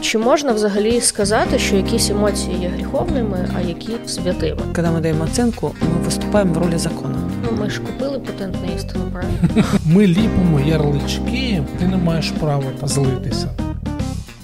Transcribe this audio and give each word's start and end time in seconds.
Чи 0.00 0.18
можна 0.18 0.52
взагалі 0.52 1.00
сказати, 1.00 1.58
що 1.58 1.76
якісь 1.76 2.10
емоції 2.10 2.56
є 2.62 2.68
гріховними, 2.68 3.48
а 3.58 3.60
які 3.60 3.92
святими? 4.06 4.60
Когда 4.74 4.90
мы 4.90 5.00
даем 5.00 5.22
оценку, 5.22 5.74
мы 5.80 6.08
выступаем 6.08 6.52
в 6.52 6.58
роли 6.58 6.78
закона. 6.78 7.14
Ну 7.44 7.58
ми 7.60 7.70
ж 7.70 7.80
купили 7.80 8.18
патент 8.18 8.56
на 8.66 8.74
істину, 8.74 9.04
правильно? 9.12 9.68
Ми 9.86 10.06
ліпимо 10.06 10.60
ярлички, 10.66 11.62
ти 11.78 11.86
не 11.86 11.96
маєш 11.96 12.30
права 12.30 12.64
злитися. 12.82 13.48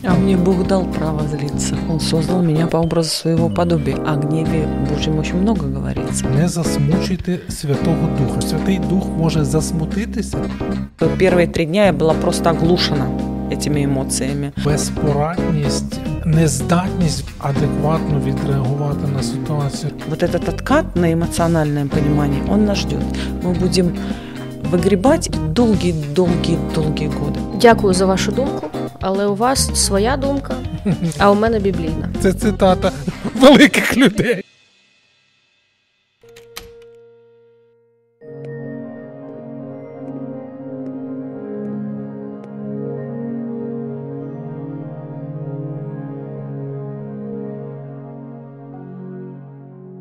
А 0.03 0.15
мне 0.15 0.37
Бог 0.37 0.67
дал 0.67 0.87
право 0.87 1.21
злиться. 1.29 1.77
Он 1.91 2.01
создал 2.01 2.43
меня 2.43 2.67
по 2.67 2.79
образу 2.79 3.11
своего 3.11 3.51
подобия. 3.51 3.97
О 3.97 4.17
гневе 4.17 4.67
Божьем 4.91 5.19
очень 5.19 5.37
много 5.37 5.67
говорится. 5.67 6.27
Не 6.27 6.49
засмучуйте 6.49 7.41
Святого 7.49 8.09
Духа. 8.19 8.41
Святий 8.41 8.79
Дух 8.79 9.07
може 9.19 9.45
засмутитися, 9.45 10.39
Первые 10.99 11.47
три 11.47 11.67
дня 11.67 11.87
я 11.87 11.93
была 11.93 12.15
просто 12.15 12.51
оглушена 12.51 13.07
этими 13.51 13.85
эмоциями. 13.85 14.53
безпорадність, 14.65 16.01
нездатність 16.25 17.25
адекватно 17.39 18.21
відреагувати 18.27 19.07
на 19.17 19.23
ситуацію. 19.23 19.93
Вот 20.09 20.23
этот 20.23 20.49
откат 20.49 20.97
на 20.97 21.13
эмоциональное 21.13 21.87
понимание, 21.87 22.43
он 22.49 22.65
нас 22.65 22.79
ждет. 22.79 23.03
Мы 23.43 23.55
будем 23.61 23.97
выгребать 24.71 25.31
долгие-долгие-долгие 25.53 27.09
годы. 27.09 27.39
Дякую 27.61 27.95
за 27.95 28.07
вашу 28.07 28.33
думку, 28.33 28.67
але 29.01 29.27
у 29.27 29.35
вас 29.35 29.71
своя 29.75 30.17
думка, 30.17 30.55
а 31.19 31.31
у 31.31 31.35
мене 31.35 31.59
біблійна. 31.59 32.09
Це 32.21 32.33
цитата 32.33 32.93
великих 33.41 33.97
людей. 33.97 34.44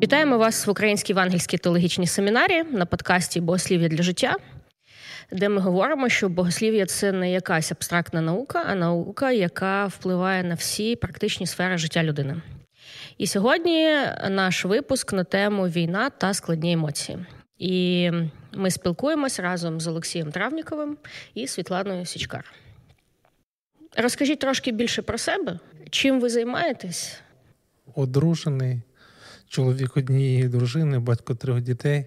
Вітаємо 0.05 0.38
вас 0.38 0.66
в 0.66 0.70
Українській 0.70 1.12
евангельській 1.12 1.58
теологічній 1.58 2.06
семінарі 2.06 2.62
на 2.62 2.86
подкасті 2.86 3.41
Богослів'я 3.41 3.88
для 3.88 4.02
життя, 4.02 4.36
де 5.33 5.48
ми 5.48 5.61
говоримо, 5.61 6.08
що 6.08 6.28
богослів'я 6.28 6.86
це 6.86 7.12
не 7.12 7.33
якась 7.33 7.72
абстрактна 7.72 8.20
наука, 8.20 8.64
а 8.69 8.74
наука, 8.74 9.33
яка 9.33 9.86
впливає 9.86 10.44
на 10.44 10.55
всі 10.55 10.96
практичні 10.96 11.46
сфери 11.46 11.78
життя 11.78 12.02
людини. 12.02 12.36
І 13.19 13.27
сьогодні 13.27 13.96
наш 14.30 14.64
випуск 14.64 15.12
на 15.12 15.24
тему 15.24 15.69
війна 15.69 16.11
та 16.11 16.34
складні 16.34 16.72
емоції. 16.72 17.18
І 17.58 18.11
ми 18.52 18.70
спілкуємось 18.70 19.41
разом 19.41 19.80
з 19.80 19.86
Олексієм 19.86 20.33
Травніковим 20.33 20.96
і 21.34 21.46
Світланою 21.46 22.05
Січкар. 22.05 22.52
Розкажіть 23.96 24.39
трошки 24.39 24.72
більше 24.72 25.02
про 25.02 25.18
себе, 25.18 25.58
чим 25.91 26.20
ви 26.20 26.28
займаєтесь? 26.28 27.20
Одружений, 27.94 28.80
чоловік 29.55 29.97
однієї 29.97 30.48
дружини, 30.48 30.98
батько 30.98 31.34
трьох 31.34 31.60
дітей. 31.60 32.06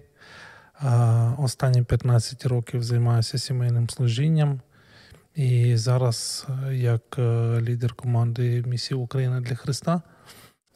Останні 1.38 1.82
15 1.82 2.46
років 2.46 2.82
займаюся 2.82 3.38
сімейним 3.38 3.90
служінням. 3.90 4.60
І 5.34 5.76
зараз 5.76 6.46
е, 6.66 6.74
як 6.76 7.02
е, 7.18 7.22
лідер 7.60 7.94
команди 7.94 8.64
місії 8.66 9.00
Україна 9.00 9.40
для 9.40 9.54
Христа. 9.54 10.02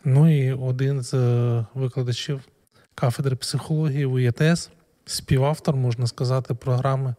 Ну 0.05 0.45
і 0.45 0.53
один 0.53 1.03
з 1.03 1.15
е, 1.15 1.67
викладачів 1.75 2.41
кафедри 2.95 3.37
психології 3.37 4.05
в 4.05 4.13
УЄТС, 4.13 4.71
співавтор, 5.07 5.77
можна 5.77 6.07
сказати, 6.07 6.55
програми 6.55 7.15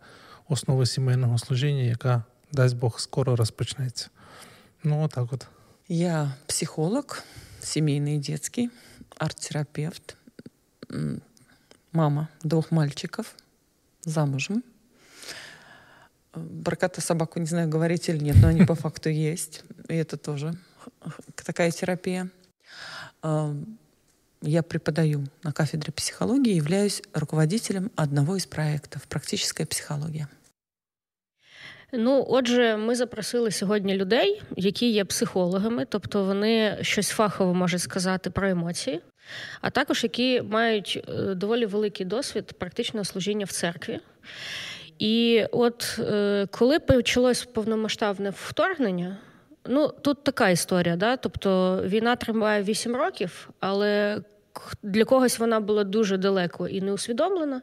основи 0.50 0.86
сімейного 0.86 1.38
служіння, 1.38 1.84
яка, 1.84 2.23
дасть 2.52 2.78
Бог, 2.78 3.00
скоро 3.00 3.36
розпочнеться. 3.36 4.10
Ну, 4.84 5.04
отак 5.04 5.34
от. 5.34 5.48
Я 5.88 6.34
психолог, 6.48 7.23
семейный 7.62 8.16
и 8.16 8.20
детский, 8.20 8.70
арт-терапевт, 9.17 10.17
мама 11.92 12.30
двух 12.43 12.71
мальчиков, 12.71 13.33
замужем. 14.04 14.64
Про 16.65 16.76
кота 16.76 16.99
собаку 17.02 17.39
не 17.39 17.45
знаю, 17.45 17.70
говорить 17.70 18.10
или 18.10 18.17
нет, 18.17 18.38
но 18.42 18.48
они 18.48 18.65
по 18.65 18.76
факту 18.76 19.10
есть. 19.10 19.64
И 19.88 19.93
это 19.93 20.17
тоже 20.17 20.58
такая 21.36 21.70
терапия. 21.71 22.30
А, 23.21 23.55
Я 24.42 24.61
преподаю 24.64 25.26
на 25.43 25.54
кафедре 25.54 25.93
психологии, 25.93 26.54
являюсь 26.55 27.02
руководителем 27.14 27.92
одного 27.95 28.36
из 28.36 28.45
проектов 28.45 29.04
«Практическая 29.08 29.65
психология». 29.65 30.27
Ну, 31.95 32.26
отже, 32.30 32.77
ми 32.77 32.95
запросили 32.95 33.52
сьогодні 33.52 33.95
людей, 33.95 34.42
які 34.55 34.89
є 34.89 35.05
психологами, 35.05 35.86
тобто 35.89 36.23
вони 36.23 36.77
щось 36.81 37.09
фахово 37.09 37.54
можуть 37.54 37.81
сказати 37.81 38.30
про 38.30 38.49
емоції, 38.49 39.02
а 39.61 39.70
також 39.70 40.03
які 40.03 40.42
мають 40.42 41.03
е, 41.09 41.36
доволі 41.36 41.65
великий 41.65 42.05
досвід 42.05 42.53
практичного 42.59 43.05
служіння 43.05 43.45
в 43.45 43.52
церкві. 43.52 43.99
І 44.99 45.45
от 45.52 45.99
е, 45.99 46.48
коли 46.52 46.80
почалось 46.80 47.45
повномасштабне 47.45 48.30
вторгнення, 48.30 49.17
ну 49.65 49.87
тут 50.02 50.23
така 50.23 50.49
історія, 50.49 50.95
да? 50.95 51.17
тобто 51.17 51.82
війна 51.86 52.15
триває 52.15 52.64
8 52.64 52.95
років, 52.95 53.49
але 53.59 54.21
для 54.83 55.05
когось 55.05 55.39
вона 55.39 55.59
була 55.59 55.83
дуже 55.83 56.17
далеко 56.17 56.67
і 56.67 56.82
не 56.82 56.92
усвідомлена. 56.93 57.61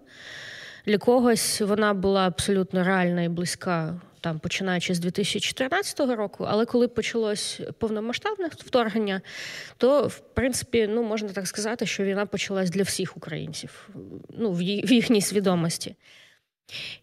Для 0.86 0.98
когось 0.98 1.60
вона 1.60 1.94
була 1.94 2.26
абсолютно 2.26 2.84
реальна 2.84 3.22
і 3.22 3.28
близька, 3.28 4.00
там 4.20 4.38
починаючи 4.38 4.94
з 4.94 4.98
2014 4.98 6.00
року. 6.00 6.46
Але 6.48 6.64
коли 6.64 6.88
почалось 6.88 7.60
повномасштабне 7.78 8.46
вторгнення, 8.46 9.20
то 9.76 10.06
в 10.06 10.18
принципі 10.18 10.86
ну 10.90 11.02
можна 11.02 11.28
так 11.28 11.46
сказати, 11.46 11.86
що 11.86 12.04
війна 12.04 12.26
почалась 12.26 12.70
для 12.70 12.82
всіх 12.82 13.16
українців, 13.16 13.88
ну 14.38 14.52
в 14.52 14.62
їхній 14.62 15.20
свідомості. 15.20 15.94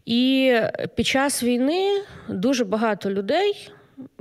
І 0.06 0.54
під 0.96 1.08
час 1.08 1.44
війни 1.44 2.02
дуже 2.30 2.66
багато 2.66 3.12
людей 3.12 3.72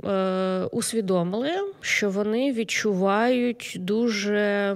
е, 0.03 0.63
усвідомили, 0.71 1.51
що 1.81 2.09
вони 2.09 2.53
відчувають 2.53 3.75
дуже 3.79 4.75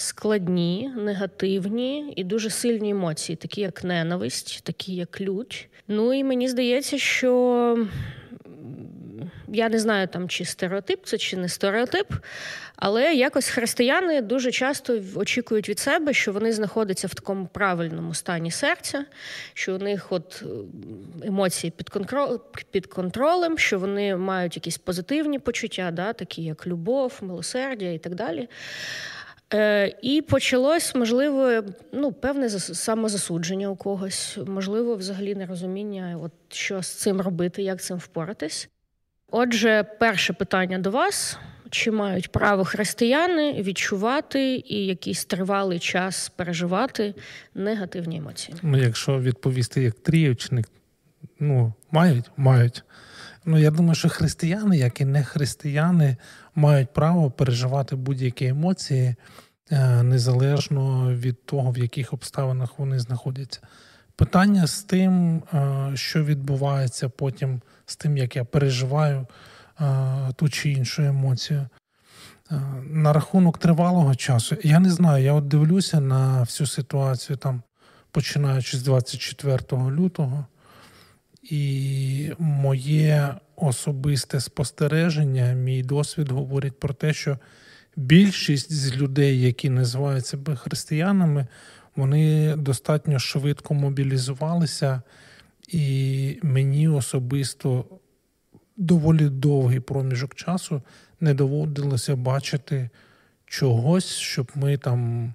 складні, 0.00 0.90
негативні 0.96 2.12
і 2.16 2.24
дуже 2.24 2.50
сильні 2.50 2.90
емоції, 2.90 3.36
такі 3.36 3.60
як 3.60 3.84
ненависть, 3.84 4.64
такі 4.64 4.94
як 4.94 5.20
лють. 5.20 5.68
Ну 5.88 6.14
і 6.14 6.24
мені 6.24 6.48
здається, 6.48 6.98
що 6.98 7.86
я 9.48 9.68
не 9.68 9.78
знаю 9.78 10.08
там, 10.08 10.28
чи 10.28 10.44
стереотип 10.44 11.04
це 11.04 11.18
чи 11.18 11.36
не 11.36 11.48
стереотип, 11.48 12.12
але 12.76 13.14
якось 13.14 13.48
християни 13.48 14.20
дуже 14.20 14.50
часто 14.50 15.00
очікують 15.14 15.68
від 15.68 15.78
себе, 15.78 16.12
що 16.12 16.32
вони 16.32 16.52
знаходяться 16.52 17.06
в 17.06 17.14
такому 17.14 17.46
правильному 17.46 18.14
стані 18.14 18.50
серця, 18.50 19.04
що 19.54 19.74
у 19.74 19.78
них 19.78 20.12
от 20.12 20.42
емоції 21.22 21.70
під, 21.76 21.88
контро... 21.88 22.40
під 22.70 22.86
контролем, 22.86 23.58
що 23.58 23.78
вони 23.78 24.16
мають 24.16 24.56
якісь 24.56 24.78
позитивні 24.78 25.38
почуття, 25.38 25.90
да, 25.90 26.12
такі 26.12 26.42
як 26.42 26.66
любов, 26.66 27.18
милосердя 27.20 27.90
і 27.90 27.98
так 27.98 28.14
далі. 28.14 28.48
Е, 29.54 29.94
І 30.02 30.22
почалось, 30.22 30.94
можливо, 30.94 31.62
ну, 31.92 32.12
певне 32.12 32.46
зас- 32.48 32.74
самозасудження 32.74 33.68
у 33.68 33.76
когось, 33.76 34.38
можливо, 34.46 34.96
взагалі 34.96 35.34
нерозуміння, 35.34 36.18
от 36.22 36.32
що 36.48 36.82
з 36.82 36.88
цим 36.88 37.20
робити, 37.20 37.62
як 37.62 37.80
з 37.80 37.86
цим 37.86 37.96
впоратись. 37.96 38.68
Отже, 39.30 39.84
перше 40.00 40.32
питання 40.32 40.78
до 40.78 40.90
вас: 40.90 41.38
чи 41.70 41.90
мають 41.90 42.32
право 42.32 42.64
християни 42.64 43.62
відчувати 43.62 44.62
і 44.66 44.86
якийсь 44.86 45.24
тривалий 45.24 45.78
час 45.78 46.28
переживати 46.28 47.14
негативні 47.54 48.16
емоції? 48.16 48.56
Ну, 48.62 48.78
якщо 48.78 49.20
відповісти 49.20 49.82
як 49.82 49.94
трієчник, 49.94 50.68
ну, 51.40 51.72
мають, 51.90 52.30
мають. 52.36 52.84
Ну, 53.44 53.58
я 53.58 53.70
думаю, 53.70 53.94
що 53.94 54.08
християни, 54.08 54.78
як 54.78 55.00
і 55.00 55.04
не 55.04 55.24
християни, 55.24 56.16
мають 56.54 56.92
право 56.92 57.30
переживати 57.30 57.96
будь-які 57.96 58.46
емоції 58.46 59.14
незалежно 60.02 61.14
від 61.14 61.46
того, 61.46 61.70
в 61.70 61.78
яких 61.78 62.12
обставинах 62.12 62.78
вони 62.78 62.98
знаходяться. 62.98 63.60
Питання 64.20 64.66
з 64.66 64.82
тим, 64.82 65.36
е, 65.36 65.90
що 65.94 66.24
відбувається 66.24 67.08
потім, 67.08 67.60
з 67.86 67.96
тим, 67.96 68.16
як 68.16 68.36
я 68.36 68.44
переживаю 68.44 69.26
е, 69.80 69.86
ту 70.36 70.48
чи 70.48 70.70
іншу 70.70 71.02
емоцію. 71.02 71.66
Е, 72.50 72.60
На 72.90 73.12
рахунок 73.12 73.58
тривалого 73.58 74.14
часу, 74.14 74.56
я 74.64 74.78
не 74.78 74.90
знаю, 74.90 75.24
я 75.24 75.32
от 75.32 75.48
дивлюся 75.48 76.00
на 76.00 76.40
всю 76.40 76.66
ситуацію 76.66 77.36
там, 77.36 77.62
починаючи 78.10 78.76
з 78.76 78.82
24 78.82 79.58
лютого, 79.72 80.46
і 81.42 82.32
моє 82.38 83.34
особисте 83.56 84.40
спостереження, 84.40 85.52
мій 85.52 85.82
досвід 85.82 86.30
говорить 86.30 86.80
про 86.80 86.94
те, 86.94 87.12
що 87.12 87.38
більшість 87.96 88.72
з 88.72 88.96
людей, 88.96 89.40
які 89.40 89.70
називають 89.70 90.26
себе 90.26 90.56
християнами, 90.56 91.46
вони 91.96 92.56
достатньо 92.56 93.18
швидко 93.18 93.74
мобілізувалися, 93.74 95.02
і 95.68 96.38
мені 96.42 96.88
особисто 96.88 97.84
доволі 98.76 99.28
довгий 99.28 99.80
проміжок 99.80 100.34
часу 100.34 100.82
не 101.20 101.34
доводилося 101.34 102.16
бачити 102.16 102.90
чогось, 103.46 104.06
щоб 104.08 104.50
ми 104.54 104.76
там 104.76 105.32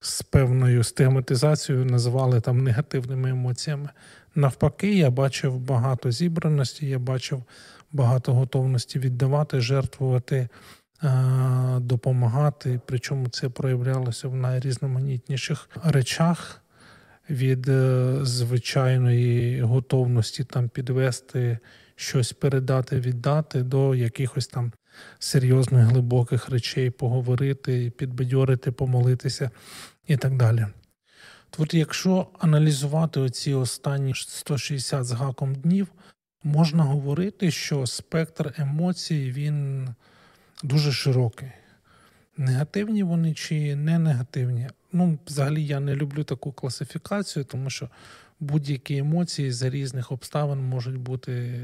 з 0.00 0.22
певною 0.22 0.84
стигматизацією 0.84 1.84
називали 1.84 2.40
там 2.40 2.64
негативними 2.64 3.30
емоціями. 3.30 3.88
Навпаки, 4.34 4.94
я 4.94 5.10
бачив 5.10 5.58
багато 5.58 6.10
зібраності, 6.10 6.86
я 6.86 6.98
бачив 6.98 7.44
багато 7.92 8.34
готовності 8.34 8.98
віддавати, 8.98 9.60
жертвувати, 9.60 10.48
допомагати. 11.80 12.80
Причому 12.86 13.28
це 13.28 13.48
проявлялося 13.48 14.28
в 14.28 14.34
найрізноманітніших 14.34 15.68
речах. 15.84 16.62
Від 17.30 17.68
е, 17.68 18.14
звичайної 18.22 19.60
готовності 19.60 20.44
там 20.44 20.68
підвести 20.68 21.58
щось 21.96 22.32
передати, 22.32 23.00
віддати 23.00 23.62
до 23.62 23.94
якихось 23.94 24.46
там 24.46 24.72
серйозних 25.18 25.84
глибоких 25.86 26.48
речей, 26.48 26.90
поговорити, 26.90 27.92
підбадьорити, 27.96 28.72
помолитися 28.72 29.50
і 30.06 30.16
так 30.16 30.36
далі. 30.36 30.66
От 31.58 31.74
якщо 31.74 32.26
аналізувати 32.38 33.20
оці 33.20 33.54
останні 33.54 34.14
160 34.14 35.04
з 35.04 35.12
гаком 35.12 35.54
днів, 35.54 35.88
можна 36.44 36.82
говорити, 36.82 37.50
що 37.50 37.86
спектр 37.86 38.54
емоцій 38.58 39.32
він 39.36 39.88
дуже 40.62 40.92
широкий. 40.92 41.48
Негативні 42.36 43.02
вони 43.02 43.34
чи 43.34 43.76
не 43.76 43.98
негативні. 43.98 44.68
Ну, 44.92 45.18
взагалі 45.26 45.66
я 45.66 45.80
не 45.80 45.94
люблю 45.94 46.24
таку 46.24 46.52
класифікацію, 46.52 47.44
тому 47.44 47.70
що 47.70 47.88
будь-які 48.40 48.96
емоції 48.96 49.52
за 49.52 49.70
різних 49.70 50.12
обставин 50.12 50.58
можуть 50.58 50.96
бути 50.96 51.60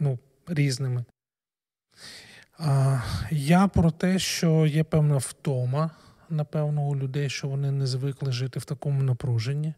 ну, 0.00 0.18
різними. 0.46 1.04
А, 2.58 3.00
Я 3.30 3.68
про 3.68 3.90
те, 3.90 4.18
що 4.18 4.66
є 4.66 4.84
певна 4.84 5.16
втома, 5.16 5.90
напевно, 6.30 6.82
у 6.82 6.96
людей, 6.96 7.30
що 7.30 7.48
вони 7.48 7.70
не 7.70 7.86
звикли 7.86 8.32
жити 8.32 8.58
в 8.58 8.64
такому 8.64 9.02
напруженні. 9.02 9.74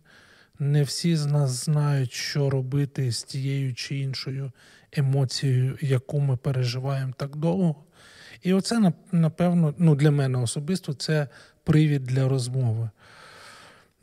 Не 0.59 0.83
всі 0.83 1.17
з 1.17 1.27
нас 1.27 1.51
знають, 1.51 2.13
що 2.13 2.51
робити 2.51 3.13
з 3.13 3.23
тією 3.23 3.75
чи 3.75 3.99
іншою 3.99 4.53
емоцією, 4.93 5.79
яку 5.81 6.21
ми 6.21 6.37
переживаємо 6.37 7.13
так 7.17 7.37
довго. 7.37 7.85
І 8.43 8.53
оце, 8.53 8.93
напевно, 9.13 9.75
ну, 9.79 9.95
для 9.95 10.11
мене 10.11 10.39
особисто 10.39 10.95
це 10.95 11.29
привід 11.65 12.05
для 12.05 12.29
розмови. 12.29 12.91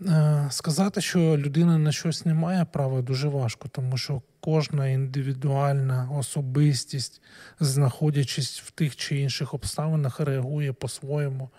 Е, 0.01 0.47
сказати, 0.49 1.01
що 1.01 1.19
людина 1.19 1.77
на 1.77 1.91
щось 1.91 2.25
не 2.25 2.33
має 2.33 2.65
права, 2.65 3.01
дуже 3.01 3.27
важко, 3.27 3.67
тому 3.67 3.97
що 3.97 4.21
кожна 4.39 4.87
індивідуальна 4.87 6.09
особистість, 6.11 7.21
знаходячись 7.59 8.61
в 8.61 8.71
тих 8.71 8.95
чи 8.95 9.19
інших 9.19 9.53
обставинах, 9.53 10.19
реагує 10.19 10.73
по-своєму 10.73 11.49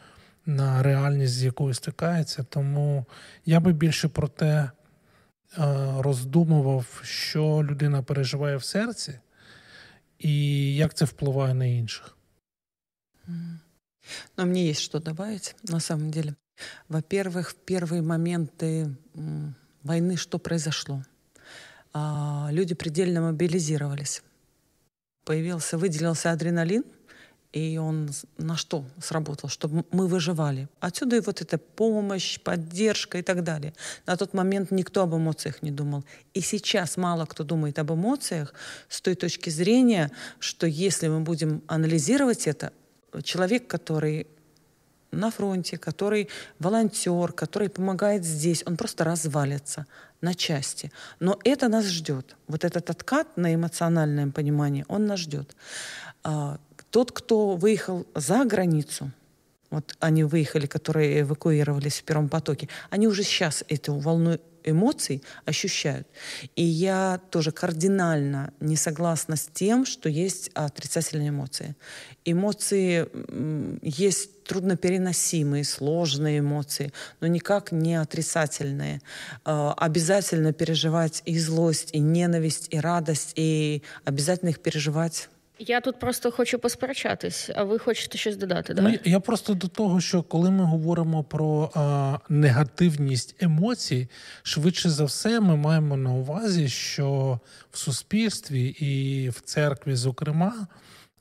на 0.46 0.82
реальність, 0.82 1.32
з 1.34 1.44
якою 1.44 1.74
стикається. 1.74 2.42
Тому 2.42 3.04
я 3.46 3.60
би 3.60 3.72
більше 3.72 4.08
про 4.08 4.28
те 4.28 4.54
е, 4.54 4.70
роздумував, 5.98 7.00
що 7.02 7.64
людина 7.70 8.02
переживає 8.02 8.56
в 8.56 8.64
серці, 8.64 9.18
і 10.18 10.74
як 10.74 10.94
це 10.94 11.04
впливає 11.04 11.54
на 11.54 11.64
інших. 11.64 12.16
Но 14.36 14.44
мне 14.44 14.66
есть 14.66 14.80
что 14.80 15.00
добавить, 15.00 15.54
на 15.62 15.80
самом 15.80 16.10
деле. 16.10 16.36
Во-первых, 16.88 17.50
в 17.50 17.54
первые 17.54 18.02
моменты 18.02 18.94
войны 19.82 20.16
что 20.16 20.38
произошло? 20.38 21.02
А, 21.92 22.48
люди 22.50 22.74
предельно 22.74 23.22
мобилизировались. 23.22 24.22
Появился, 25.24 25.76
выделился 25.76 26.30
адреналин, 26.30 26.84
и 27.52 27.78
он 27.78 28.10
на 28.36 28.56
что 28.56 28.84
сработал? 29.00 29.48
Чтобы 29.48 29.84
мы 29.90 30.06
выживали. 30.06 30.68
Отсюда 30.78 31.16
и 31.16 31.20
вот 31.20 31.40
эта 31.40 31.56
помощь, 31.56 32.38
поддержка 32.40 33.18
и 33.18 33.22
так 33.22 33.42
далее. 33.42 33.72
На 34.06 34.16
тот 34.16 34.34
момент 34.34 34.70
никто 34.70 35.02
об 35.02 35.14
эмоциях 35.14 35.62
не 35.62 35.70
думал. 35.70 36.04
И 36.34 36.42
сейчас 36.42 36.96
мало 36.96 37.24
кто 37.24 37.44
думает 37.44 37.78
об 37.78 37.92
эмоциях 37.92 38.52
с 38.88 39.00
той 39.00 39.14
точки 39.14 39.48
зрения, 39.48 40.10
что 40.38 40.66
если 40.66 41.08
мы 41.08 41.20
будем 41.20 41.62
анализировать 41.66 42.46
это, 42.46 42.72
человек, 43.22 43.66
который 43.66 44.26
на 45.12 45.30
фронте, 45.30 45.78
который 45.78 46.28
волонтер, 46.58 47.32
который 47.32 47.68
помогает 47.68 48.24
здесь, 48.24 48.62
он 48.66 48.76
просто 48.76 49.04
развалится 49.04 49.86
на 50.20 50.34
части. 50.34 50.90
Но 51.20 51.38
это 51.44 51.68
нас 51.68 51.86
ждет. 51.86 52.36
Вот 52.48 52.64
этот 52.64 52.90
откат 52.90 53.36
на 53.36 53.54
эмоциональное 53.54 54.28
понимание, 54.28 54.84
он 54.88 55.06
нас 55.06 55.20
ждет. 55.20 55.56
А, 56.22 56.58
тот, 56.90 57.12
кто 57.12 57.56
выехал 57.56 58.06
за 58.14 58.44
границу, 58.44 59.10
вот 59.70 59.96
они 60.00 60.24
выехали, 60.24 60.66
которые 60.66 61.20
эвакуировались 61.20 62.00
в 62.00 62.04
первом 62.04 62.28
потоке, 62.28 62.68
они 62.90 63.08
уже 63.08 63.22
сейчас 63.22 63.64
эту 63.68 63.94
волну 63.94 64.38
эмоций 64.66 65.22
ощущают. 65.44 66.06
И 66.56 66.62
я 66.62 67.20
тоже 67.30 67.52
кардинально 67.52 68.52
не 68.60 68.76
согласна 68.76 69.36
с 69.36 69.48
тем, 69.52 69.86
что 69.86 70.08
есть 70.08 70.50
отрицательные 70.54 71.30
эмоции. 71.30 71.74
Эмоции 72.24 73.08
есть 73.82 74.44
труднопереносимые, 74.44 75.64
сложные 75.64 76.40
эмоции, 76.40 76.92
но 77.20 77.26
никак 77.26 77.72
не 77.72 77.94
отрицательные. 77.94 79.00
А, 79.44 79.74
обязательно 79.74 80.52
переживать 80.52 81.22
и 81.24 81.38
злость, 81.38 81.90
и 81.92 81.98
ненависть, 81.98 82.68
и 82.70 82.78
радость, 82.78 83.32
и 83.36 83.82
обязательно 84.04 84.50
их 84.50 84.60
переживать 84.60 85.28
Я 85.58 85.80
тут 85.80 85.98
просто 85.98 86.30
хочу 86.30 86.58
посперечатись, 86.58 87.50
а 87.54 87.64
ви 87.64 87.78
хочете 87.78 88.18
щось 88.18 88.36
додати? 88.36 88.74
Да? 88.74 88.82
Ну, 88.82 88.98
я 89.04 89.20
просто 89.20 89.54
до 89.54 89.68
того, 89.68 90.00
що 90.00 90.22
коли 90.22 90.50
ми 90.50 90.64
говоримо 90.64 91.24
про 91.24 91.70
а, 91.74 92.18
негативність 92.28 93.42
емоцій, 93.42 94.08
швидше 94.42 94.90
за 94.90 95.04
все, 95.04 95.40
ми 95.40 95.56
маємо 95.56 95.96
на 95.96 96.10
увазі, 96.10 96.68
що 96.68 97.40
в 97.70 97.78
суспільстві 97.78 98.66
і 98.66 99.28
в 99.28 99.40
церкві, 99.40 99.94
зокрема, 99.94 100.66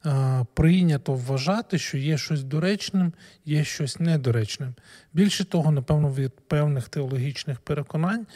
а, 0.04 0.44
прийнято 0.54 1.14
вважати, 1.14 1.78
що 1.78 1.98
є 1.98 2.18
щось 2.18 2.44
доречним, 2.44 3.14
є 3.46 3.64
щось 3.64 4.00
недоречним. 4.00 4.74
Більше 5.14 5.46
того, 5.46 5.72
напевно, 5.72 6.14
від 6.14 6.48
певних 6.48 6.90
теологічних 6.90 7.60
переконань 7.60 8.28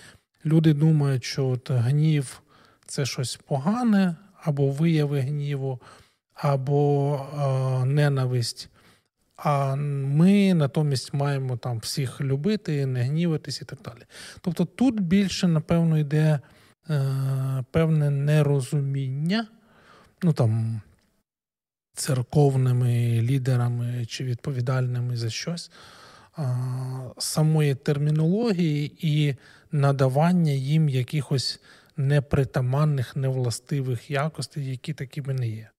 люди 0.46 0.74
думають, 0.74 1.24
що 1.24 1.48
от 1.48 1.72
гнів 1.72 2.42
це 2.86 3.06
щось 3.06 3.40
погане 3.48 4.16
або 4.44 4.72
вияви 4.72 5.20
гніву, 5.20 5.82
або 6.34 7.16
е, 7.16 7.86
ненависть. 7.86 8.70
А 9.36 9.76
ми 9.76 10.54
натомість 10.54 11.14
маємо 11.14 11.58
там 11.58 11.80
всіх 11.80 12.22
любити, 12.22 12.86
не 12.86 13.04
гніватись 13.04 13.62
і 13.62 13.66
так 13.66 13.80
далі. 13.82 14.06
Тобто 14.42 14.66
тут 14.66 15.00
більше, 15.00 15.48
напевно, 15.48 15.98
йде 15.98 16.40
е, 16.90 17.64
певне 17.72 18.10
нерозуміння, 18.10 19.48
ну 20.24 20.34
там 20.34 20.82
церковними 21.94 23.22
лідерами 23.22 24.06
чи 24.06 24.24
відповідальними 24.24 25.18
за 25.18 25.30
щось, 25.30 25.72
е, 26.40 26.58
самої 27.18 27.76
термінології 27.76 28.92
і 29.02 29.36
надавання 29.72 30.52
їм 30.52 30.90
якихось 30.90 31.60
непритаманних, 32.00 33.16
невластивих 33.16 34.12
якостей, 34.12 34.70
які 34.70 34.94
такими 34.94 35.34
не 35.34 35.48
є. 35.48 35.70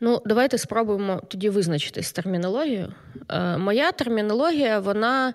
Ну, 0.00 0.22
давайте 0.26 0.58
спробуємо 0.58 1.22
тоді 1.28 1.48
визначитись 1.48 2.06
з 2.06 2.12
термінологією. 2.12 2.94
Е, 3.28 3.56
Моя 3.56 3.92
термінологія, 3.92 4.78
вона 4.78 5.34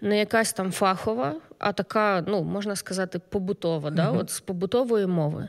не 0.00 0.18
якась 0.18 0.52
там 0.52 0.72
фахова, 0.72 1.34
а 1.58 1.72
така, 1.72 2.24
ну, 2.26 2.42
можна 2.42 2.76
сказати, 2.76 3.20
побутова, 3.28 3.90
да? 3.90 4.10
от 4.10 4.30
з 4.30 4.40
побутової 4.40 5.06
мови. 5.06 5.48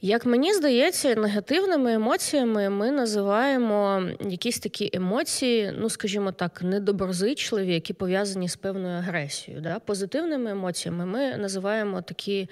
Як 0.00 0.26
мені 0.26 0.54
здається, 0.54 1.14
негативними 1.14 1.92
емоціями 1.92 2.70
ми 2.70 2.90
називаємо 2.90 4.02
якісь 4.20 4.58
такі 4.58 4.90
емоції, 4.92 5.74
ну 5.78 5.90
скажімо 5.90 6.32
так, 6.32 6.62
недоброзичливі, 6.62 7.74
які 7.74 7.92
пов'язані 7.92 8.48
з 8.48 8.56
певною 8.56 8.98
агресією. 8.98 9.62
Да? 9.62 9.78
Позитивними 9.78 10.50
емоціями 10.50 11.06
ми 11.06 11.36
називаємо 11.36 12.02
такі 12.02 12.48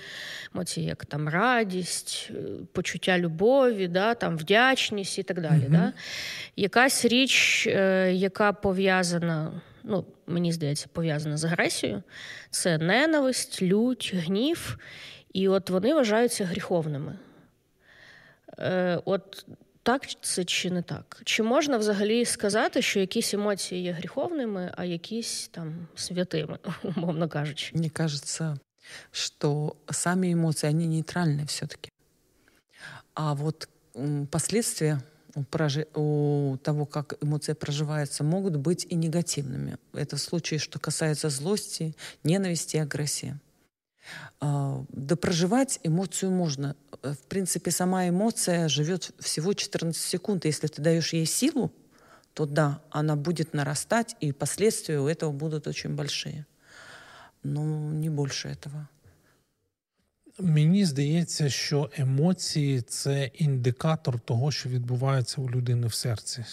емоції, 0.55 0.87
як 0.87 1.05
там 1.05 1.29
радість, 1.29 2.31
почуття 2.73 3.19
любові, 3.19 3.89
да? 3.89 4.15
там 4.15 4.37
вдячність 4.37 5.19
і 5.19 5.23
так 5.23 5.41
далі. 5.41 5.55
Mm-hmm. 5.55 5.71
Да? 5.71 5.93
Якась 6.57 7.05
річ, 7.05 7.67
е, 7.67 8.13
яка 8.13 8.53
пов'язана. 8.53 9.53
Ну, 9.89 10.05
мені 10.27 10.53
здається, 10.53 10.87
пов'язана 10.93 11.37
з 11.37 11.45
агресією, 11.45 12.03
це 12.51 12.79
ненависть, 12.79 13.63
лють, 13.63 14.15
гнів, 14.17 14.79
і 15.33 15.49
от 15.49 15.71
вони 15.71 15.95
вважаються 15.95 16.45
гріховними. 16.45 17.19
Е, 18.59 19.01
От 19.05 19.47
так 19.83 20.03
це 20.21 20.45
чи 20.45 20.71
не 20.71 20.83
так? 20.83 21.21
Чи 21.25 21.43
можна 21.43 21.79
взагалі 21.79 22.25
сказати, 22.25 22.83
що 22.83 23.01
якісь 23.01 23.35
емоції 23.35 23.83
є 23.83 23.93
гріховними, 23.93 24.73
а 24.77 24.85
якісь 24.85 25.49
там 25.49 25.89
святими, 25.95 26.59
умовно 26.97 27.29
кажучи? 27.29 27.71
Мені 27.75 27.91
кажется, 27.91 28.59
что 29.11 29.77
сами 29.91 30.33
эмоции, 30.33 30.69
они 30.69 30.87
нейтральны 30.87 31.47
все-таки. 31.47 31.91
А 33.15 33.33
вот 33.33 33.69
последствия 34.31 35.01
у, 35.37 35.45
прожи... 35.45 35.87
у 35.95 36.57
того, 36.63 36.87
как 36.87 37.23
эмоция 37.23 37.55
проживается, 37.55 38.25
могут 38.25 38.57
быть 38.57 38.87
и 38.89 38.95
негативными. 38.97 39.77
Это 39.93 40.17
в 40.17 40.21
случае, 40.21 40.59
что 40.59 40.81
касается 40.81 41.29
злости, 41.29 41.95
ненависти 42.25 42.77
и 42.77 42.81
агрессии. 42.81 43.39
А, 44.41 44.85
да 44.89 45.15
проживать 45.15 45.79
эмоцию 45.83 46.33
можно. 46.33 46.75
В 47.03 47.27
принципе, 47.29 47.71
сама 47.71 48.09
эмоция 48.09 48.69
живет 48.69 49.11
всего 49.19 49.53
14 49.53 50.01
секунд. 50.01 50.47
Если 50.47 50.67
ты 50.69 50.81
даешь 50.81 51.13
ей 51.13 51.27
силу, 51.27 51.73
то 52.33 52.47
да, 52.47 52.81
она 52.91 53.15
будет 53.15 53.55
нарастать, 53.55 54.17
и 54.21 54.33
последствия 54.33 55.01
у 55.01 55.09
этого 55.09 55.33
будут 55.33 55.67
очень 55.67 55.95
большие. 55.95 56.47
Но 57.43 57.63
не 57.93 58.09
больше 58.09 58.49
этого. 58.49 58.89
Мені 60.41 60.85
здається, 60.85 61.51
що 61.51 61.91
емоції 61.97 62.81
це 62.81 63.31
індикатор 63.35 64.21
того, 64.21 64.51
що 64.51 64.69
відбувається 64.69 65.41
у 65.41 65.51
людини 65.51 65.87
в 65.87 65.95
серці. 65.95 66.45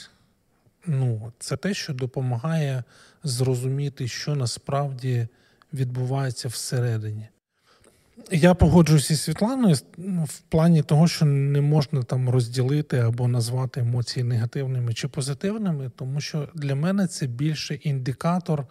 Ну, 0.86 1.32
Це 1.40 1.58
те, 1.58 1.74
що 1.74 1.94
допомагає 1.94 2.84
зрозуміти, 3.24 4.08
що 4.08 4.36
насправді 4.36 5.28
відбувається 5.74 6.48
всередині. 6.48 7.28
Я 8.32 8.54
погоджуюся 8.54 9.08
зі 9.08 9.22
Світланою 9.22 9.76
в 10.26 10.40
плані 10.40 10.84
того, 10.84 11.08
що 11.08 11.26
не 11.26 11.62
можна 11.62 12.04
там 12.04 12.30
розділити 12.30 12.98
або 12.98 13.28
назвати 13.28 13.80
емоції 13.80 14.24
негативними 14.24 14.94
чи 14.94 15.08
позитивними, 15.08 15.92
тому 15.96 16.22
що 16.22 16.50
для 16.56 16.76
мене 16.76 17.08
це 17.08 17.28
більше 17.28 17.76
індикатор 17.76 18.66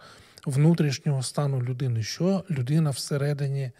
внутрішнього 0.45 1.23
стану 1.23 1.61
людини, 1.61 2.03
що 2.03 2.43
людина 2.49 2.89
всередині 2.89 3.71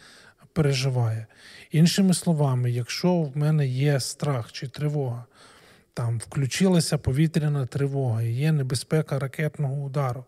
переживає. 0.54 1.26
Іншими 1.72 2.14
словами, 2.14 2.72
якщо 2.72 3.14
в 3.14 3.38
мене 3.38 3.68
є 3.68 4.00
страх 4.00 4.52
чи 4.52 4.68
тривога, 4.68 5.26
там 5.94 6.20
включилася 6.20 6.98
повітряна 6.98 7.66
тривога 7.66 8.22
і 8.22 8.32
є 8.32 8.52
небезпека 8.52 9.20
ракетного 9.20 9.74
удару, 9.84 10.26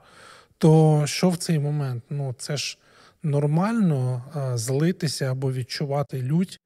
то 0.58 1.04
що 1.08 1.30
в 1.30 1.38
цей 1.38 1.60
момент? 1.60 2.04
Ну, 2.10 2.36
це 2.38 2.58
ж 2.58 2.78
нормально 3.24 4.24
а, 4.34 4.58
злитися 4.58 5.32
або 5.32 5.52
відчувати 5.52 6.22
лють 6.22 6.60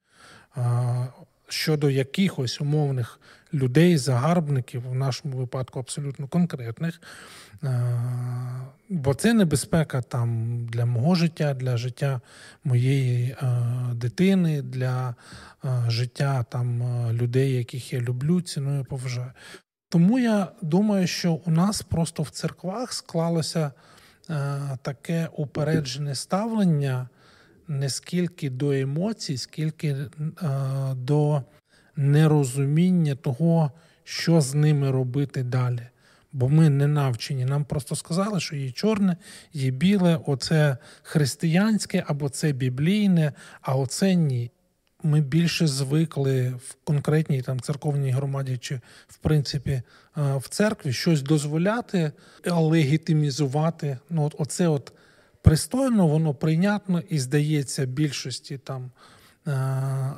а, 0.56 1.08
щодо 1.48 1.90
якихось 1.90 2.62
умовних 2.62 3.20
людей, 3.54 3.98
загарбників, 3.98 4.90
в 4.90 4.96
нашому 4.96 5.38
випадку 5.38 5.80
абсолютно 5.80 6.28
конкретних. 6.28 7.02
Бо 8.90 9.14
це 9.14 9.34
небезпека 9.34 10.02
там 10.02 10.60
для 10.66 10.86
мого 10.86 11.16
життя, 11.16 11.54
для 11.54 11.78
життя 11.78 12.22
моєї 12.64 13.36
дитини, 13.94 14.62
для 14.62 15.16
життя 15.88 16.46
там 16.50 16.84
людей, 17.12 17.54
яких 17.54 17.94
я 17.94 18.00
люблю, 18.00 18.42
ціную, 18.42 18.86
поважаю. 18.86 19.32
Тому 19.90 20.20
я 20.20 20.48
думаю, 20.62 21.08
що 21.08 21.34
у 21.34 21.52
нас 21.52 21.82
просто 21.82 22.24
в 22.24 22.30
церквах 22.30 22.94
склалося 22.94 23.72
таке 24.82 25.30
упереджене 25.36 26.16
ставлення 26.16 27.10
не 27.68 27.90
скільки 27.90 28.50
до 28.50 28.72
емоцій, 28.72 29.38
скільки 29.38 29.96
до 30.96 31.44
нерозуміння 32.00 33.16
того, 33.16 33.72
що 34.04 34.42
з 34.42 34.54
ними 34.54 34.92
робити 34.92 35.44
далі. 35.44 35.82
Бо 36.32 36.50
ми 36.50 36.70
не 36.70 36.88
навчені. 36.88 37.46
Нам 37.46 37.66
просто 37.66 37.96
сказали, 37.96 38.40
що 38.40 38.56
є 38.56 38.72
чорне, 38.72 39.18
є 39.54 39.72
біле, 39.72 40.20
оце 40.26 40.78
християнське 41.04 42.04
або 42.08 42.30
це 42.30 42.52
біблійне, 42.52 43.34
а 43.62 43.76
оце 43.76 44.16
ні. 44.16 44.52
Ми 45.04 45.22
більше 45.22 45.68
звикли 45.68 46.50
в 46.50 46.76
конкретній 46.84 47.42
там 47.42 47.60
церковній 47.60 48.12
громаді 48.12 48.58
чи 48.58 48.82
в 49.08 49.18
принципі 49.18 49.82
в 50.16 50.50
церкві 50.50 50.94
щось 50.94 51.22
дозволяти, 51.22 52.12
легітимізувати. 52.46 53.98
Ну, 54.10 54.24
от 54.24 54.36
Оце 54.38 54.68
от 54.68 54.94
пристойно, 55.42 56.08
воно 56.08 56.34
прийнятно 56.34 57.00
і 57.10 57.20
здається 57.20 57.86
більшості 57.86 58.58
там 58.58 58.92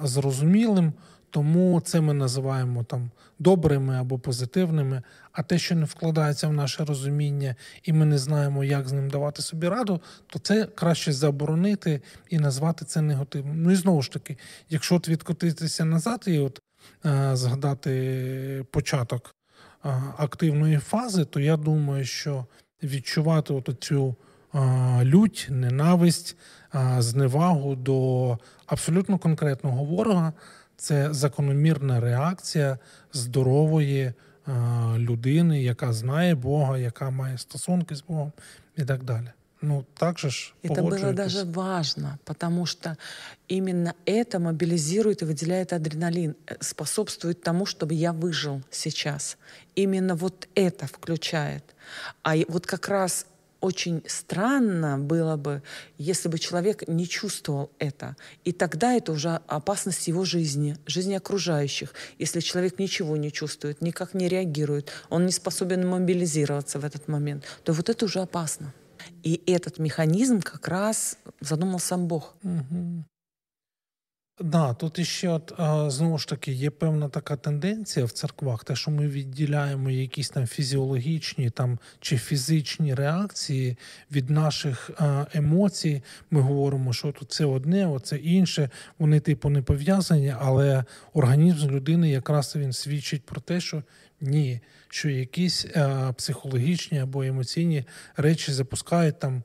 зрозумілим. 0.04 0.94
Тому 1.32 1.82
це 1.82 2.02
ми 2.02 2.14
називаємо 2.14 2.84
там 2.84 3.12
добрими 3.40 3.96
або 3.96 4.20
позитивними. 4.20 5.02
А 5.32 5.44
те, 5.44 5.58
що 5.58 5.76
не 5.76 5.86
вкладається 5.86 6.48
в 6.48 6.54
наше 6.54 6.86
розуміння, 6.86 7.56
і 7.84 7.94
ми 7.94 8.06
не 8.06 8.18
знаємо, 8.18 8.64
як 8.64 8.88
з 8.88 8.92
ним 8.92 9.10
давати 9.10 9.42
собі 9.42 9.68
раду, 9.68 10.02
то 10.28 10.40
це 10.40 10.66
краще 10.66 11.14
заборонити 11.14 12.02
і 12.30 12.40
назвати 12.40 12.86
це 12.86 13.02
негативним. 13.02 13.64
Ну 13.64 13.72
і 13.72 13.76
знову 13.76 14.02
ж 14.02 14.12
таки, 14.12 14.38
якщо 14.70 14.96
от 14.96 15.10
відкотитися 15.10 15.86
назад 15.86 16.24
і 16.28 16.40
от 16.40 16.62
е, 17.06 17.36
згадати 17.36 18.66
початок 18.72 19.36
е, 19.86 19.90
активної 20.18 20.78
фази, 20.78 21.26
то 21.26 21.40
я 21.40 21.58
думаю, 21.58 22.06
що 22.06 22.46
відчувати 22.84 23.54
от 23.54 23.78
цю 23.80 24.16
е, 24.56 24.60
лють, 25.04 25.48
ненависть, 25.50 26.38
е, 26.76 26.96
зневагу 27.00 27.76
до 27.76 28.38
абсолютно 28.66 29.18
конкретного 29.18 29.84
ворога 29.84 30.34
це 30.81 31.15
закономірна 31.15 32.01
реакція 32.01 32.79
здорової 33.13 34.13
людини, 34.97 35.63
яка 35.63 35.93
знає 35.93 36.35
Бога, 36.35 36.79
яка 36.79 37.11
має 37.11 37.39
стосунки 37.39 37.97
з 37.97 38.03
Богом 38.03 38.33
і 38.77 38.85
так 38.85 39.05
далі. 39.05 39.29
Ну, 39.63 39.85
так 39.95 40.19
же 40.19 40.31
ж 40.31 40.55
Это 40.63 40.83
было 40.83 41.13
даже 41.13 41.45
важно, 41.45 42.19
потому 42.25 42.67
что 42.67 42.97
именно 43.49 43.95
это 44.05 44.39
мобилизирует 44.39 45.23
и 45.23 45.25
выделяет 45.25 45.73
адреналин, 45.73 46.35
э, 46.47 46.57
способствует 46.61 47.43
тому, 47.43 47.65
чтобы 47.65 47.95
я 47.95 48.13
выжил 48.13 48.63
сейчас. 48.71 49.39
Именно 49.75 50.15
вот 50.15 50.49
это 50.55 50.87
включает. 50.87 51.63
А 52.23 52.37
вот 52.49 52.67
как 52.67 52.89
раз 52.89 53.27
очень 53.62 54.04
странно 54.08 54.98
было 54.98 55.38
бы, 55.38 55.62
если 55.98 56.28
бы 56.28 56.40
человек 56.40 56.88
не 56.88 57.08
чувствовал 57.08 57.72
это. 57.80 58.16
И 58.44 58.52
тогда 58.52 58.94
это 58.94 59.12
уже 59.12 59.40
опасность 59.48 60.08
его 60.08 60.26
жизни, 60.26 60.76
жизни 60.86 61.14
окружающих. 61.14 61.94
Если 62.20 62.40
человек 62.40 62.80
ничего 62.80 63.16
не 63.18 63.32
чувствует, 63.32 63.82
никак 63.82 64.14
не 64.14 64.28
реагирует, 64.28 64.92
он 65.10 65.26
не 65.26 65.32
способен 65.32 65.88
мобилизироваться 65.88 66.80
в 66.80 66.86
этот 66.86 67.08
момент, 67.08 67.46
то 67.64 67.74
вот 67.74 67.90
это 67.90 68.06
уже 68.06 68.20
опасно. 68.20 68.74
И 69.24 69.42
этот 69.46 69.80
механизм 69.80 70.42
как 70.42 70.68
раз 70.68 71.18
задумал 71.40 71.80
сам 71.80 72.08
Бог. 72.08 72.36
Угу. 72.44 73.06
Да, 74.44 74.74
тут 74.74 75.00
іще 75.00 75.30
от 75.30 75.54
знову 75.92 76.18
ж 76.18 76.28
таки 76.28 76.52
є 76.52 76.70
певна 76.70 77.10
така 77.10 77.36
тенденція 77.36 78.06
в 78.06 78.12
церквах, 78.12 78.64
те, 78.64 78.76
що 78.76 78.92
ми 78.92 79.08
відділяємо 79.08 79.90
якісь 79.90 80.30
там 80.30 80.48
фізіологічні 80.48 81.50
там 81.50 81.80
чи 82.00 82.18
фізичні 82.18 82.94
реакції 82.94 83.78
від 84.12 84.30
наших 84.30 84.90
емоцій. 85.34 86.04
Ми 86.32 86.42
говоримо, 86.42 86.94
що 86.94 87.12
тут 87.12 87.32
це 87.32 87.46
одне, 87.46 87.88
оце 87.88 88.18
інше. 88.18 88.70
Вони 89.00 89.20
типу 89.20 89.50
не 89.50 89.62
пов'язані, 89.62 90.36
але 90.40 90.86
організм 91.14 91.70
людини 91.70 92.10
якраз 92.10 92.56
він 92.56 92.74
свідчить 92.74 93.26
про 93.26 93.42
те, 93.42 93.62
що 93.62 93.84
ні, 94.22 94.60
що 94.90 95.10
якісь 95.10 95.66
психологічні 96.18 97.00
або 97.00 97.24
емоційні 97.24 97.86
речі 98.18 98.52
запускають 98.52 99.20
там 99.20 99.44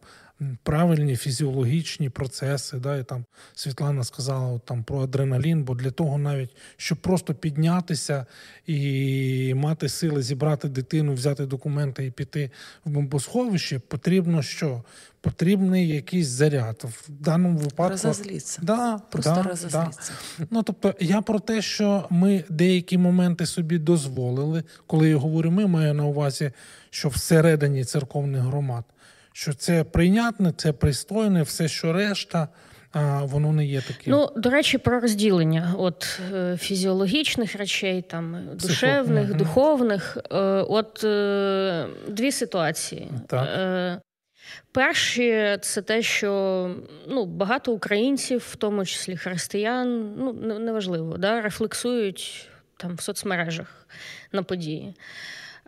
правильні 0.62 1.16
фізіологічні 1.16 2.10
процеси. 2.10 2.76
Да, 2.76 2.96
і 2.96 3.04
там 3.04 3.24
Світлана 3.54 4.04
сказала 4.04 4.52
от, 4.52 4.64
там 4.64 4.84
про 4.84 5.00
адреналін, 5.00 5.64
бо 5.64 5.74
для 5.74 5.90
того 5.90 6.18
навіть 6.18 6.50
щоб 6.76 6.98
просто 6.98 7.34
піднятися 7.34 8.26
і 8.66 9.54
мати 9.56 9.88
сили 9.88 10.22
зібрати 10.22 10.68
дитину, 10.68 11.14
взяти 11.14 11.46
документи 11.46 12.06
і 12.06 12.10
піти 12.10 12.50
в 12.84 12.90
бомбосховище, 12.90 13.78
потрібно 13.78 14.42
що? 14.42 14.82
Потрібний 15.20 15.88
якийсь 15.88 16.26
заряд 16.26 16.84
в 16.84 17.10
даному 17.10 17.58
випадку 17.58 17.92
Розозліться. 17.92 18.60
Да, 18.62 18.98
Просто 19.10 19.34
да, 19.34 19.42
розозліться. 19.42 20.12
Да. 20.38 20.46
Ну 20.50 20.62
тобто, 20.62 20.94
я 21.00 21.20
про 21.20 21.40
те, 21.40 21.62
що 21.62 22.06
ми 22.10 22.44
деякі 22.48 22.98
моменти 22.98 23.46
собі 23.46 23.78
дозволили, 23.78 24.64
коли 24.86 25.08
я 25.08 25.16
говорю, 25.16 25.50
ми 25.50 25.66
маю 25.66 25.94
на 25.94 26.04
увазі, 26.04 26.52
що 26.90 27.08
всередині 27.08 27.84
церковних 27.84 28.42
громад 28.42 28.84
що 29.36 29.54
це 29.54 29.84
прийнятне, 29.84 30.52
це 30.56 30.72
пристойне, 30.72 31.42
все, 31.42 31.68
що 31.68 31.92
решта. 31.92 32.48
А 32.92 33.24
воно 33.24 33.52
не 33.52 33.66
є 33.66 33.80
таким. 33.80 34.12
Ну, 34.12 34.30
до 34.36 34.50
речі, 34.50 34.78
про 34.78 35.00
розділення 35.00 35.74
от 35.78 36.20
е, 36.34 36.56
фізіологічних 36.56 37.56
речей, 37.56 38.02
там 38.02 38.38
душевних, 38.54 39.24
Психо. 39.24 39.38
духовних. 39.38 40.18
Е, 40.30 40.38
от 40.68 41.04
е, 41.04 41.86
дві 42.08 42.32
ситуації. 42.32 43.10
Так. 43.26 44.02
Перші 44.72 45.58
це 45.60 45.82
те, 45.82 46.02
що 46.02 46.70
ну, 47.08 47.26
багато 47.26 47.72
українців, 47.72 48.46
в 48.50 48.56
тому 48.56 48.84
числі 48.84 49.16
християн, 49.16 50.14
ну 50.16 50.58
неважливо, 50.58 51.18
да, 51.18 51.40
рефлексують 51.40 52.48
там 52.76 52.94
в 52.94 53.00
соцмережах 53.00 53.86
на 54.32 54.42
події. 54.42 54.94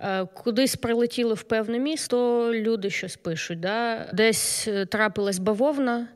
Е, 0.01 0.27
кудись 0.35 0.77
прилетіли 0.77 1.35
в 1.35 1.43
певне 1.43 1.79
місто, 1.79 2.51
люди 2.55 2.91
щось 2.91 3.17
пишуть. 3.17 3.61
Да? 3.61 4.07
Десь 4.13 4.69
е, 4.69 4.87
трапилась 4.87 5.39
бавовна, 5.39 6.09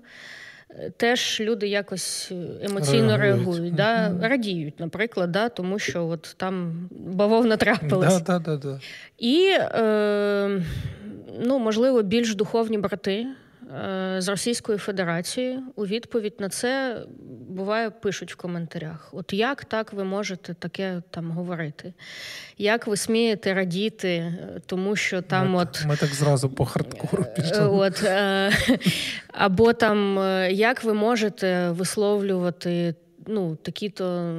теж 0.96 1.40
люди 1.40 1.68
якось 1.68 2.32
емоційно 2.62 3.16
реагують, 3.16 3.46
реагують 3.46 3.74
да? 3.74 4.18
радіють, 4.28 4.80
наприклад, 4.80 5.32
да? 5.32 5.48
тому 5.48 5.78
що 5.78 6.06
от 6.06 6.34
там 6.36 6.88
бавовна 6.90 7.56
трапилась. 7.56 8.22
Да, 8.22 8.38
да, 8.38 8.56
да, 8.56 8.80
І, 9.18 9.56
е, 9.60 10.62
ну, 11.40 11.58
можливо, 11.58 12.02
більш 12.02 12.34
духовні 12.34 12.78
брати. 12.78 13.26
Е, 13.72 14.20
з 14.20 14.28
Російської 14.28 14.78
Федерації 14.78 15.58
у 15.76 15.86
відповідь 15.86 16.34
на 16.38 16.48
це 16.48 17.02
буває 17.48 17.90
пишуть 17.90 18.32
в 18.32 18.36
коментарях: 18.36 19.08
от 19.12 19.32
як 19.32 19.64
так 19.64 19.92
ви 19.92 20.04
можете 20.04 20.54
таке 20.54 21.02
там 21.10 21.30
говорити? 21.30 21.94
Як 22.58 22.86
ви 22.86 22.96
смієте 22.96 23.54
радіти, 23.54 24.08
е, 24.08 24.60
тому 24.66 24.96
що 24.96 25.22
там 25.22 25.50
ми, 25.50 25.58
от 25.58 25.84
ми 25.86 25.96
так 25.96 26.08
зразу 26.08 26.50
по 26.50 26.64
хардкору 26.64 27.22
е, 27.22 27.34
пішли. 27.36 27.66
От, 27.66 28.04
Або 29.32 29.72
там 29.72 30.18
як 30.50 30.84
ви 30.84 30.94
можете 30.94 31.70
висловлювати 31.70 32.94
ну, 33.26 33.56
такі-то 33.56 34.34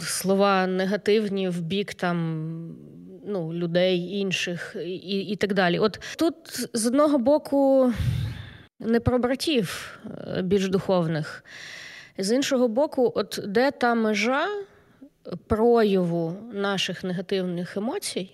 слова 0.00 0.66
негативні 0.66 1.48
в 1.48 1.60
бік 1.60 1.94
там. 1.94 2.78
Ну, 3.26 3.52
людей 3.52 3.98
інших 3.98 4.76
і 4.84 5.20
і 5.20 5.36
так 5.36 5.54
далі. 5.54 5.78
От 5.78 6.00
тут 6.16 6.34
з 6.72 6.86
одного 6.86 7.18
боку 7.18 7.92
не 8.84 9.00
про 9.00 9.18
братів 9.18 9.98
е, 10.36 10.42
більш 10.42 10.68
духовних. 10.68 11.44
З 12.18 12.32
іншого 12.32 12.68
боку, 12.68 13.12
от 13.14 13.40
де 13.46 13.70
та 13.70 13.94
межа 13.94 14.46
прояву 15.46 16.36
наших 16.52 17.04
негативних 17.04 17.76
емоцій, 17.76 18.30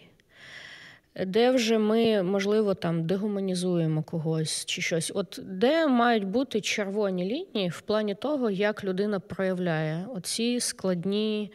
де 1.26 1.50
вже 1.50 1.78
ми, 1.78 2.22
можливо, 2.22 2.74
там 2.74 3.06
дегуманізуємо 3.06 4.02
когось 4.02 4.64
чи 4.64 4.82
щось, 4.82 5.12
от 5.14 5.40
де 5.42 5.86
мають 5.86 6.24
бути 6.24 6.60
червоні 6.60 7.24
лінії 7.24 7.68
в 7.68 7.80
плані 7.80 8.14
того, 8.14 8.50
як 8.50 8.84
людина 8.84 9.20
проявляє 9.20 10.06
оці 10.14 10.60
складні, 10.60 11.52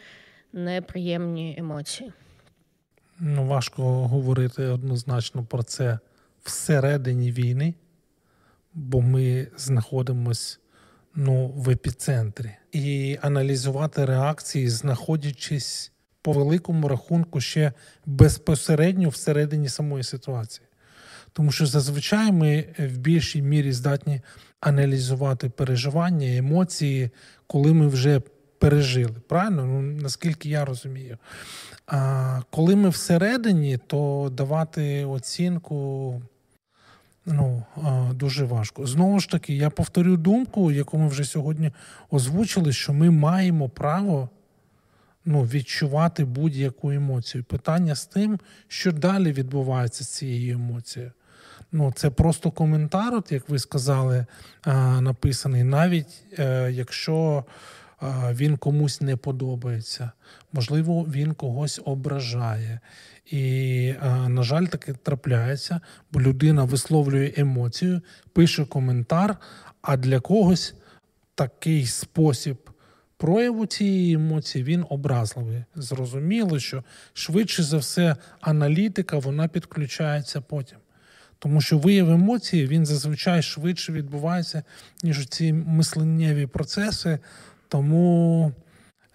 неприємні 0.54 1.56
емоції. 1.58 2.12
Ну, 3.20 3.48
важко 3.48 3.84
говорити 3.84 4.66
однозначно 4.66 5.44
про 5.44 5.64
це 5.64 6.00
всередині 6.44 7.32
війни 7.32 7.74
бо 8.74 9.02
ми 9.02 9.48
знаходимось 9.58 10.60
ну, 11.16 11.48
в 11.48 11.70
епіцентрі, 11.70 12.52
і 12.72 13.18
аналізувати 13.22 14.06
реакції, 14.06 14.70
знаходячись 14.70 15.92
по 16.22 16.32
великому 16.32 16.88
рахунку 16.88 17.42
ще 17.42 17.74
безпосередньо 18.06 19.10
всередині 19.10 19.70
самої 19.70 20.04
ситуації. 20.04 20.68
Тому 21.34 21.52
що 21.52 21.66
зазвичай 21.66 22.32
ми 22.32 22.66
в 22.80 22.98
більшій 22.98 23.42
мірі 23.42 23.72
здатні 23.72 24.22
аналізувати 24.60 25.50
переживання, 25.50 26.38
емоції, 26.38 27.10
коли 27.48 27.74
ми 27.74 27.88
вже 27.88 28.22
пережили. 28.60 29.16
Правильно? 29.28 29.66
Ну, 29.66 29.82
Наскільки 29.82 30.50
я 30.50 30.66
розумію. 30.66 31.18
А 31.88 32.42
коли 32.52 32.76
ми 32.76 32.90
всередині, 32.90 33.78
то 33.88 34.30
давати 34.34 35.06
оцінку 35.06 36.22
ну, 37.26 37.64
дуже 38.14 38.46
важко. 38.46 38.86
Знову 38.86 39.20
ж 39.20 39.30
таки, 39.30 39.56
я 39.56 39.70
повторю 39.70 40.18
думку, 40.18 40.72
яку 40.72 40.98
ми 40.98 41.08
вже 41.08 41.24
сьогодні 41.24 41.72
озвучили, 42.12 42.74
що 42.74 42.94
ми 42.94 43.10
маємо 43.10 43.70
право 43.70 44.30
ну, 45.26 45.44
відчувати 45.44 46.26
будь-яку 46.26 46.92
емоцію. 46.92 47.44
Питання 47.44 47.96
з 47.96 48.06
тим, 48.06 48.40
що 48.68 48.92
далі 48.92 49.32
відбувається 49.32 50.04
з 50.04 50.10
цією 50.10 50.54
емоцією. 50.56 51.12
Ну, 51.72 51.94
Це 51.96 52.10
просто 52.10 52.52
коментар, 52.52 53.14
от 53.14 53.32
як 53.32 53.50
ви 53.50 53.60
сказали, 53.60 54.26
написаний, 55.00 55.64
навіть 55.64 56.24
е, 56.40 56.72
якщо 56.72 57.46
він 58.32 58.58
комусь 58.58 59.02
не 59.02 59.16
подобається, 59.16 60.12
можливо, 60.54 61.04
він 61.04 61.34
когось 61.34 61.82
ображає. 61.86 62.80
І, 63.26 63.94
на 64.28 64.44
жаль, 64.44 64.66
таке 64.66 64.94
трапляється, 64.94 65.82
бо 66.12 66.22
людина 66.22 66.64
висловлює 66.64 67.34
емоцію, 67.38 68.02
пише 68.34 68.66
коментар, 68.66 69.38
а 69.82 69.98
для 69.98 70.20
когось 70.20 70.76
такий 71.36 71.86
спосіб 71.86 72.70
прояву 73.18 73.66
цієї 73.66 74.14
емоції 74.14 74.64
він 74.64 74.86
образливий. 74.90 75.64
Зрозуміло, 75.76 76.60
що 76.60 76.84
швидше 77.14 77.64
за 77.64 77.78
все 77.78 78.16
аналітика 78.42 79.18
вона 79.18 79.48
підключається 79.48 80.42
потім. 80.42 80.78
Тому 81.40 81.62
що 81.62 81.78
вияв 81.78 82.10
емоції 82.10 82.68
він 82.68 82.86
зазвичай 82.86 83.42
швидше 83.42 83.94
відбувається, 83.94 84.64
ніж 85.04 85.28
ці 85.28 85.54
мисленнєві 85.54 86.48
процеси. 86.48 87.20
Тому 87.68 88.52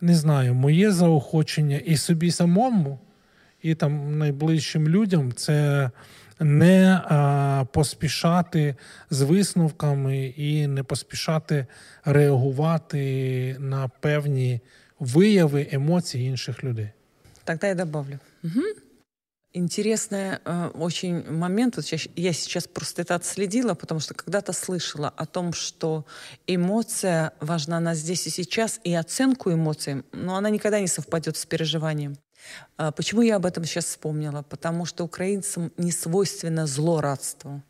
не 0.01 0.15
знаю, 0.15 0.55
моє 0.55 0.93
заохочення 0.93 1.77
і 1.77 1.97
собі 1.97 2.31
самому 2.31 2.99
і 3.62 3.76
там 3.76 4.18
найближчим 4.18 4.88
людям 4.88 5.34
це 5.34 5.90
не 6.40 7.02
а, 7.06 7.66
поспішати 7.72 8.76
з 9.10 9.22
висновками 9.22 10.26
і 10.26 10.68
не 10.68 10.84
поспішати 10.84 11.66
реагувати 12.06 13.56
на 13.60 13.88
певні 13.88 14.62
вияви 15.00 15.68
емоцій 15.72 16.20
інших 16.20 16.64
людей. 16.64 16.90
Тогда 17.44 17.68
я 17.68 17.76
добавлю. 17.76 18.20
Угу. 18.44 18.62
Интересный 19.56 20.40
э, 20.44 20.70
очень 20.70 21.32
момент. 21.32 21.76
Вот 21.76 21.86
я, 21.86 22.00
я 22.16 22.34
сейчас 22.34 22.68
просто 22.68 23.04
это 23.04 23.14
отследила, 23.14 23.76
потому 23.76 24.00
что 24.00 24.16
когда-то 24.16 24.52
слышала 24.52 25.14
о 25.16 25.26
том, 25.28 25.54
что 25.54 26.06
эмоция 26.48 27.34
важна 27.40 27.80
на 27.80 27.94
здесь 27.94 28.26
и 28.26 28.32
сейчас, 28.32 28.80
и 28.84 28.96
оценку 28.96 29.52
эмоциям, 29.52 30.06
но 30.12 30.38
она 30.38 30.50
никогда 30.50 30.80
не 30.80 30.88
совпадет 30.88 31.38
с 31.38 31.46
переживанием. 31.46 32.18
А 32.77 32.93
почему 32.93 33.23
я 33.23 33.37
об 33.37 33.47
этом 33.47 33.65
сейчас 33.65 33.87
вспомнила? 33.87 34.43
Потому 34.43 34.85
что 34.85 35.05
украинцам 35.05 35.73
не 35.77 35.93
свойственно 35.93 36.67
злорадство. 36.67 37.63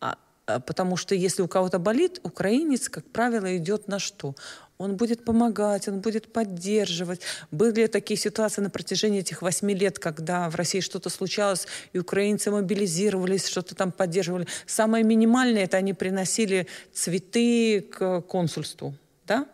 А, 0.00 0.18
а, 0.46 0.60
потому 0.60 0.96
что 0.96 1.14
если 1.14 1.42
у 1.42 1.48
кого-то 1.48 1.78
болит, 1.78 2.20
украинец, 2.22 2.88
как 2.88 3.04
правило, 3.10 3.56
идет 3.56 3.88
на 3.88 3.98
что? 3.98 4.34
Он 4.76 4.96
будет 4.96 5.24
помогать, 5.24 5.88
он 5.88 6.00
будет 6.00 6.32
поддерживать. 6.32 7.20
Были 7.50 7.86
такие 7.86 8.18
ситуации 8.18 8.60
на 8.60 8.70
протяжении 8.70 9.20
этих 9.20 9.40
восьми 9.40 9.72
лет, 9.72 9.98
когда 9.98 10.50
в 10.50 10.56
России 10.56 10.80
что-то 10.80 11.10
случалось, 11.10 11.66
и 11.92 11.98
украинцы 11.98 12.50
мобилизировались, 12.50 13.46
что-то 13.46 13.74
там 13.74 13.92
поддерживали. 13.92 14.48
Самое 14.66 15.04
минимальное— 15.04 15.62
это 15.64 15.76
они 15.76 15.94
приносили 15.94 16.66
цветы 16.92 17.82
к 17.82 18.22
консульству. 18.22 18.94
Да? 19.26 19.46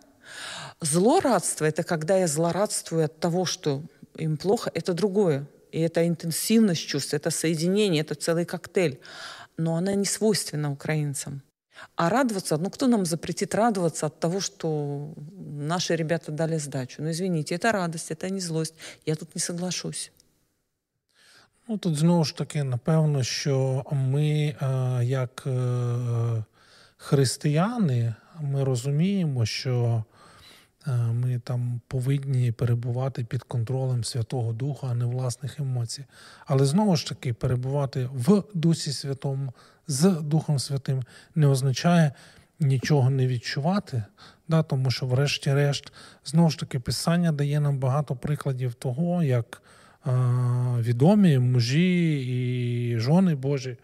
Злорадство— 0.80 1.64
это 1.66 1.82
когда 1.82 2.16
я 2.16 2.26
злорадствую 2.26 3.04
от 3.04 3.20
того, 3.20 3.44
что 3.44 3.82
им 4.16 4.36
плохо, 4.36 4.70
это 4.74 4.92
другое. 4.92 5.46
И 5.72 5.80
это 5.80 6.06
интенсивность 6.06 6.86
чувств, 6.86 7.14
это 7.14 7.30
соединение, 7.30 8.02
это 8.02 8.14
целый 8.14 8.44
коктейль. 8.44 8.98
Но 9.56 9.76
она 9.76 9.94
не 9.94 10.04
свойственна 10.04 10.72
украинцам. 10.72 11.42
А 11.96 12.10
радоваться, 12.10 12.56
ну 12.58 12.70
кто 12.70 12.86
нам 12.86 13.06
запретит 13.06 13.54
радоваться 13.54 14.06
от 14.06 14.20
того, 14.20 14.40
что 14.40 15.14
наши 15.38 15.96
ребята 15.96 16.32
дали 16.32 16.58
сдачу? 16.58 17.02
Ну 17.02 17.10
извините, 17.10 17.54
это 17.54 17.72
радость, 17.72 18.10
это 18.10 18.28
не 18.30 18.40
злость. 18.40 18.74
Я 19.06 19.14
тут 19.14 19.34
не 19.34 19.40
соглашусь. 19.40 20.12
Ну 21.68 21.78
тут 21.78 21.96
знову 21.96 22.24
ж 22.24 22.36
таки, 22.36 22.64
напевно, 22.64 23.22
що 23.22 23.84
ми, 23.92 24.56
як 25.02 25.46
християни, 26.96 28.14
ми 28.40 28.64
розуміємо, 28.64 29.46
що 29.46 30.04
ми 30.96 31.38
там 31.38 31.80
повинні 31.88 32.52
перебувати 32.52 33.24
під 33.24 33.42
контролем 33.42 34.04
Святого 34.04 34.52
Духа, 34.52 34.86
а 34.90 34.94
не 34.94 35.04
власних 35.04 35.60
емоцій. 35.60 36.04
Але 36.46 36.64
знову 36.64 36.96
ж 36.96 37.06
таки, 37.06 37.32
перебувати 37.32 38.08
в 38.12 38.42
Дусі 38.54 38.92
Святому 38.92 39.52
з 39.86 40.10
Духом 40.10 40.58
Святим 40.58 41.02
не 41.34 41.46
означає 41.46 42.12
нічого 42.60 43.10
не 43.10 43.26
відчувати, 43.26 44.02
да, 44.48 44.62
тому 44.62 44.90
що, 44.90 45.06
врешті-решт, 45.06 45.92
знову 46.24 46.50
ж 46.50 46.58
таки, 46.58 46.80
Писання 46.80 47.32
дає 47.32 47.60
нам 47.60 47.78
багато 47.78 48.16
прикладів 48.16 48.74
того, 48.74 49.22
як 49.22 49.62
е, 50.06 50.10
відомі 50.80 51.38
мужі 51.38 52.20
і 52.26 52.98
жони 52.98 53.34
Божі 53.34 53.76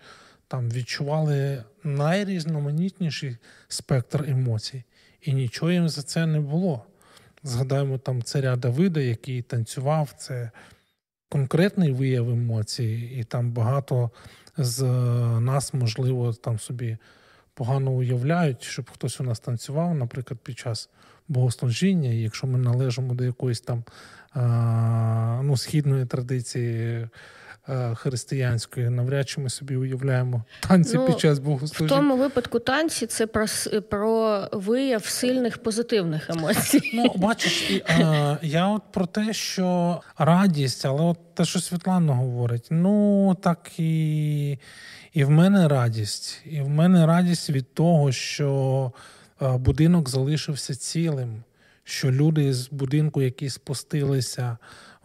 там 0.49 0.71
відчували 0.71 1.65
найрізноманітніший 1.85 3.37
спектр 3.69 4.25
емоцій 4.29 4.85
і 5.23 5.33
нічого 5.33 5.73
їм 5.73 5.89
за 5.89 6.03
це 6.03 6.27
не 6.27 6.41
було. 6.41 6.85
Згадаємо 7.47 7.99
там 7.99 8.23
царя 8.23 8.57
Давида, 8.57 9.01
який 9.01 9.43
танцював, 9.43 10.15
це 10.19 10.51
конкретний 11.29 11.93
вияв 11.93 12.31
емоцій, 12.31 13.11
і 13.19 13.25
там 13.25 13.53
багато 13.53 14.11
з 14.57 14.83
нас, 15.41 15.75
можливо, 15.75 16.33
там 16.33 16.59
собі 16.59 16.97
погано 17.55 17.91
уявляють, 17.91 18.63
щоб 18.63 18.91
хтось 18.91 19.21
у 19.21 19.25
нас 19.25 19.41
танцював, 19.41 19.95
наприклад, 19.95 20.41
під 20.43 20.59
час 20.59 20.91
богослужіння, 21.29 22.11
якщо 22.11 22.47
ми 22.47 22.59
належимо 22.59 23.15
до 23.15 23.25
якоїсь 23.25 23.61
там 23.61 23.85
ну, 25.47 25.57
східної 25.57 26.07
традиції 26.07 26.99
Е, 27.01 27.09
християнської, 27.95 28.91
навряд 28.91 29.29
чи 29.29 29.41
ми 29.41 29.51
собі 29.51 29.77
уявляємо 29.77 30.45
танці 30.69 30.97
ну, 30.97 31.07
під 31.07 31.21
час 31.21 31.39
богослужіння. 31.39 31.87
В 31.87 32.01
тому 32.01 32.17
випадку 32.17 32.59
танці 32.59 33.07
це 33.07 33.27
про 33.27 33.47
про 33.91 34.41
вияв 34.53 35.05
сильних 35.05 35.59
позитивних 35.59 36.31
емоцій. 36.31 36.91
Ну, 36.95 37.13
бачиш, 37.17 37.71
і, 37.71 37.83
а, 37.89 38.39
я 38.43 38.67
от 38.69 38.83
про 38.93 39.07
те, 39.07 39.33
що 39.33 40.01
радість, 40.19 40.87
але 40.87 41.03
от 41.03 41.35
те, 41.35 41.45
що 41.45 41.61
Світлана 41.61 42.15
говорить, 42.15 42.67
ну 42.71 43.37
так 43.43 43.79
і, 43.79 44.59
і 45.13 45.25
в 45.25 45.31
мене 45.31 45.69
радість, 45.69 46.41
і 46.45 46.61
в 46.61 46.69
мене 46.69 47.07
радість 47.07 47.51
від 47.51 47.75
того, 47.75 48.13
що 48.13 48.93
будинок 49.41 50.09
залишився 50.09 50.75
цілим. 50.75 51.43
Що 51.89 52.11
люди 52.11 52.55
з 52.55 52.71
будинку, 52.71 53.23
які 53.23 53.51
спустилися 53.51 54.57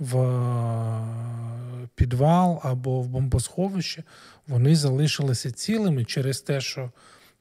в 0.02 0.18
е, 0.18 1.88
підвал 1.96 2.60
або 2.64 3.02
в 3.02 3.08
бомбосховище, 3.08 4.04
вони 4.48 4.76
залишилися 4.76 5.52
цілими 5.52 6.06
через 6.06 6.42
те, 6.42 6.62
що 6.62 6.92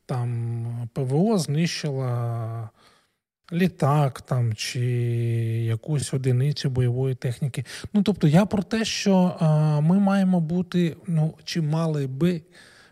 там 0.07 0.88
ПВО 0.92 1.38
знищила 1.38 2.70
літак 3.53 4.20
там 4.20 4.55
чи 4.55 4.81
якусь 5.64 6.14
одиницю 6.14 6.70
бойової 6.70 7.14
техніки. 7.14 7.64
Ну 7.92 8.03
тобто, 8.03 8.29
я 8.29 8.46
про 8.46 8.62
те, 8.62 8.85
що 8.85 9.37
е, 9.40 9.44
ми 9.81 9.99
маємо 9.99 10.40
бути, 10.40 10.96
ну 11.07 11.35
чи 11.44 11.62
мали 11.62 12.07
би 12.07 12.42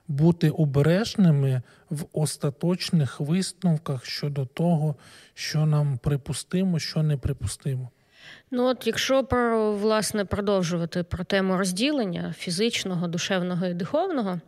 бути 0.08 0.50
обережними 0.50 1.62
в 1.90 2.04
остаточних 2.12 3.20
висновках 3.20 4.04
щодо 4.04 4.46
того, 4.46 4.96
що 5.34 5.66
нам 5.66 5.98
припустимо, 5.98 6.78
що 6.78 7.02
не 7.02 7.16
припустимо. 7.16 7.90
Ну 8.50 8.64
от, 8.64 8.86
якщо 8.86 9.24
про 9.24 9.72
власне 9.72 10.24
продовжувати 10.24 11.02
про 11.02 11.24
тему 11.24 11.58
розділення 11.58 12.34
фізичного, 12.38 13.08
душевного 13.08 13.66
і 13.66 13.74
духовного, 13.74 14.40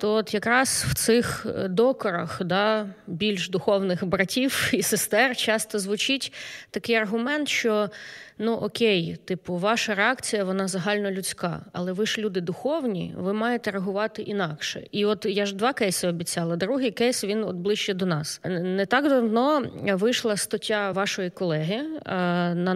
то 0.00 0.14
от 0.14 0.34
якраз 0.34 0.86
в 0.88 0.94
цих 0.94 1.46
е, 1.46 1.68
докорах 1.68 2.42
да, 2.44 2.86
більш 3.06 3.48
духовних 3.48 4.04
братів 4.04 4.70
і 4.72 4.82
сестер 4.82 5.36
часто 5.36 5.78
звучить 5.78 6.32
такий 6.70 6.94
аргумент, 6.96 7.48
що 7.48 7.90
ну 8.38 8.52
окей, 8.52 9.16
типу, 9.24 9.56
ваша 9.56 9.94
реакція 9.94 10.44
вона 10.44 10.68
загальнолюдська, 10.68 11.60
але 11.72 11.92
ви 11.92 12.06
ж 12.06 12.20
люди 12.20 12.40
духовні, 12.40 13.14
ви 13.16 13.32
маєте 13.32 13.70
реагувати 13.70 14.22
інакше. 14.22 14.86
І 14.90 15.04
от 15.04 15.26
я 15.26 15.46
ж 15.46 15.54
два 15.54 15.72
кейси 15.72 16.08
обіцяла. 16.08 16.56
Другий 16.56 16.90
кейс 16.90 17.24
він 17.24 17.44
от 17.44 17.56
ближче 17.56 17.94
до 17.94 18.06
нас. 18.06 18.40
Не 18.44 18.86
так 18.86 19.08
давно 19.08 19.62
вийшла 19.74 20.36
стаття 20.36 20.90
вашої 20.90 21.30
колеги 21.30 21.80
е, 22.06 22.12
на 22.54 22.74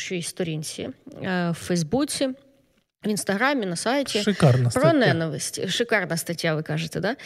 нашій 0.00 0.22
сторінці 0.22 0.90
е, 1.22 1.50
в 1.50 1.54
Фейсбуці. 1.54 2.28
В 3.04 3.08
інстаграмі 3.08 3.66
на 3.66 3.76
сайті 3.76 4.22
Шикарна 4.22 4.70
про 4.70 4.92
ненависть. 4.92 5.68
Шикарна 5.68 6.16
стаття, 6.16 6.54
ви 6.54 6.62
кажете, 6.62 7.00
да? 7.00 7.16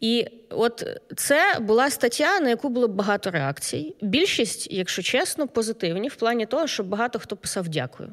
І 0.00 0.26
от 0.50 1.00
це 1.16 1.58
була 1.60 1.90
стаття, 1.90 2.40
на 2.40 2.48
яку 2.48 2.68
було 2.68 2.88
багато 2.88 3.30
реакцій. 3.30 3.96
Більшість, 4.02 4.72
якщо 4.72 5.02
чесно, 5.02 5.48
позитивні 5.48 6.08
в 6.08 6.14
плані 6.14 6.46
того, 6.46 6.66
що 6.66 6.84
багато 6.84 7.18
хто 7.18 7.36
писав 7.36 7.68
дякую. 7.68 8.12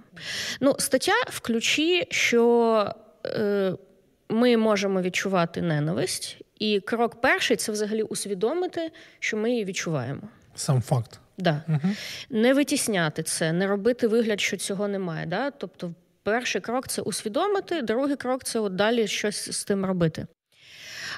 Ну, 0.60 0.76
стаття 0.80 1.16
в 1.28 1.40
ключі, 1.40 2.08
що 2.10 2.94
е, 3.26 3.74
ми 4.30 4.58
можемо 4.58 5.02
відчувати 5.02 5.62
ненависть, 5.62 6.38
і 6.60 6.80
крок 6.80 7.22
перший 7.22 7.58
це 7.58 7.72
взагалі 7.72 8.04
усвідомити, 8.04 8.92
що 9.20 9.38
ми 9.38 9.52
її 9.52 9.66
відчуваємо. 9.66 10.22
Сам 10.56 10.82
факт. 10.82 11.20
Да. 11.38 11.64
Угу. 11.68 11.94
Не 12.30 12.54
витісняти 12.54 13.24
це, 13.24 13.54
не 13.54 13.68
робити 13.68 14.08
вигляд, 14.08 14.42
що 14.42 14.58
цього 14.58 14.88
немає. 14.88 15.26
Да? 15.26 15.52
Тобто 15.52 15.94
перший 16.24 16.62
крок 16.62 16.88
це 16.88 17.02
усвідомити, 17.02 17.82
другий 17.82 18.16
крок 18.16 18.44
це 18.44 18.60
от 18.60 18.76
далі 18.76 19.08
щось 19.08 19.52
з 19.52 19.64
тим 19.64 19.86
робити. 19.86 20.28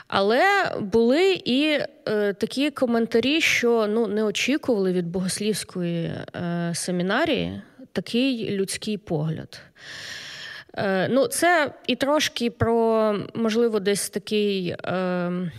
Але 0.07 0.75
були 0.79 1.41
і 1.45 1.79
е, 2.07 2.33
такі 2.33 2.71
коментарі, 2.71 3.41
що 3.41 3.87
ну, 3.89 4.07
не 4.07 4.23
очікували 4.23 4.93
від 4.93 5.07
богослівської 5.07 6.05
е, 6.05 6.71
семінарії 6.75 7.61
такий 7.91 8.49
людський 8.49 8.97
погляд. 8.97 9.61
Е, 10.73 11.07
ну, 11.07 11.27
Це 11.27 11.73
і 11.87 11.95
трошки 11.95 12.49
про, 12.49 13.15
можливо, 13.33 13.79
десь 13.79 14.09
такий. 14.09 14.75
Е, 14.85 15.51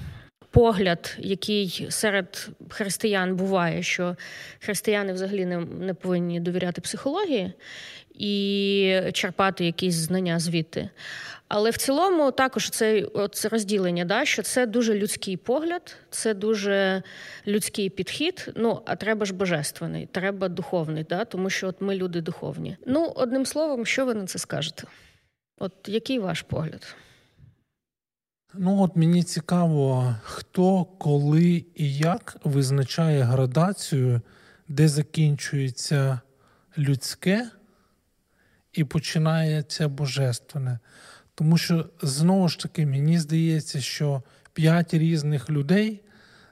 Погляд, 0.50 1.16
який 1.18 1.86
серед 1.90 2.48
християн 2.68 3.36
буває, 3.36 3.82
що 3.82 4.16
християни 4.60 5.12
взагалі 5.12 5.46
не 5.46 5.58
не 5.58 5.94
повинні 5.94 6.40
довіряти 6.40 6.80
психології, 6.80 7.52
і 8.18 9.00
черпати 9.12 9.64
якісь 9.64 9.94
знання 9.94 10.38
звідти. 10.38 10.90
Але 11.48 11.70
в 11.70 11.76
цілому 11.76 12.30
також 12.30 12.70
це, 12.70 13.06
це 13.32 13.48
розділення, 13.48 14.04
да, 14.04 14.24
що 14.24 14.42
це 14.42 14.66
дуже 14.66 14.94
людський 14.94 15.36
погляд, 15.36 15.96
це 16.10 16.34
дуже 16.34 17.02
людський 17.46 17.90
підхід. 17.90 18.52
Ну, 18.56 18.82
а 18.86 18.96
треба 18.96 19.26
ж 19.26 19.34
божественний, 19.34 20.06
треба 20.06 20.48
духовний, 20.48 21.06
да, 21.08 21.24
тому 21.24 21.50
що 21.50 21.68
от 21.68 21.80
ми 21.80 21.94
люди 21.94 22.20
духовні. 22.20 22.76
Ну, 22.86 23.12
одним 23.16 23.46
словом, 23.46 23.86
що 23.86 24.06
ви 24.06 24.14
на 24.14 24.26
це 24.26 24.38
скажете? 24.38 24.82
От 25.58 25.72
який 25.86 26.18
ваш 26.18 26.42
погляд? 26.42 26.96
Ну, 28.54 28.82
от 28.82 28.96
мені 28.96 29.22
цікаво, 29.22 30.16
хто, 30.22 30.84
коли 30.84 31.64
і 31.74 31.94
як 31.96 32.36
визначає 32.44 33.22
градацію, 33.22 34.20
де 34.68 34.88
закінчується 34.88 36.20
людське, 36.78 37.50
і 38.72 38.84
починається 38.84 39.88
божественне. 39.88 40.78
Тому 41.34 41.58
що 41.58 41.88
знову 42.02 42.48
ж 42.48 42.58
таки 42.58 42.86
мені 42.86 43.18
здається, 43.18 43.80
що 43.80 44.22
п'ять 44.52 44.94
різних 44.94 45.50
людей 45.50 46.02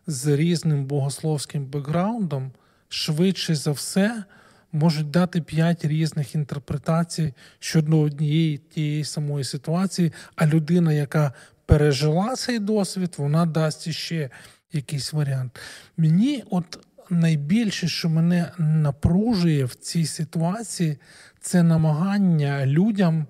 з 0.07 0.37
різним 0.37 0.85
богословським 0.85 1.67
бекграундом 1.67 2.53
швидше 2.89 3.55
за 3.55 3.71
все 3.71 4.25
можуть 4.73 5.11
дати 5.11 5.41
п'ять 5.41 5.85
різних 5.85 6.35
інтерпретацій 6.35 7.35
щодо 7.59 8.01
однієї 8.01 8.59
тієї 8.59 9.05
самої 9.05 9.45
ситуації, 9.45 10.13
а 10.37 10.47
людина, 10.47 10.93
яка 10.93 11.33
пережила 11.67 12.37
цей 12.37 12.59
досвід, 12.59 13.15
вона 13.19 13.47
дасть 13.47 13.87
іще 13.87 14.31
якийсь 14.73 15.13
варіант. 15.13 15.61
Мені, 15.97 16.45
от 16.51 16.79
найбільше, 17.11 17.89
що 17.89 18.09
мене 18.09 18.53
напружує 18.59 19.65
в 19.65 19.75
цій 19.75 20.07
ситуації, 20.07 20.99
це 21.41 21.63
намагання 21.63 22.67
людям 22.67 23.27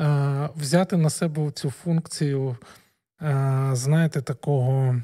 е, 0.00 0.48
взяти 0.56 0.96
на 0.96 1.10
себе 1.10 1.50
цю 1.50 1.70
функцію, 1.70 2.56
е, 3.22 3.70
знаєте, 3.72 4.22
такого 4.22 5.00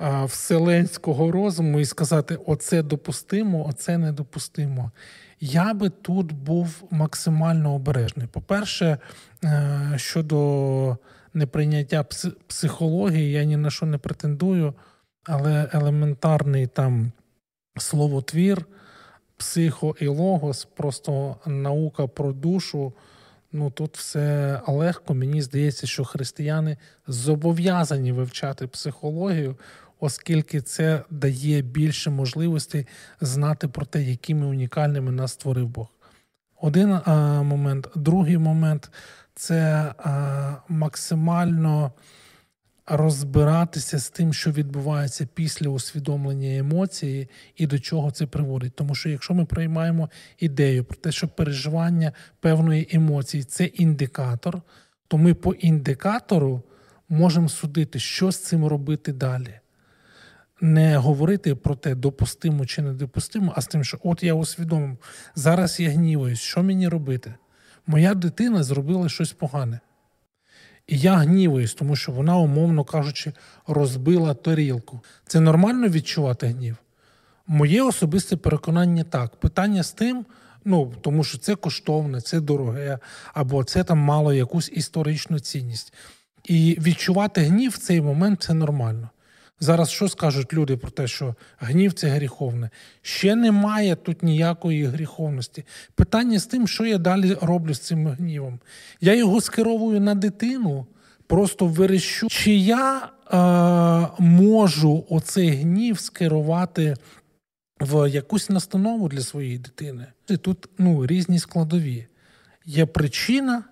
е, 0.00 0.24
вселенського 0.24 1.32
розуму 1.32 1.80
і 1.80 1.84
сказати: 1.84 2.38
оце 2.46 2.82
допустимо, 2.82 3.66
оце 3.68 3.98
недопустимо. 3.98 4.90
Я 5.40 5.74
би 5.74 5.88
тут 5.88 6.32
був 6.32 6.84
максимально 6.90 7.74
обережний. 7.74 8.26
По-перше, 8.26 8.98
е, 9.44 9.92
щодо 9.96 10.98
неприйняття 11.34 12.04
психології, 12.46 13.32
я 13.32 13.44
ні 13.44 13.56
на 13.56 13.70
що 13.70 13.86
не 13.86 13.98
претендую, 13.98 14.74
але 15.24 15.68
елементарний 15.72 16.66
там 16.66 17.12
словотвір 17.76 18.66
психо 19.36 19.96
і 20.00 20.06
логос, 20.06 20.64
просто 20.64 21.36
наука 21.46 22.06
про 22.06 22.32
душу. 22.32 22.92
Ну 23.52 23.70
тут 23.70 23.96
все 23.96 24.60
легко. 24.66 25.14
Мені 25.14 25.42
здається, 25.42 25.86
що 25.86 26.04
християни 26.04 26.76
зобов'язані 27.06 28.12
вивчати 28.12 28.66
психологію, 28.66 29.56
оскільки 30.00 30.60
це 30.60 31.02
дає 31.10 31.62
більше 31.62 32.10
можливостей 32.10 32.86
знати 33.20 33.68
про 33.68 33.86
те, 33.86 34.02
якими 34.02 34.46
унікальними 34.46 35.12
нас 35.12 35.32
створив 35.32 35.68
Бог. 35.68 35.86
Один 36.60 36.92
а, 37.04 37.42
момент, 37.42 37.88
другий 37.94 38.38
момент 38.38 38.90
це 39.34 39.92
максимально 40.68 41.92
розбиратися 42.86 43.98
з 43.98 44.10
тим, 44.10 44.32
що 44.32 44.50
відбувається 44.50 45.28
після 45.34 45.68
усвідомлення 45.68 46.56
емоції 46.56 47.28
і 47.56 47.66
до 47.66 47.78
чого 47.78 48.10
це 48.10 48.26
приводить. 48.26 48.76
Тому 48.76 48.94
що 48.94 49.08
якщо 49.08 49.34
ми 49.34 49.44
приймаємо 49.44 50.10
ідею 50.38 50.84
про 50.84 50.96
те, 50.96 51.12
що 51.12 51.28
переживання 51.28 52.12
певної 52.40 52.88
емоції 52.92 53.44
це 53.44 53.64
індикатор, 53.64 54.62
то 55.08 55.18
ми 55.18 55.34
по 55.34 55.52
індикатору 55.52 56.62
можемо 57.08 57.48
судити, 57.48 57.98
що 57.98 58.32
з 58.32 58.38
цим 58.38 58.66
робити 58.66 59.12
далі. 59.12 59.60
Не 60.60 60.96
говорити 60.96 61.54
про 61.54 61.74
те, 61.74 61.94
допустимо 61.94 62.66
чи 62.66 62.82
недопустимо, 62.82 63.52
а 63.56 63.60
з 63.60 63.66
тим, 63.66 63.84
що 63.84 63.98
от 64.02 64.22
я 64.22 64.34
усвідомив, 64.34 64.96
зараз 65.34 65.80
я 65.80 65.90
гніваюсь, 65.90 66.40
що 66.40 66.62
мені 66.62 66.88
робити? 66.88 67.34
Моя 67.86 68.14
дитина 68.14 68.62
зробила 68.62 69.08
щось 69.08 69.32
погане. 69.32 69.80
І 70.86 70.98
я 70.98 71.14
гнівуюсь, 71.14 71.74
тому 71.74 71.96
що 71.96 72.12
вона, 72.12 72.36
умовно 72.36 72.84
кажучи, 72.84 73.32
розбила 73.66 74.34
тарілку. 74.34 75.00
Це 75.26 75.40
нормально 75.40 75.88
відчувати 75.88 76.46
гнів? 76.46 76.76
Моє 77.46 77.82
особисте 77.82 78.36
переконання 78.36 79.04
так. 79.04 79.36
Питання 79.36 79.82
з 79.82 79.92
тим, 79.92 80.26
Ну, 80.64 80.92
тому 81.00 81.24
що 81.24 81.38
це 81.38 81.54
коштовне, 81.54 82.20
це 82.20 82.40
дороге, 82.40 82.98
або 83.34 83.64
це 83.64 83.84
там 83.84 83.98
мало 83.98 84.32
якусь 84.32 84.70
історичну 84.74 85.40
цінність. 85.40 85.92
І 86.44 86.76
відчувати 86.80 87.40
гнів 87.40 87.70
в 87.70 87.78
цей 87.78 88.00
момент 88.00 88.42
це 88.42 88.54
нормально. 88.54 89.10
Зараз 89.60 89.90
що 89.90 90.08
скажуть 90.08 90.52
люди 90.52 90.76
про 90.76 90.90
те, 90.90 91.06
що 91.06 91.34
гнів 91.58 91.92
це 91.92 92.08
гріховне? 92.08 92.70
Ще 93.02 93.36
немає 93.36 93.96
тут 93.96 94.22
ніякої 94.22 94.84
гріховності. 94.84 95.64
Питання 95.94 96.38
з 96.38 96.46
тим, 96.46 96.68
що 96.68 96.86
я 96.86 96.98
далі 96.98 97.36
роблю 97.42 97.74
з 97.74 97.78
цим 97.78 98.08
гнівом. 98.08 98.60
Я 99.00 99.14
його 99.14 99.40
скеровую 99.40 100.00
на 100.00 100.14
дитину, 100.14 100.86
просто 101.26 101.66
вирішу, 101.66 102.28
чи 102.28 102.54
я 102.54 103.08
е, 103.32 104.22
можу 104.22 105.04
оцей 105.08 105.48
гнів 105.50 106.00
скерувати 106.00 106.96
в 107.80 108.10
якусь 108.10 108.50
настанову 108.50 109.08
для 109.08 109.20
своєї 109.20 109.58
дитини. 109.58 110.06
І 110.28 110.36
тут 110.36 110.68
ну, 110.78 111.06
різні 111.06 111.38
складові. 111.38 112.06
Є 112.64 112.86
причина, 112.86 113.64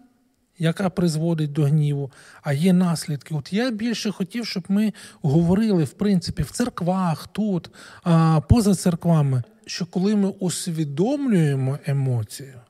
яка 0.62 0.90
призводить 0.90 1.52
до 1.52 1.64
гніву, 1.64 2.12
а 2.42 2.52
є 2.52 2.72
наслідки. 2.72 3.34
От 3.34 3.52
я 3.52 3.70
більше 3.70 4.10
хотів, 4.10 4.46
щоб 4.46 4.64
ми 4.68 4.92
говорили, 5.22 5.84
в 5.84 5.92
принципі, 5.92 6.42
в 6.42 6.50
церквах, 6.50 7.26
тут, 7.26 7.70
а, 8.02 8.40
поза 8.48 8.74
церквами, 8.74 9.42
що 9.66 9.86
коли 9.86 10.16
ми 10.16 10.28
усвідомлюємо 10.28 11.78
емоцію, 11.86 12.60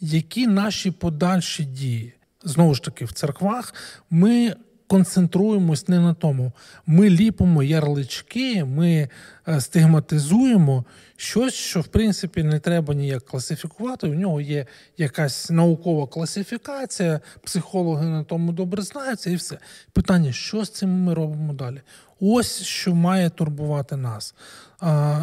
які 0.00 0.46
наші 0.46 0.90
подальші 0.90 1.64
дії, 1.64 2.14
знову 2.44 2.74
ж 2.74 2.82
таки, 2.82 3.04
в 3.04 3.12
церквах 3.12 3.74
ми 4.10 4.54
концентруємось 4.90 5.88
не 5.88 6.00
на 6.00 6.14
тому. 6.14 6.52
Ми 6.86 7.10
ліпимо 7.10 7.62
ярлички, 7.62 8.64
ми 8.64 9.08
е, 9.48 9.60
стигматизуємо 9.60 10.84
щось, 11.16 11.54
що 11.54 11.80
в 11.80 11.86
принципі 11.86 12.42
не 12.42 12.58
треба 12.58 12.94
ніяк 12.94 13.24
класифікувати. 13.24 14.06
У 14.08 14.14
нього 14.14 14.40
є 14.40 14.66
якась 14.98 15.50
наукова 15.50 16.06
класифікація, 16.06 17.20
психологи 17.44 18.06
на 18.06 18.24
тому 18.24 18.52
добре 18.52 18.82
знаються, 18.82 19.30
і 19.30 19.36
все. 19.36 19.58
Питання, 19.92 20.32
що 20.32 20.64
з 20.64 20.70
цим 20.70 20.90
ми 20.90 21.14
робимо 21.14 21.52
далі? 21.52 21.80
Ось 22.20 22.62
що 22.62 22.94
має 22.94 23.30
турбувати 23.30 23.96
нас. 23.96 24.34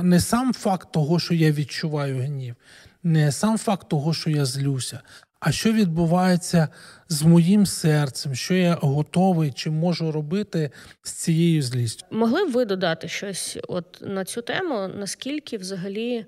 Не 0.04 0.20
сам 0.20 0.54
факт 0.54 0.92
того, 0.92 1.20
що 1.20 1.34
я 1.34 1.52
відчуваю 1.52 2.24
гнів, 2.24 2.56
не 3.04 3.32
сам 3.32 3.58
факт 3.58 3.90
того, 3.90 4.14
що 4.14 4.30
я 4.30 4.46
злюся, 4.46 5.02
а 5.40 5.52
що 5.52 5.72
відбувається 5.72 6.68
з 7.10 7.24
моїм 7.24 7.66
серцем, 7.66 8.36
що 8.36 8.54
я 8.54 8.74
готовий 8.74 9.52
чи 9.52 9.70
можу 9.70 10.12
робити 10.12 10.72
з 11.04 11.12
цією 11.12 11.62
злістю? 11.62 12.06
Могли 12.12 12.46
б 12.46 12.52
ви 12.52 12.66
додати 12.66 13.08
щось 13.08 13.58
от 13.68 13.98
на 14.02 14.26
цю 14.26 14.42
тему? 14.42 14.88
Наскільки 14.96 15.58
взагалі 15.58 16.26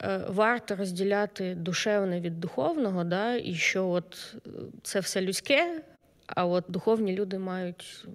е, 0.00 0.20
варто 0.28 0.76
розділяти 0.76 1.54
душевне 1.54 2.20
від 2.20 2.40
духовного, 2.40 3.04
да, 3.04 3.34
і 3.34 3.54
що 3.54 3.88
от 3.88 4.34
це 4.82 5.00
все 5.00 5.20
людське, 5.20 5.82
а 6.26 6.46
от 6.46 6.64
духовні 6.68 7.12
люди 7.12 7.38
мають 7.38 8.06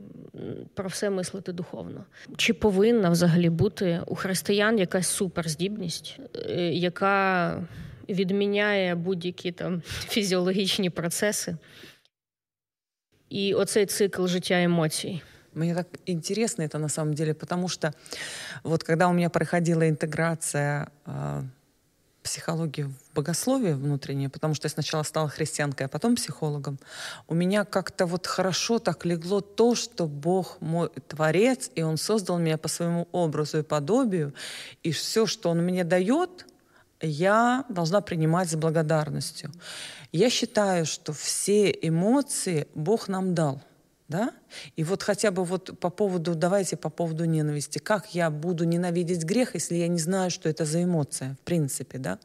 про 0.73 0.89
все 0.89 1.09
мислити 1.09 1.51
духовно? 1.51 2.05
Чи 2.37 2.53
повинна 2.53 3.09
взагалі 3.09 3.49
бути 3.49 4.01
у 4.07 4.15
християн 4.15 4.79
якась 4.79 5.07
суперздібність, 5.07 6.19
е, 6.35 6.73
яка 6.73 7.67
відміняє 8.08 8.94
будь-які 8.94 9.52
там 9.52 9.82
фізіологічні 10.08 10.90
процеси. 10.90 11.56
И 13.32 13.54
оцей 13.54 13.86
цикл 13.86 14.26
життя 14.26 14.64
эмоций. 14.64 15.22
Мне 15.54 15.74
так 15.74 15.86
интересно 16.06 16.64
это 16.64 16.78
на 16.78 16.88
самом 16.88 17.14
деле, 17.14 17.34
потому 17.34 17.68
что 17.68 17.92
вот 18.62 18.84
когда 18.84 19.08
у 19.08 19.12
меня 19.12 19.30
проходила 19.30 19.88
интеграция 19.88 20.88
э, 21.06 21.42
психологии 22.22 22.82
в 22.82 23.14
богословие 23.14 23.74
внутреннее, 23.74 24.28
потому 24.28 24.54
что 24.54 24.66
я 24.66 24.70
сначала 24.70 25.02
стала 25.02 25.28
христианкой, 25.28 25.86
а 25.86 25.88
потом 25.88 26.16
психологом, 26.16 26.78
у 27.28 27.34
меня 27.34 27.64
как-то 27.64 28.06
вот 28.06 28.26
хорошо 28.26 28.78
так 28.78 29.06
легло 29.06 29.40
то, 29.40 29.74
что 29.74 30.06
Бог 30.06 30.58
мой 30.60 30.90
творец, 31.08 31.70
и 31.74 31.82
Он 31.82 31.96
создал 31.96 32.38
меня 32.38 32.58
по 32.58 32.68
своему 32.68 33.08
образу 33.12 33.58
и 33.58 33.62
подобию, 33.62 34.32
и 34.82 34.90
все, 34.90 35.26
что 35.26 35.50
Он 35.50 35.58
мне 35.58 35.84
дает — 35.84 36.45
я 37.01 37.65
должна 37.69 38.01
принимать 38.01 38.49
с 38.49 38.55
благодарностью. 38.55 39.51
Я 40.11 40.29
считаю, 40.29 40.85
что 40.85 41.13
все 41.13 41.71
эмоции 41.81 42.67
Бог 42.75 43.07
нам 43.07 43.35
дал. 43.35 43.61
Да? 44.07 44.31
И 44.77 44.85
вот 44.85 45.03
хотя 45.03 45.31
бы 45.31 45.43
вот 45.43 45.79
по 45.79 45.89
поводу, 45.89 46.33
давайте 46.33 46.77
по 46.77 46.89
поводу 46.89 47.25
ненависти. 47.25 47.77
Как 47.77 48.15
я 48.15 48.29
буду 48.29 48.63
ненавидеть 48.63 49.25
грех, 49.25 49.55
если 49.55 49.75
я 49.75 49.89
не 49.89 49.99
знаю, 49.99 50.31
что 50.31 50.47
это 50.47 50.63
за 50.63 50.83
эмоция, 50.83 51.35
в 51.41 51.45
принципе, 51.45 51.97
да? 51.97 52.17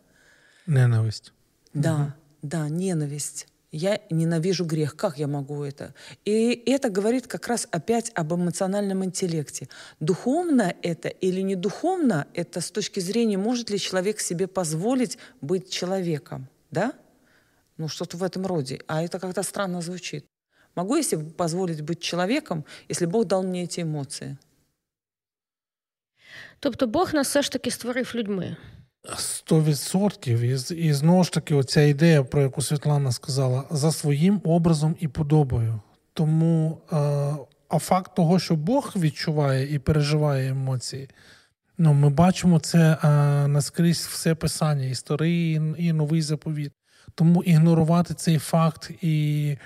Ненависть. 0.66 1.32
Да, 1.74 1.94
угу. 1.94 2.12
да, 2.42 2.68
ненависть 2.68 3.48
я 3.72 4.00
ненавижу 4.10 4.66
грех. 4.66 4.96
Как 4.96 5.18
я 5.18 5.26
могу 5.26 5.64
это? 5.64 5.94
И 6.26 6.62
это 6.66 6.90
говорит 6.90 7.26
как 7.26 7.48
раз 7.48 7.66
опять 7.70 8.12
об 8.14 8.34
эмоциональном 8.34 9.02
интеллекте. 9.04 9.68
Духовно 9.98 10.74
это 10.82 11.08
или 11.08 11.40
не 11.40 11.56
духовно, 11.56 12.26
это 12.34 12.60
с 12.60 12.70
точки 12.70 13.00
зрения, 13.00 13.38
может 13.38 13.70
ли 13.70 13.78
человек 13.78 14.20
себе 14.20 14.46
позволить 14.46 15.18
быть 15.40 15.70
человеком. 15.70 16.48
Да? 16.70 16.92
Ну, 17.78 17.88
что-то 17.88 18.18
в 18.18 18.22
этом 18.22 18.46
роде. 18.46 18.80
А 18.86 19.02
это 19.02 19.18
как-то 19.18 19.42
странно 19.42 19.80
звучит. 19.80 20.26
Могу 20.74 20.96
я 20.96 21.02
себе 21.02 21.30
позволить 21.30 21.80
быть 21.80 22.00
человеком, 22.00 22.64
если 22.88 23.06
Бог 23.06 23.26
дал 23.26 23.42
мне 23.42 23.64
эти 23.64 23.80
эмоции? 23.80 24.38
Тобто 26.60 26.86
Бог 26.86 27.12
нас 27.12 27.28
все 27.28 27.42
ж 27.42 27.48
таки 27.48 27.70
створив 27.70 28.14
людьми. 28.14 28.56
Сто 29.16 29.62
відсотків. 29.62 30.40
І, 30.40 30.74
і 30.74 30.92
знову 30.92 31.24
ж 31.24 31.32
таки, 31.32 31.54
оця 31.54 31.80
ідея, 31.82 32.24
про 32.24 32.42
яку 32.42 32.62
Світлана 32.62 33.12
сказала, 33.12 33.64
за 33.70 33.92
своїм 33.92 34.40
образом 34.44 34.96
і 35.00 35.08
подобою. 35.08 35.80
Тому 36.14 36.78
е, 36.92 36.96
а 37.68 37.78
факт 37.78 38.14
того, 38.14 38.38
що 38.38 38.56
Бог 38.56 38.92
відчуває 38.96 39.74
і 39.74 39.78
переживає 39.78 40.50
емоції, 40.50 41.08
ну, 41.78 41.92
ми 41.92 42.10
бачимо 42.10 42.58
це 42.58 42.78
е, 43.04 43.08
наскрізь 43.48 44.06
все 44.06 44.34
писання, 44.34 44.84
історії 44.84 45.62
і 45.78 45.92
новий 45.92 46.22
заповіт. 46.22 46.72
Тому 47.14 47.42
ігнорувати 47.42 48.14
цей 48.14 48.38
факт 48.38 48.90
і 49.00 49.56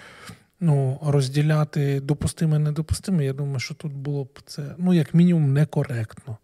ну, 0.60 1.00
розділяти 1.02 2.00
допустиме, 2.00 2.58
недопустиме, 2.58 3.24
я 3.24 3.32
думаю, 3.32 3.58
що 3.58 3.74
тут 3.74 3.92
було 3.92 4.24
б 4.24 4.40
це 4.46 4.74
ну, 4.78 4.94
як 4.94 5.14
мінімум 5.14 5.52
некоректно. 5.52 6.38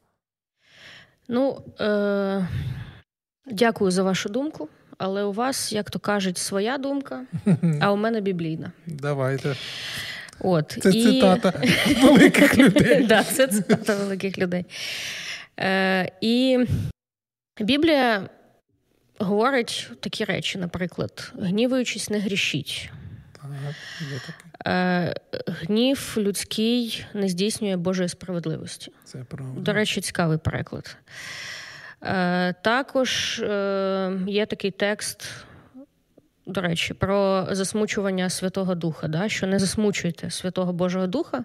Ну, 1.33 1.63
е- 1.81 2.49
дякую 3.47 3.91
за 3.91 4.03
вашу 4.03 4.29
думку, 4.29 4.69
але 4.99 5.23
у 5.23 5.33
вас, 5.33 5.73
як 5.73 5.91
то 5.91 5.99
кажуть, 5.99 6.39
своя 6.39 6.79
думка, 6.79 7.25
а 7.81 7.93
у 7.93 7.97
мене 7.97 8.21
біблійна. 8.21 8.73
Давайте. 8.87 9.57
От, 10.41 10.79
Це 10.83 10.91
і... 10.91 11.03
цитата 11.03 11.53
великих 12.03 12.59
людей. 12.59 13.07
Так, 13.07 13.27
Це 13.27 13.47
цитата 13.47 13.95
великих 13.97 14.39
людей. 14.39 14.65
Е, 15.61 16.13
І 16.21 16.67
Біблія 17.61 18.29
говорить 19.19 19.91
такі 20.01 20.25
речі, 20.25 20.59
наприклад, 20.59 21.33
гнівуючись, 21.39 22.11
не 22.11 22.19
грішіть. 22.19 22.91
Е, 24.67 25.15
гнів 25.47 26.15
людський 26.19 27.07
не 27.15 27.29
здійснює 27.29 27.77
Божої 27.77 28.09
справедливості. 28.09 28.93
Це 29.05 29.19
правда. 29.19 29.61
До 29.61 29.73
речі, 29.73 30.01
цікавий 30.01 30.39
переклад. 30.39 30.97
Е, 32.03 32.53
також 32.63 33.39
е, 33.39 34.19
є 34.27 34.47
такий 34.47 34.71
текст, 34.71 35.31
до 36.47 36.61
речі, 36.61 36.95
про 36.95 37.49
засмучування 37.51 38.31
Святого 38.31 38.75
Духа, 38.75 39.09
да? 39.09 39.29
що 39.29 39.47
не 39.47 39.59
засмучуйте 39.59 40.31
Святого 40.31 40.73
Божого 40.73 41.07
Духа 41.07 41.45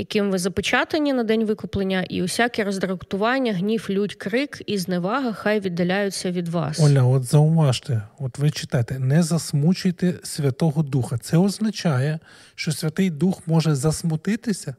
яким 0.00 0.30
ви 0.30 0.38
запечатані 0.38 1.12
на 1.12 1.24
день 1.24 1.44
викуплення, 1.44 2.02
і 2.08 2.22
усяке 2.22 2.64
роздратування, 2.64 3.52
гнів, 3.52 3.86
лють, 3.90 4.14
крик 4.14 4.62
і 4.66 4.78
зневага 4.78 5.32
хай 5.32 5.60
віддаляються 5.60 6.30
від 6.30 6.48
вас. 6.48 6.80
Оля, 6.80 7.02
от 7.02 7.24
зауважте, 7.24 8.02
от 8.18 8.38
ви 8.38 8.50
читаєте, 8.50 8.98
не 8.98 9.22
засмучуйте 9.22 10.14
Святого 10.22 10.82
Духа. 10.82 11.18
Це 11.18 11.36
означає, 11.36 12.18
що 12.54 12.72
Святий 12.72 13.10
Дух 13.10 13.42
може 13.46 13.74
засмутитися. 13.74 14.74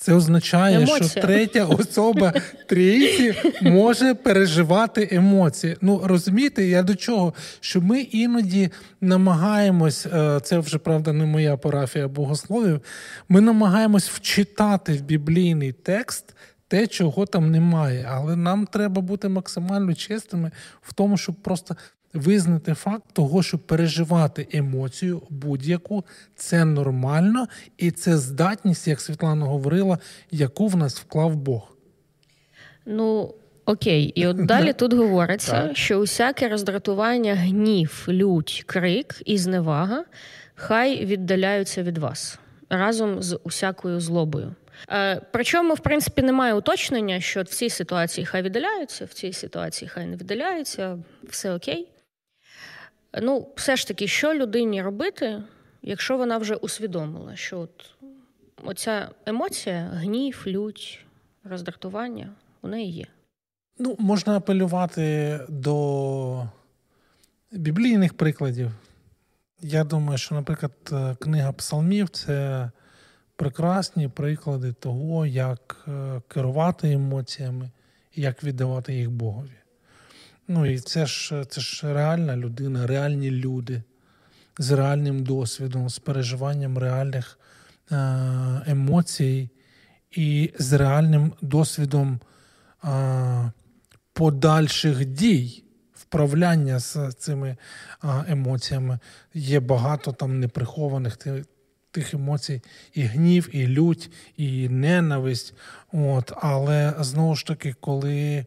Це 0.00 0.14
означає, 0.14 0.76
Емоція. 0.76 1.08
що 1.08 1.20
третя 1.20 1.64
особа 1.64 2.32
трійці 2.66 3.34
може 3.62 4.14
переживати 4.14 5.08
емоції. 5.12 5.76
Ну 5.80 6.00
розумієте, 6.04 6.64
я 6.64 6.82
до 6.82 6.94
чого? 6.94 7.34
Що 7.60 7.80
ми 7.80 8.00
іноді 8.00 8.70
намагаємось, 9.00 10.06
е, 10.06 10.40
це 10.42 10.58
вже 10.58 10.78
правда 10.78 11.12
не 11.12 11.24
моя 11.24 11.56
парафія 11.56 12.08
богословів. 12.08 12.80
Ми 13.28 13.40
намагаємось 13.40 14.08
вчитати 14.08 14.92
в 14.92 15.00
біблійний 15.00 15.72
текст 15.72 16.34
те, 16.68 16.86
чого 16.86 17.26
там 17.26 17.50
немає. 17.50 18.08
Але 18.10 18.36
нам 18.36 18.66
треба 18.66 19.02
бути 19.02 19.28
максимально 19.28 19.94
чесними 19.94 20.50
в 20.82 20.92
тому, 20.92 21.16
щоб 21.16 21.34
просто 21.34 21.76
визнати 22.14 22.74
факт 22.74 23.04
того, 23.12 23.42
що 23.42 23.58
переживати 23.58 24.48
емоцію 24.52 25.22
будь-яку 25.30 26.04
це 26.36 26.64
нормально, 26.64 27.46
і 27.78 27.90
це 27.90 28.16
здатність, 28.16 28.88
як 28.88 29.00
Світлана 29.00 29.46
говорила, 29.46 29.98
яку 30.30 30.66
в 30.66 30.76
нас 30.76 31.00
вклав 31.00 31.36
Бог. 31.36 31.76
Ну, 32.86 33.34
Окей, 33.64 34.04
і 34.04 34.26
от 34.26 34.36
далі 34.46 34.72
тут 34.72 34.92
говориться, 34.92 35.70
що 35.74 35.96
усяке 35.98 36.48
роздратування, 36.48 37.34
гнів, 37.34 38.06
лють, 38.08 38.64
крик 38.66 39.22
і 39.24 39.38
зневага 39.38 40.04
хай 40.54 41.04
віддаляються 41.04 41.82
від 41.82 41.98
вас 41.98 42.38
разом 42.70 43.22
з 43.22 43.38
усякою 43.44 44.00
злобою. 44.00 44.54
Е, 44.90 45.20
причому, 45.32 45.74
в 45.74 45.80
принципі, 45.80 46.22
немає 46.22 46.54
уточнення, 46.54 47.20
що 47.20 47.42
в 47.42 47.46
цій 47.46 47.70
ситуації 47.70 48.24
хай 48.26 48.42
віддаляються, 48.42 49.04
в 49.04 49.12
цій 49.12 49.32
ситуації 49.32 49.88
хай 49.88 50.06
не 50.06 50.16
віддаляються, 50.16 50.98
все 51.22 51.54
окей. 51.54 51.88
Ну, 53.22 53.48
все 53.56 53.76
ж 53.76 53.88
таки, 53.88 54.08
що 54.08 54.34
людині 54.34 54.82
робити, 54.82 55.42
якщо 55.82 56.16
вона 56.16 56.38
вже 56.38 56.54
усвідомила, 56.54 57.36
що 57.36 57.60
от 57.60 57.94
оця 58.64 59.10
емоція, 59.26 59.90
гнів, 59.94 60.44
лють, 60.46 61.06
роздратування 61.44 62.30
у 62.62 62.68
неї 62.68 62.90
є. 62.92 63.06
Ну, 63.78 63.96
можна 63.98 64.36
апелювати 64.36 65.40
до 65.48 66.48
біблійних 67.52 68.14
прикладів. 68.14 68.70
Я 69.60 69.84
думаю, 69.84 70.18
що, 70.18 70.34
наприклад, 70.34 70.72
е, 70.92 71.16
книга 71.20 71.52
Псалмів 71.52 72.08
це 72.08 72.70
прекрасні 73.36 74.08
приклади 74.08 74.72
того, 74.72 75.26
як 75.26 75.84
е, 75.88 76.22
керувати 76.28 76.92
емоціями 76.92 77.70
і 78.12 78.20
як 78.20 78.44
віддавати 78.44 78.94
їх 78.94 79.10
Богові. 79.10 79.57
Ну 80.48 80.66
і 80.66 80.78
це 80.78 81.06
ж 81.06 81.44
це 81.48 81.60
ж 81.60 81.94
реальна 81.94 82.36
людина, 82.36 82.86
реальні 82.86 83.30
люди 83.30 83.82
з 84.58 84.70
реальним 84.70 85.22
досвідом, 85.22 85.88
з 85.88 85.98
переживанням 85.98 86.78
реальних 86.78 87.38
е, 87.92 87.96
емоцій 88.66 89.50
і 90.10 90.52
з 90.58 90.72
реальним 90.72 91.32
досвідом 91.42 92.20
е, 92.84 93.52
подальших 94.12 95.04
дій. 95.04 95.64
Вправляння 95.94 96.78
з 96.78 97.12
цими 97.18 97.56
а, 98.00 98.24
емоціями 98.28 98.98
є 99.34 99.60
багато 99.60 100.12
там 100.12 100.40
неприхованих 100.40 101.16
тих 101.90 102.14
емоцій, 102.14 102.62
і 102.94 103.02
гнів, 103.02 103.48
і 103.52 103.66
лють, 103.66 104.10
і 104.36 104.68
ненависть. 104.68 105.54
От, 105.92 106.32
Але 106.36 106.94
знову 106.98 107.34
ж 107.36 107.46
таки, 107.46 107.74
коли 107.80 108.16
е, 108.16 108.46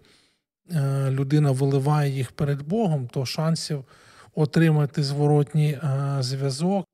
людина 1.09 1.51
виливає 1.51 2.11
їх 2.11 2.31
перед 2.31 2.61
Богом, 2.61 3.07
то 3.07 3.25
шансів 3.25 3.85
отримати 4.35 5.03
зворотній 5.03 5.71
е, 5.71 6.17
зв'язок, 6.19 6.85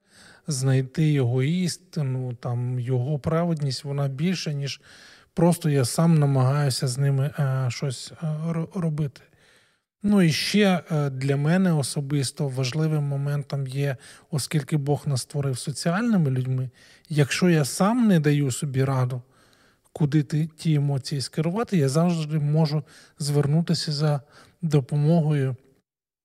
знайти 0.47 1.11
його 1.11 1.43
істину, 1.43 2.33
там 2.33 2.79
його 2.79 3.19
праведність, 3.19 3.83
вона 3.83 4.07
більша, 4.07 4.53
ніж 4.53 4.81
просто 5.33 5.69
я 5.69 5.85
сам 5.85 6.19
намагаюся 6.19 6.87
з 6.87 6.97
ними 6.97 7.31
е, 7.39 7.65
щось 7.69 8.11
е, 8.23 8.27
робити. 8.75 9.21
Ну 10.03 10.21
і 10.21 10.31
ще 10.31 10.81
е, 10.91 11.09
для 11.09 11.37
мене 11.37 11.73
особисто 11.73 12.47
важливим 12.47 13.03
моментом 13.03 13.67
є, 13.67 13.97
оскільки 14.31 14.77
Бог 14.77 15.03
нас 15.05 15.21
створив 15.21 15.57
соціальними 15.57 16.31
людьми, 16.31 16.69
якщо 17.09 17.49
я 17.49 17.65
сам 17.65 18.07
не 18.07 18.19
даю 18.19 18.51
собі 18.51 18.83
раду, 18.83 19.21
куди 19.97 20.23
ти 20.23 20.49
ті 20.57 20.73
емоції 20.73 21.21
скерувати, 21.21 21.77
я 21.77 21.89
завжди 21.89 22.39
можу 22.39 22.83
звернутися 23.19 23.91
за 23.91 24.21
допомогою 24.61 25.55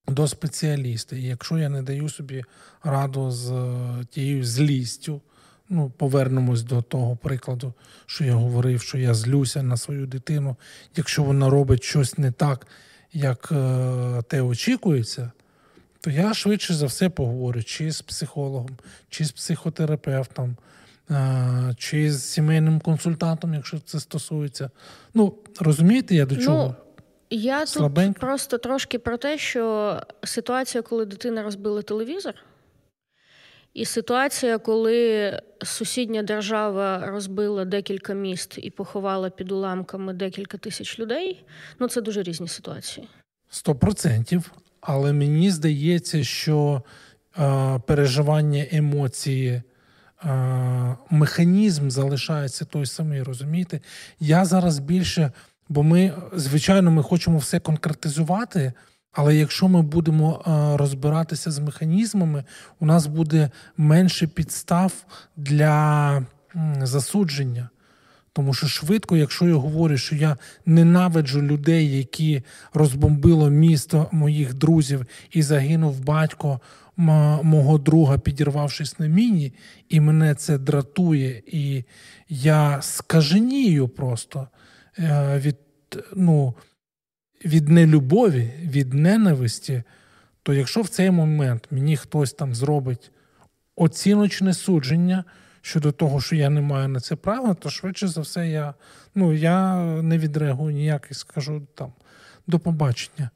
до 0.09 0.29
спеціаліста. 0.29 1.17
І 1.17 1.23
якщо 1.23 1.59
я 1.59 1.69
не 1.69 1.83
даю 1.83 2.09
собі 2.09 2.45
раду 2.83 3.31
з 3.31 3.51
е, 3.51 4.05
тією 4.11 4.45
злістю, 4.45 5.21
ну, 5.69 5.91
повернемось 5.91 6.63
до 6.63 6.83
того 6.83 7.17
прикладу, 7.17 7.75
що 8.07 8.25
я 8.25 8.35
говорив, 8.35 8.83
що 8.83 8.99
я 8.99 9.15
злюся 9.15 9.63
на 9.63 9.77
свою 9.77 10.07
дитину, 10.07 10.57
якщо 10.97 11.23
вона 11.23 11.51
робить 11.51 11.85
щось 11.85 12.19
не 12.19 12.33
так 12.33 12.67
як 13.13 13.49
е, 13.53 14.23
те 14.29 14.41
очікується, 14.41 15.33
то 16.01 16.11
я 16.11 16.35
швидше 16.35 16.75
за 16.75 16.87
все 16.87 17.09
поговорю 17.09 17.63
чи 17.63 17.93
з 17.93 18.03
психологом, 18.03 18.77
чи 19.09 19.25
з 19.25 19.33
психотерапевтом, 19.33 20.57
чи 21.77 22.13
з 22.13 22.25
сімейним 22.25 22.81
консультантом, 22.81 23.55
якщо 23.55 23.79
це 23.79 24.01
стосується. 24.01 24.71
Ну, 25.15 25.35
розумієте, 25.61 26.15
я 26.15 26.27
до 26.27 26.35
ну, 26.35 26.43
чого? 26.43 26.67
Ну, 26.67 26.75
я 27.31 27.67
Слабенько. 27.67 28.13
тут 28.13 28.21
просто 28.21 28.59
трошки 28.59 28.99
про 28.99 29.17
те, 29.17 29.39
що 29.39 29.97
ситуація, 30.25 30.83
коли 30.83 31.05
дитина 31.07 31.43
розбила 31.43 31.83
телевізор. 31.83 32.35
І 33.75 33.85
ситуація, 33.85 34.59
коли 34.59 35.41
сусідня 35.65 36.23
держава 36.23 37.07
розбила 37.07 37.65
декілька 37.65 38.15
міст 38.15 38.59
і 38.63 38.71
поховала 38.71 39.31
під 39.31 39.53
уламками 39.53 40.13
декілька 40.13 40.59
тисяч 40.59 40.99
людей, 40.99 41.45
ну 41.79 41.89
це 41.89 42.01
дуже 42.01 42.23
різні 42.23 42.49
ситуації. 42.49 43.09
Сто 43.51 43.75
процентів. 43.75 44.53
Але 44.81 45.13
мені 45.13 45.51
здається, 45.51 46.25
що 46.25 46.83
е, 47.39 47.81
переживання 47.87 48.67
емоції, 48.73 49.49
е, 49.51 49.63
механізм 51.11 51.91
залишається 51.91 52.65
той 52.65 52.87
самий, 52.87 53.23
розумієте? 53.23 53.81
Я 54.21 54.45
зараз 54.45 54.79
більше, 54.79 55.33
бо 55.69 55.83
ми, 55.83 56.13
звичайно, 56.35 56.91
ми 56.91 57.03
хочемо 57.03 57.39
все 57.39 57.61
конкретизувати. 57.61 58.73
Але 59.13 59.37
якщо 59.37 59.69
ми 59.69 59.83
будемо 59.83 60.43
е, 60.47 60.77
розбиратися 60.77 61.51
з 61.51 61.59
механізмами, 61.59 62.45
у 62.81 62.87
нас 62.87 63.07
буде 63.07 63.51
менше 63.77 64.27
підстав 64.27 64.93
для 65.37 66.27
засудження. 66.83 67.69
Тому 68.33 68.55
що 68.55 68.67
швидко, 68.67 69.17
якщо 69.17 69.49
я 69.49 69.55
говорю, 69.55 69.97
що 69.97 70.17
я 70.17 70.37
ненавиджу 70.67 71.43
людей, 71.43 71.99
які 71.99 72.43
розбомбило 72.75 73.51
місто 73.51 74.09
моїх 74.13 74.55
друзів, 74.55 75.07
і 75.31 75.43
загинув 75.43 76.01
батько 76.01 76.61
мого 77.43 77.79
друга, 77.79 78.19
підірвавшись 78.19 78.99
на 78.99 79.07
міні, 79.07 79.53
і 79.89 80.01
мене 80.01 80.35
це 80.35 80.59
дратує, 80.59 81.43
і 81.47 81.85
я 82.29 82.83
скаженію 82.83 83.89
просто 83.89 84.49
е, 84.99 85.39
від 85.39 85.57
ну, 86.17 86.55
від 87.45 87.69
нелюбові, 87.69 88.53
від 88.63 88.95
ненависті, 88.95 89.83
то 90.43 90.55
якщо 90.55 90.81
в 90.81 90.89
цей 90.89 91.11
момент 91.11 91.69
мені 91.71 91.97
хтось 91.97 92.33
там 92.33 92.55
зробить 92.55 93.11
оціночне 93.77 94.55
судження 94.55 95.25
щодо 95.61 95.93
того, 95.93 96.21
що 96.21 96.37
я 96.37 96.51
не 96.51 96.61
маю 96.61 96.89
на 96.89 97.01
це 97.01 97.17
права, 97.17 97.55
то 97.55 97.71
швидше 97.71 98.09
за 98.09 98.21
все 98.21 98.49
я 98.49 98.75
ну, 99.15 99.33
я 99.33 99.85
не 99.85 100.19
відреагую 100.19 100.75
ніяк 100.75 101.09
і 101.11 101.15
скажу 101.15 101.67
там 101.75 101.93
до 102.47 102.59
побачення. 102.59 103.31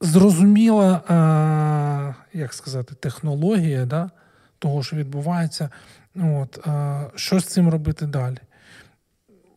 Зрозуміла, 0.00 1.02
а, 1.08 2.14
як 2.32 2.54
сказати, 2.54 2.94
технологія 2.94 3.86
да, 3.86 4.10
того, 4.58 4.82
що 4.82 4.96
відбувається, 4.96 5.70
От, 6.14 6.66
а, 6.66 7.04
що 7.14 7.40
з 7.40 7.44
цим 7.44 7.68
робити 7.68 8.06
далі? 8.06 8.38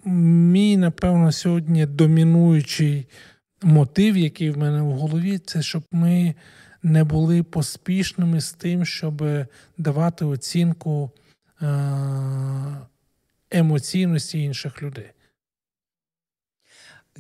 мій, 0.06 0.78
напевно, 0.78 1.32
сьогодні 1.32 1.86
домінуючий 1.86 3.08
мотив, 3.62 4.18
який 4.18 4.50
в 4.50 4.58
мене 4.58 4.82
в 4.82 4.92
голові, 4.92 5.38
це 5.38 5.62
щоб 5.62 5.84
ми 5.92 6.36
не 6.84 7.04
були 7.04 7.44
поспішними 7.44 8.42
з 8.42 8.54
тим, 8.54 8.86
щоб 8.86 9.24
давати 9.78 10.26
оцінку 10.26 11.12
эмоциональности 13.52 14.38
інших 14.38 14.84
людей. 14.84 15.12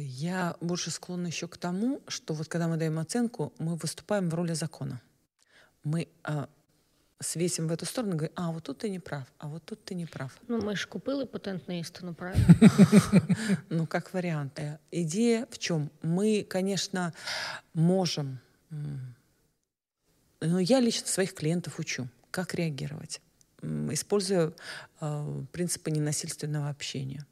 Я 0.02 0.56
больше 0.62 0.92
склонна 0.92 1.28
еще 1.28 1.48
к 1.48 1.58
тому, 1.58 2.02
что 2.08 2.34
вот 2.34 2.48
когда 2.48 2.68
мы 2.68 2.78
даем 2.78 3.00
оценку, 3.00 3.54
мы 3.60 3.76
выступаем 3.76 4.30
в 4.30 4.34
роли 4.34 4.54
закона. 4.54 5.02
Мы 5.84 6.08
свесим 7.20 7.68
в 7.68 7.72
эту 7.72 7.86
сторону, 7.86 8.14
говорим, 8.14 8.34
а 8.36 8.52
вот 8.52 8.64
тут 8.64 8.78
ты 8.78 8.90
не 8.90 9.00
прав, 9.00 9.26
а 9.40 9.48
вот 9.48 9.64
тут 9.66 9.84
ты 9.84 9.96
не 9.96 10.06
прав. 10.06 10.32
Ну, 10.48 10.62
мы 10.62 10.76
же 10.76 10.88
купили 10.88 11.26
патентную 11.26 11.82
истину, 11.82 12.14
правильно? 12.14 12.46
Ну, 13.70 13.86
как 13.88 14.14
вариант. 14.14 14.60
Идея 14.92 15.46
в 15.52 15.58
чем? 15.58 15.92
Мы, 16.02 16.46
конечно, 16.50 17.14
можем... 17.74 18.40
Но 20.42 20.60
я 20.60 20.80
лично 20.80 21.08
своих 21.08 21.34
клиентов 21.34 21.80
учу, 21.80 22.08
как 22.32 22.54
реагировать, 22.54 23.20
используя 23.62 24.54
э, 25.02 25.44
принципы 25.52 25.92
ненасильственного 25.92 26.70
общения. 26.70 27.26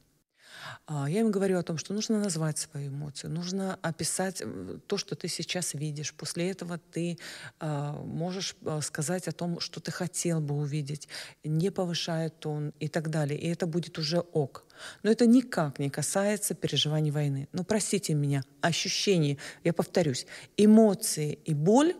А, 0.86 1.08
я 1.08 1.20
им 1.20 1.30
говорю 1.30 1.58
о 1.58 1.62
том, 1.62 1.78
что 1.78 1.94
нужно 1.94 2.18
назвать 2.18 2.58
свою 2.58 2.88
эмоцию, 2.88 3.30
нужно 3.30 3.78
описать 3.82 4.42
то, 4.86 4.96
что 4.96 5.14
ты 5.14 5.28
сейчас 5.28 5.74
видишь. 5.74 6.14
После 6.14 6.50
этого 6.50 6.78
ты 6.78 7.18
а, 7.60 7.92
можешь 7.92 8.56
а, 8.64 8.80
сказать 8.80 9.28
о 9.28 9.32
том, 9.32 9.60
что 9.60 9.80
ты 9.80 9.90
хотел 9.90 10.40
бы 10.40 10.54
увидеть, 10.54 11.08
не 11.44 11.70
повышая 11.70 12.30
тон 12.30 12.72
и 12.80 12.88
так 12.88 13.10
далее. 13.10 13.38
И 13.38 13.48
это 13.48 13.66
будет 13.66 13.98
уже 13.98 14.20
ок. 14.20 14.64
Но 15.02 15.10
это 15.10 15.26
никак 15.26 15.78
не 15.78 15.90
касается 15.90 16.54
переживаний 16.54 17.10
войны. 17.10 17.48
Но 17.52 17.64
простите 17.64 18.14
меня, 18.14 18.42
ощущения, 18.60 19.38
я 19.64 19.72
повторюсь, 19.72 20.26
эмоции 20.56 21.38
и 21.44 21.54
боль 21.54 21.94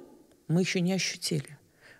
мы 0.48 0.60
еще 0.60 0.80
не 0.80 0.92
ощутили. 0.92 1.57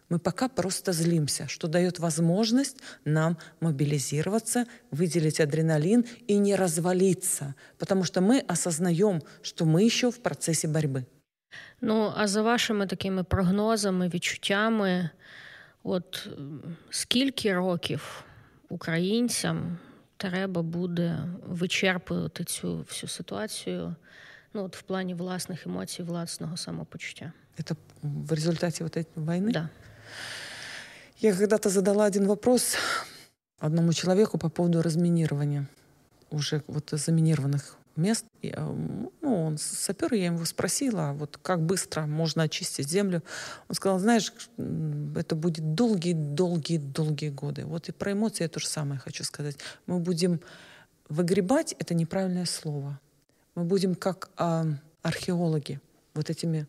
Мы 0.10 0.20
пока 0.20 0.48
просто 0.48 0.94
злимся, 0.94 1.48
что 1.48 1.68
дает 1.68 2.00
возможность 2.00 2.78
нам 3.06 3.38
мобилизироваться, 3.62 4.66
выделить 4.92 5.40
адреналин 5.40 6.06
и 6.28 6.38
не 6.38 6.56
развалиться, 6.56 7.56
потому 7.78 8.04
что 8.04 8.22
мы 8.22 8.40
осознаем, 8.40 9.24
что 9.42 9.66
мы 9.66 9.84
еще 9.84 10.12
в 10.12 10.20
процессе 10.22 10.68
борьбы. 10.68 11.06
Ну, 11.82 12.14
а 12.16 12.28
за 12.28 12.44
вашими 12.44 12.86
такими 12.86 13.24
прогнозами, 13.24 14.08
відчуттями, 14.08 15.10
от 15.84 16.28
скільки 16.90 17.54
років 17.54 18.24
українцям 18.70 19.78
треба 20.18 20.62
буде 20.62 21.20
вичерпувати 21.48 22.44
цю 22.44 22.78
всю 22.78 23.10
ситуацію 23.10 23.96
ну, 24.54 24.64
от 24.64 24.76
в 24.76 24.82
плані 24.82 25.14
власних 25.14 25.68
емоцій, 25.68 26.04
власного 26.04 26.58
самопочуття? 26.58 27.34
Это 27.58 27.76
в 28.02 28.32
результате 28.32 28.84
вот 28.84 28.98
этой 28.98 29.08
войны? 29.16 29.52
Да. 29.52 29.70
Я 31.19 31.35
когда-то 31.35 31.69
задала 31.69 32.05
один 32.05 32.27
вопрос 32.27 32.77
одному 33.59 33.93
человеку 33.93 34.39
по 34.39 34.49
поводу 34.49 34.83
разминирования 34.83 35.69
уже 36.31 36.63
вот 36.67 36.91
заминированных 36.93 37.77
мест. 37.97 38.25
И, 38.43 38.49
э, 38.49 38.75
ну, 39.21 39.45
он 39.47 39.59
сапер, 39.59 40.15
я 40.15 40.27
его 40.27 40.45
спросила, 40.45 41.13
вот 41.15 41.39
как 41.43 41.61
быстро 41.63 42.07
можно 42.07 42.45
очистить 42.45 42.89
землю. 42.89 43.23
Он 43.69 43.75
сказал, 43.75 43.99
знаешь, 43.99 44.33
это 44.57 45.35
будет 45.35 45.75
долгие-долгие-долгие 45.75 47.31
годы. 47.31 47.65
Вот 47.65 47.89
и 47.89 47.93
про 47.93 48.13
эмоции 48.13 48.45
я 48.45 48.49
то 48.49 48.61
же 48.61 48.69
самое 48.69 49.01
хочу 49.01 49.25
сказать. 49.25 49.57
Мы 49.87 49.99
будем 49.99 50.41
выгребать, 51.09 51.75
это 51.79 51.95
неправильное 51.95 52.47
слово. 52.47 53.01
Мы 53.55 53.65
будем 53.65 53.95
как 53.95 54.31
э, 54.39 54.65
археологи 55.03 55.81
вот 56.15 56.31
этими 56.31 56.67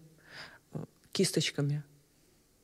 э, 0.74 0.84
кисточками 1.12 1.84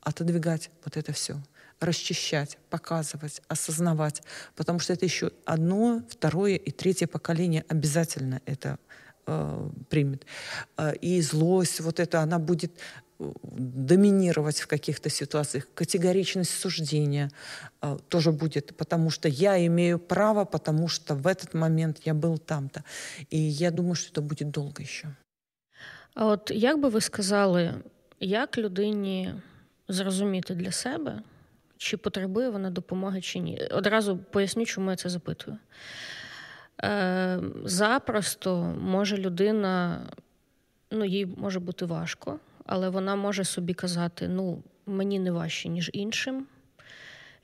отодвигать 0.05 0.69
вот 0.85 0.95
это 0.97 1.11
все 1.11 1.35
расчищать, 1.79 2.57
показывать, 2.69 3.41
осознавать, 3.47 4.23
потому 4.55 4.79
что 4.79 4.93
это 4.93 5.05
еще 5.05 5.31
одно, 5.45 6.01
второе 6.09 6.55
и 6.55 6.71
третье 6.71 7.07
поколение 7.07 7.65
обязательно 7.67 8.41
это 8.45 8.77
э, 9.27 9.69
примет. 9.89 10.25
Э, 10.77 10.93
и 10.95 11.21
злость, 11.21 11.81
вот 11.81 11.99
это, 11.99 12.21
она 12.21 12.39
будет 12.39 12.71
э, 13.19 13.31
доминировать 13.43 14.61
в 14.61 14.67
каких-то 14.67 15.09
ситуациях. 15.09 15.67
Категоричность 15.73 16.51
суждения 16.51 17.29
э, 17.81 17.97
тоже 18.07 18.31
будет, 18.31 18.77
потому 18.77 19.09
что 19.09 19.27
я 19.27 19.65
имею 19.65 19.99
право, 19.99 20.45
потому 20.45 20.87
что 20.87 21.15
в 21.15 21.27
этот 21.27 21.53
момент 21.53 21.99
я 22.05 22.13
был 22.13 22.37
там-то. 22.37 22.83
И 23.29 23.37
я 23.37 23.71
думаю, 23.71 23.95
что 23.95 24.11
это 24.11 24.21
будет 24.21 24.49
долго 24.51 24.81
еще. 24.81 25.07
А 26.13 26.25
от 26.25 26.51
як 26.51 26.79
би 26.79 26.89
ви 26.89 27.01
сказали, 27.01 27.73
як 28.19 28.57
людині 28.57 29.33
зрозуміти 29.87 30.55
для 30.55 30.71
себе, 30.71 31.21
чи 31.77 31.97
потребує 31.97 32.49
вона 32.49 32.69
допомоги 32.69 33.21
чи 33.21 33.39
ні. 33.39 33.67
Одразу 33.71 34.17
поясню, 34.17 34.65
чому 34.65 34.89
я 34.89 34.95
це 34.95 35.09
запитую. 35.09 35.57
Е, 36.83 37.39
Запросто 37.63 38.75
може 38.81 39.17
людина, 39.17 40.01
ну, 40.91 41.05
їй 41.05 41.25
може 41.25 41.59
бути 41.59 41.85
важко, 41.85 42.39
але 42.65 42.89
вона 42.89 43.15
може 43.15 43.43
собі 43.43 43.73
казати: 43.73 44.27
ну, 44.27 44.63
мені 44.85 45.19
не 45.19 45.31
важче, 45.31 45.69
ніж 45.69 45.89
іншим. 45.93 46.47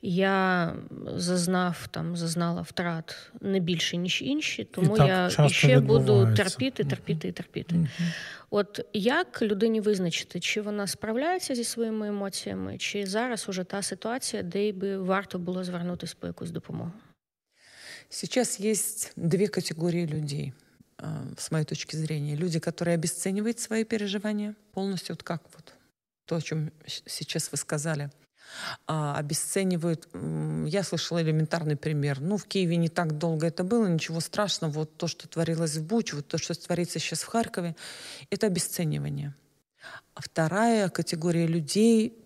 Я 0.04 0.76
зазнав 1.16 1.88
там, 1.90 2.16
зазнала 2.16 2.62
втрат 2.62 3.32
не 3.40 3.60
більше, 3.60 3.96
ніж 3.96 4.22
інші, 4.22 4.64
тому 4.64 4.96
я 4.96 5.30
ще 5.48 5.80
буду 5.80 6.34
терпіти, 6.34 6.84
терпіти 6.84 7.28
і 7.28 7.32
терпіти. 7.32 7.88
От 8.50 8.80
як 8.92 9.42
людині 9.42 9.80
визначити, 9.80 10.40
чи 10.40 10.60
вона 10.60 10.86
справляється 10.86 11.54
зі 11.54 11.64
своїми 11.64 12.08
емоціями, 12.08 12.78
чи 12.78 13.06
зараз 13.06 13.48
уже 13.48 13.64
та 13.64 13.82
ситуація, 13.82 14.42
де 14.42 14.72
би 14.72 14.98
варто 14.98 15.38
було 15.38 15.64
звернутися 15.64 16.14
по 16.20 16.26
якусь 16.26 16.50
допомогу? 16.50 16.92
Сейчас 18.08 18.60
есть 18.60 19.12
две 19.16 19.46
категории 19.46 20.06
людей, 20.06 20.52
с 21.36 21.50
моей 21.50 21.64
точки 21.64 21.96
зрения. 21.96 22.36
Люди, 22.36 22.58
которые 22.58 22.94
обесценивают 22.94 23.58
свои 23.58 23.84
переживания 23.84 24.54
полностью, 24.72 25.14
вот 25.14 25.22
как 25.22 25.42
вот 25.54 25.74
то, 26.26 26.36
о 26.36 26.42
чем 26.42 26.70
сейчас 27.06 27.52
вы 27.52 27.56
сказали– 27.56 28.10
а, 28.86 29.16
обесценивают. 29.16 30.08
Я 30.66 30.82
слышала 30.82 31.22
элементарный 31.22 31.76
пример. 31.76 32.20
Ну, 32.20 32.36
в 32.36 32.44
Киеве 32.44 32.76
не 32.76 32.88
так 32.88 33.18
долго 33.18 33.46
это 33.46 33.64
было, 33.64 33.86
ничего 33.86 34.20
страшного. 34.20 34.72
Вот 34.72 34.96
то, 34.96 35.06
что 35.06 35.28
творилось 35.28 35.76
в 35.76 35.84
Буч, 35.84 36.12
вот 36.12 36.28
то, 36.28 36.38
что 36.38 36.54
творится 36.54 36.98
сейчас 36.98 37.22
в 37.22 37.26
Харькове, 37.26 37.76
это 38.30 38.46
обесценивание. 38.46 39.34
А 40.14 40.20
вторая 40.20 40.88
категория 40.88 41.46
людей 41.46 42.18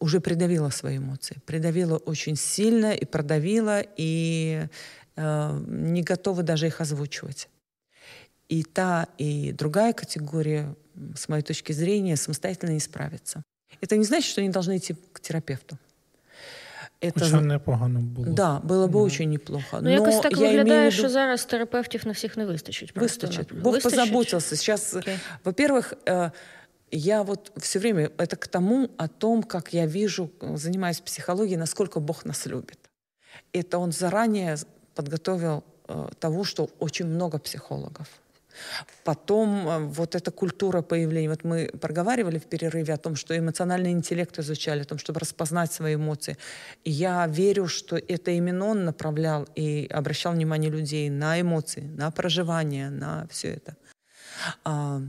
уже 0.00 0.20
придавила 0.20 0.70
свои 0.70 0.98
эмоции. 0.98 1.40
Придавила 1.46 1.96
очень 1.96 2.36
сильно 2.36 2.92
и 2.92 3.04
продавила, 3.04 3.82
и 3.96 4.66
э, 5.16 5.64
не 5.66 6.02
готовы 6.02 6.42
даже 6.42 6.66
их 6.66 6.80
озвучивать. 6.80 7.48
И 8.48 8.62
та, 8.62 9.08
и 9.16 9.52
другая 9.52 9.92
категория, 9.92 10.74
с 11.16 11.28
моей 11.28 11.42
точки 11.42 11.72
зрения, 11.72 12.16
самостоятельно 12.16 12.72
не 12.72 12.80
справится. 12.80 13.42
Это 13.81 13.97
не 13.97 14.03
значит, 14.03 14.31
что 14.31 14.41
они 14.41 14.49
должны 14.49 14.77
идти 14.77 14.95
к 15.13 15.19
терапевту. 15.19 15.77
Это... 17.01 17.19
Хоча 17.19 17.41
непогано 17.41 17.99
було. 17.99 18.27
Да, 18.27 18.59
було 18.59 18.87
б 18.87 18.95
mm. 18.95 19.01
очень 19.01 19.29
неплохо. 19.29 19.79
Ну, 19.81 19.89
якось 19.89 20.19
так 20.19 20.31
я 20.31 20.37
виглядає, 20.37 20.79
виду... 20.79 20.91
що 20.91 21.09
зараз 21.09 21.45
терапевтів 21.45 22.07
на 22.07 22.11
всіх 22.11 22.37
не 22.37 22.45
вистачить. 22.45 22.95
Вистачить. 22.95 23.53
Бог 23.53 23.73
вистачить? 23.73 23.99
позаботился. 23.99 24.55
Сейчас, 24.55 24.95
okay. 24.95 25.17
во-первых, 25.43 25.93
э, 26.05 26.31
я 26.91 27.21
вот 27.21 27.51
все 27.57 27.79
время, 27.79 28.09
это 28.17 28.35
к 28.35 28.47
тому, 28.47 28.89
о 28.97 29.07
том, 29.07 29.43
как 29.43 29.73
я 29.73 29.87
вижу, 29.87 30.29
занимаюсь 30.55 30.99
психологией, 30.99 31.57
насколько 31.57 31.99
Бог 31.99 32.25
нас 32.25 32.47
любит. 32.47 32.79
Это 33.53 33.77
Он 33.77 33.91
заранее 33.91 34.57
подготовил 34.95 35.63
э, 35.87 36.09
того, 36.19 36.43
что 36.43 36.69
очень 36.79 37.07
много 37.07 37.39
психологов. 37.39 38.07
Потом 39.04 39.68
э, 39.68 39.78
вот 39.78 40.14
эта 40.14 40.30
культура 40.30 40.82
появления, 40.82 41.28
вот 41.28 41.44
мы 41.44 41.70
проговаривали 41.80 42.38
в 42.38 42.44
перерыве 42.44 42.94
о 42.94 42.96
том, 42.96 43.16
что 43.16 43.36
эмоциональный 43.36 43.90
интеллект 43.90 44.38
изучали, 44.38 44.82
о 44.82 44.84
том, 44.84 44.98
чтобы 44.98 45.20
распознать 45.20 45.72
свои 45.72 45.94
эмоции. 45.94 46.36
И 46.84 46.90
я 46.90 47.26
верю, 47.26 47.66
что 47.66 47.96
это 47.96 48.30
именно 48.30 48.66
он 48.66 48.84
направлял 48.84 49.46
и 49.54 49.86
обращал 49.90 50.32
внимание 50.32 50.70
людей 50.70 51.10
на 51.10 51.40
эмоции, 51.40 51.82
на 51.82 52.10
проживание, 52.10 52.90
на 52.90 53.26
все 53.30 53.54
это. 53.54 53.76
А, 54.64 55.00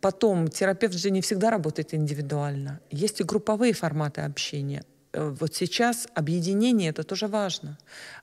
потом 0.00 0.48
терапевт 0.48 0.94
же 0.94 1.10
не 1.10 1.20
всегда 1.20 1.50
работает 1.50 1.94
индивидуально. 1.94 2.80
Есть 2.90 3.20
и 3.20 3.24
групповые 3.24 3.72
форматы 3.72 4.22
общения. 4.22 4.84
Э, 5.13 5.29
вот 5.39 5.55
сейчас 5.55 6.07
объединение 6.15 6.89
это 6.89 7.03
тоже 7.03 7.27
важно. 7.27 7.77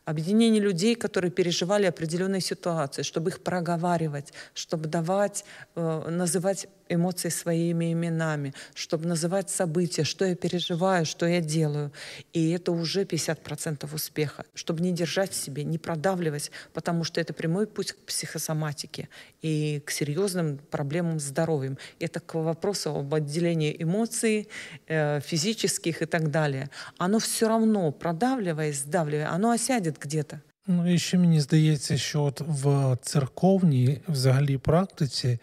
Объединение 0.05 0.61
людей, 0.61 0.95
которые 0.95 1.31
переживали 1.31 1.87
определенные 1.87 2.41
ситуации, 2.41 3.03
чтобы 3.03 3.31
их 3.31 3.43
проговаривать, 3.43 4.33
чтобы 4.55 4.89
давать, 4.89 5.45
э, 5.75 6.11
называть 6.11 6.69
эмоции 6.89 7.31
своими 7.31 7.93
именами, 7.93 8.55
чтобы 8.75 9.07
называть 9.07 9.51
события, 9.51 10.05
что 10.05 10.25
я 10.25 10.35
переживаю, 10.35 11.07
что 11.07 11.27
я 11.27 11.41
делаю. 11.41 11.93
И 12.33 12.51
это 12.51 12.73
уже 12.73 13.05
50% 13.05 13.95
успеха. 13.95 14.45
Чтобы 14.55 14.83
не 14.83 14.93
держать 14.93 15.33
в 15.33 15.35
себе, 15.35 15.65
не 15.65 15.79
продавливать, 15.79 16.51
потому 16.73 17.05
что 17.05 17.21
это 17.21 17.33
прямой 17.33 17.67
путь 17.67 17.93
к 17.93 17.97
психосоматике 18.07 19.09
и 19.43 19.83
к 19.85 19.91
серьезным 19.91 20.59
проблемам 20.71 21.19
с 21.19 21.25
здоровьем. 21.25 21.79
Это 22.01 22.21
к 22.21 22.35
вопросу 22.35 22.91
об 22.91 23.15
отделении 23.15 23.75
эмоций, 23.79 24.49
э, 24.87 25.21
физических 25.21 26.03
и 26.03 26.07
так 26.07 26.31
далее. 26.31 26.69
Оно 26.99 27.19
все 27.19 27.49
равно, 27.49 27.93
продавливая, 27.93 28.73
сдавливая, 28.73 29.33
оно 29.33 29.51
осядет 29.51 29.99
где-то. 29.99 30.41
Ну 30.67 30.95
і 30.95 30.99
ще 30.99 31.19
мені 31.19 31.41
здається, 31.41 31.97
що 31.97 32.23
от 32.23 32.41
в 32.41 32.97
церковній 33.03 34.01
взагалі 34.09 34.59
практиці 34.59 35.39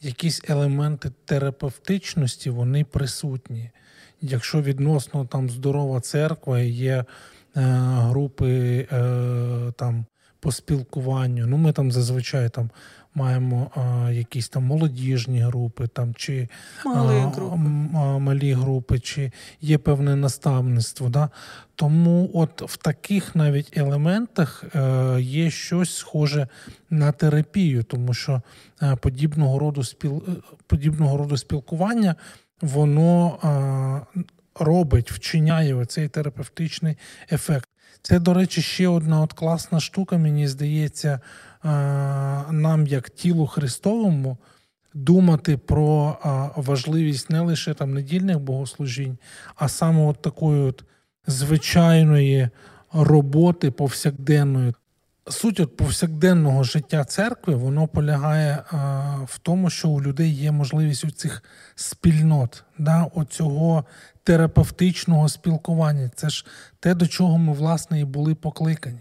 якісь 0.00 0.42
елементи 0.48 1.10
терапевтичності 1.24 2.50
вони 2.50 2.84
присутні. 2.84 3.70
Якщо 4.20 4.62
відносно 4.62 5.26
там 5.26 5.50
здорова 5.50 6.00
церква 6.00 6.60
є 6.60 6.94
е, 6.94 7.04
групи 7.54 8.86
е, 8.92 9.72
там 9.76 10.04
по 10.40 10.52
спілкуванню, 10.52 11.46
ну 11.46 11.56
ми 11.56 11.72
там 11.72 11.92
зазвичай 11.92 12.48
там 12.48 12.70
маємо 13.14 13.70
а, 13.74 14.10
якісь 14.10 14.48
там 14.48 14.64
молодіжні 14.64 15.40
групи, 15.40 15.86
там 15.86 16.14
чи 16.14 16.48
малі, 16.84 17.18
а, 17.18 17.26
групи. 17.26 17.56
А, 17.94 18.18
малі 18.18 18.52
групи, 18.52 18.98
чи 18.98 19.32
є 19.60 19.78
певне 19.78 20.16
наставництво. 20.16 21.08
Да? 21.08 21.30
Тому 21.74 22.30
от 22.34 22.62
в 22.62 22.76
таких 22.76 23.34
навіть 23.34 23.76
елементах 23.76 24.64
е, 24.74 25.16
є 25.20 25.50
щось 25.50 25.96
схоже 25.96 26.48
на 26.90 27.12
терапію, 27.12 27.82
тому 27.82 28.14
що 28.14 28.42
е, 28.82 28.96
подібного 28.96 29.58
роду 29.58 29.84
спіл... 29.84 30.22
Е, 30.28 30.32
подібного 30.66 31.16
роду 31.16 31.36
спілкування 31.36 32.14
воно 32.60 33.38
е, 33.44 34.20
робить, 34.54 35.12
вчиняє 35.12 35.84
цей 35.84 36.08
терапевтичний 36.08 36.96
ефект. 37.32 37.68
Це, 38.02 38.18
до 38.18 38.34
речі, 38.34 38.62
ще 38.62 38.88
одна 38.88 39.20
от 39.20 39.32
класна 39.32 39.80
штука, 39.80 40.18
мені 40.18 40.48
здається, 40.48 41.20
нам, 42.50 42.86
як 42.86 43.10
тілу 43.10 43.46
Христовому, 43.46 44.38
думати 44.94 45.56
про 45.56 46.18
важливість 46.56 47.30
не 47.30 47.40
лише 47.40 47.74
там 47.74 47.94
недільних 47.94 48.40
богослужінь, 48.40 49.18
а 49.56 49.68
саме 49.68 50.06
от 50.06 50.22
такої 50.22 50.60
от 50.60 50.84
звичайної 51.26 52.48
роботи 52.92 53.70
повсякденної. 53.70 54.74
Суть 55.28 55.60
от 55.60 55.76
повсякденного 55.76 56.62
життя 56.62 57.04
церкви 57.04 57.54
воно 57.54 57.88
полягає 57.88 58.62
а, 58.70 58.76
в 59.26 59.38
тому, 59.38 59.70
що 59.70 59.88
у 59.88 60.02
людей 60.02 60.34
є 60.34 60.52
можливість 60.52 61.04
у 61.04 61.10
цих 61.10 61.42
спільнот, 61.74 62.64
да, 62.78 63.06
оцього 63.14 63.84
терапевтичного 64.24 65.28
спілкування. 65.28 66.10
Це 66.14 66.30
ж 66.30 66.46
те, 66.80 66.94
до 66.94 67.06
чого 67.06 67.38
ми, 67.38 67.52
власне, 67.52 68.00
і 68.00 68.04
були 68.04 68.34
покликані. 68.34 69.00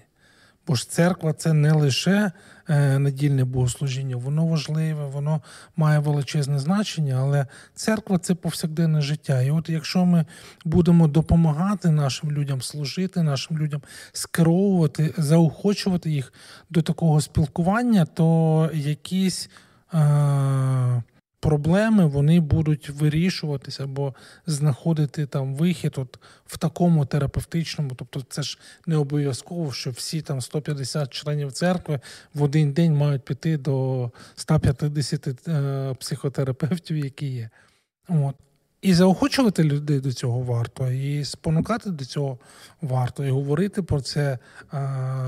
Бо 0.70 0.76
ж 0.76 0.90
церква 0.90 1.34
це 1.34 1.54
не 1.54 1.72
лише 1.72 2.32
е, 2.68 3.00
недільне 3.00 3.44
богослужіння, 3.44 4.16
воно 4.16 4.46
важливе, 4.46 5.06
воно 5.06 5.42
має 5.76 6.00
величезне 6.00 6.60
значення, 6.60 7.18
але 7.22 7.48
церква 7.76 8.18
це 8.18 8.36
повсякденне 8.36 9.02
життя. 9.02 9.42
І 9.42 9.52
от 9.52 9.70
якщо 9.70 10.06
ми 10.06 10.26
будемо 10.66 11.08
допомагати 11.08 11.90
нашим 11.90 12.32
людям 12.32 12.62
служити, 12.62 13.24
нашим 13.24 13.58
людям 13.58 13.82
скеровувати, 14.12 15.14
заохочувати 15.18 16.12
їх 16.12 16.34
до 16.70 16.82
такого 16.82 17.22
спілкування, 17.22 18.06
то 18.06 18.70
якісь. 18.74 19.50
Е- 19.94 21.04
проблеми 21.40 22.06
вони 22.06 22.40
будуть 22.40 22.90
вирішуватися 22.90 23.84
або 23.84 24.16
знаходити 24.46 25.26
там 25.26 25.56
вихід 25.56 25.94
от 25.98 26.20
в 26.46 26.58
такому 26.58 27.06
терапевтичному. 27.06 27.92
Тобто, 27.96 28.22
це 28.30 28.44
ж 28.44 28.60
не 28.86 28.96
обов'язково, 28.96 29.72
що 29.72 29.92
всі 29.92 30.22
там 30.22 30.42
150 30.42 31.14
членів 31.14 31.52
церкви 31.52 32.00
в 32.34 32.44
один 32.44 32.72
день 32.72 32.96
мають 32.96 33.26
піти 33.26 33.58
до 33.58 34.12
150 34.36 35.48
е, 35.48 35.96
психотерапевтів, 36.00 36.98
які 36.98 37.28
є. 37.28 37.50
От. 38.10 38.36
І 38.82 38.94
заохочувати 38.94 39.64
людей 39.64 40.00
до 40.00 40.14
цього 40.14 40.40
варто, 40.40 40.92
і 40.92 41.26
спонукати 41.26 41.90
до 41.90 42.06
цього 42.06 42.38
варто, 42.82 43.26
і 43.26 43.30
говорити 43.30 43.82
про 43.82 44.02
це 44.02 44.38
а, 44.72 44.78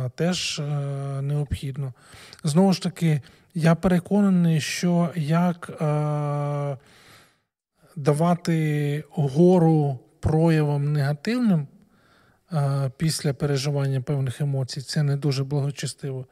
е, 0.05 0.09
теж 0.15 0.59
а, 0.59 0.63
е, 0.63 1.21
необхідно. 1.21 1.93
Знову 2.43 2.73
ж 2.73 2.81
таки, 2.81 3.21
я 3.53 3.75
переконаний, 3.75 4.61
що 4.61 5.09
як 5.15 5.69
е, 5.81 6.77
давати 7.95 9.03
гору 9.09 9.99
проявам 10.19 10.93
негативним 10.93 11.67
е, 12.53 12.91
після 12.97 13.33
переживання 13.33 14.01
певних 14.01 14.41
емоцій, 14.41 14.81
це 14.81 15.03
не 15.03 15.17
дуже 15.17 15.43
благочестиво. 15.43 16.25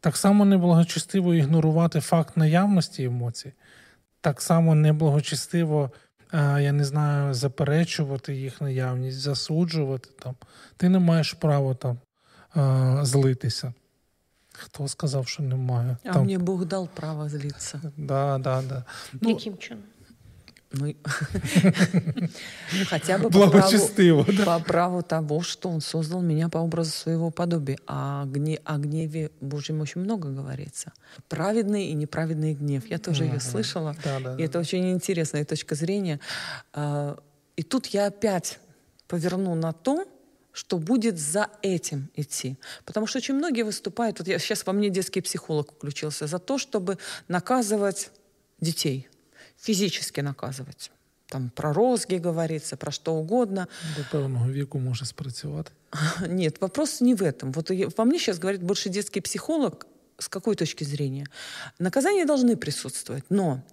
Так 0.00 0.16
само 0.16 0.44
неблагочестиво 0.44 1.34
ігнорувати 1.34 2.00
факт 2.00 2.36
наявності 2.36 3.04
емоцій, 3.04 3.52
так 4.20 4.40
само 4.42 4.74
неблагочестиво, 4.74 5.90
я 6.60 6.72
не 6.72 6.84
знаю, 6.84 7.34
заперечувати 7.34 8.34
їх 8.34 8.60
наявність, 8.60 9.18
засуджувати 9.18 10.08
там. 10.22 10.34
Ти 10.76 10.88
не 10.88 10.98
маєш 10.98 11.32
права 11.32 11.74
там 11.74 11.98
злитися. 13.04 13.72
Хто 14.52 14.88
сказав, 14.88 15.28
що 15.28 15.42
немає? 15.42 15.96
А 16.04 16.12
Там... 16.12 16.22
мені 16.22 16.38
Бог 16.38 16.64
дав 16.64 16.88
право 16.88 17.28
злитися. 17.28 17.80
Да, 17.96 18.38
да, 18.38 18.62
да. 18.62 18.84
Ну, 19.20 19.30
Яким 19.30 19.58
чином? 19.58 19.84
Ну, 22.72 22.84
хотя 22.86 23.18
бы 23.18 23.30
по 23.30 23.48
праву, 23.48 24.24
да? 24.32 24.44
по 24.44 24.58
праву 24.60 25.02
того, 25.02 25.42
что 25.42 25.68
он 25.68 25.80
создал 25.80 26.20
меня 26.20 26.48
по 26.48 26.58
образу 26.58 26.90
своего 26.90 27.30
подобия. 27.30 27.78
А 27.86 28.24
гне, 28.26 28.60
о 28.64 28.78
гневе 28.78 29.30
Божьем 29.40 29.80
очень 29.80 30.00
много 30.00 30.28
говорится. 30.28 30.92
Праведный 31.28 31.86
и 31.86 31.94
неправедный 31.94 32.54
гнев. 32.54 32.86
Я 32.86 32.98
тоже 32.98 33.24
ее 33.24 33.40
слышала. 33.40 33.96
Да, 34.04 34.20
да, 34.20 34.36
и 34.36 34.42
это 34.42 34.58
очень 34.58 34.90
интересная 34.90 35.44
точка 35.44 35.74
зрения. 35.74 36.20
А, 36.72 37.18
и 37.56 37.62
тут 37.62 37.86
я 37.86 38.06
опять 38.06 38.58
поверну 39.06 39.54
на 39.54 39.72
то, 39.72 40.04
что 40.52 40.78
будет 40.78 41.18
за 41.18 41.50
этим 41.62 42.10
идти. 42.14 42.56
Потому 42.84 43.06
что 43.06 43.18
очень 43.18 43.34
многие 43.34 43.62
выступают, 43.62 44.20
вот 44.20 44.28
я, 44.28 44.38
сейчас 44.38 44.64
во 44.64 44.72
мне 44.72 44.88
детский 44.88 45.20
психолог 45.20 45.72
включился, 45.72 46.26
за 46.26 46.38
то, 46.38 46.58
чтобы 46.58 46.96
наказывать 47.28 48.10
детей, 48.60 49.08
физически 49.64 50.20
наказывать. 50.20 50.90
Там 51.28 51.50
про 51.50 51.72
розги 51.72 52.16
говорится, 52.16 52.76
про 52.76 52.92
что 52.92 53.14
угодно. 53.14 53.66
До 53.96 54.04
певного 54.04 54.48
веку 54.48 54.78
может 54.78 55.08
спрацевать. 55.08 55.68
Нет, 56.28 56.60
вопрос 56.60 57.00
не 57.00 57.14
в 57.14 57.22
этом. 57.22 57.52
Вот 57.52 57.70
во 57.96 58.04
мне 58.04 58.18
сейчас 58.18 58.38
говорит 58.38 58.62
больше 58.62 58.88
детский 58.88 59.20
психолог, 59.20 59.86
с 60.18 60.28
какой 60.28 60.54
точки 60.54 60.84
зрения? 60.84 61.26
Наказания 61.78 62.24
должны 62.24 62.56
присутствовать, 62.56 63.24
но 63.30 63.64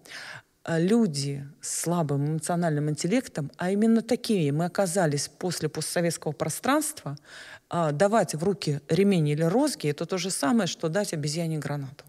Э, 0.64 0.80
люди 0.80 1.48
с 1.60 1.82
слабым 1.82 2.26
эмоциональным 2.28 2.89
интеллектом, 2.89 3.52
а 3.58 3.72
именно 3.72 4.02
такие 4.02 4.52
мы 4.52 4.66
оказались 4.66 5.28
после 5.28 5.70
постсоветского 5.70 6.34
пространства, 6.34 7.18
а, 7.70 7.92
давать 7.92 8.36
в 8.36 8.44
руки 8.44 8.82
ремень 8.89 9.30
или 9.30 9.44
розги, 9.44 9.88
это 9.88 10.06
то 10.06 10.18
же 10.18 10.30
самое, 10.30 10.68
что 10.68 10.89
дать 10.89 11.14
обезьяне 11.14 11.58
гранату. 11.58 12.04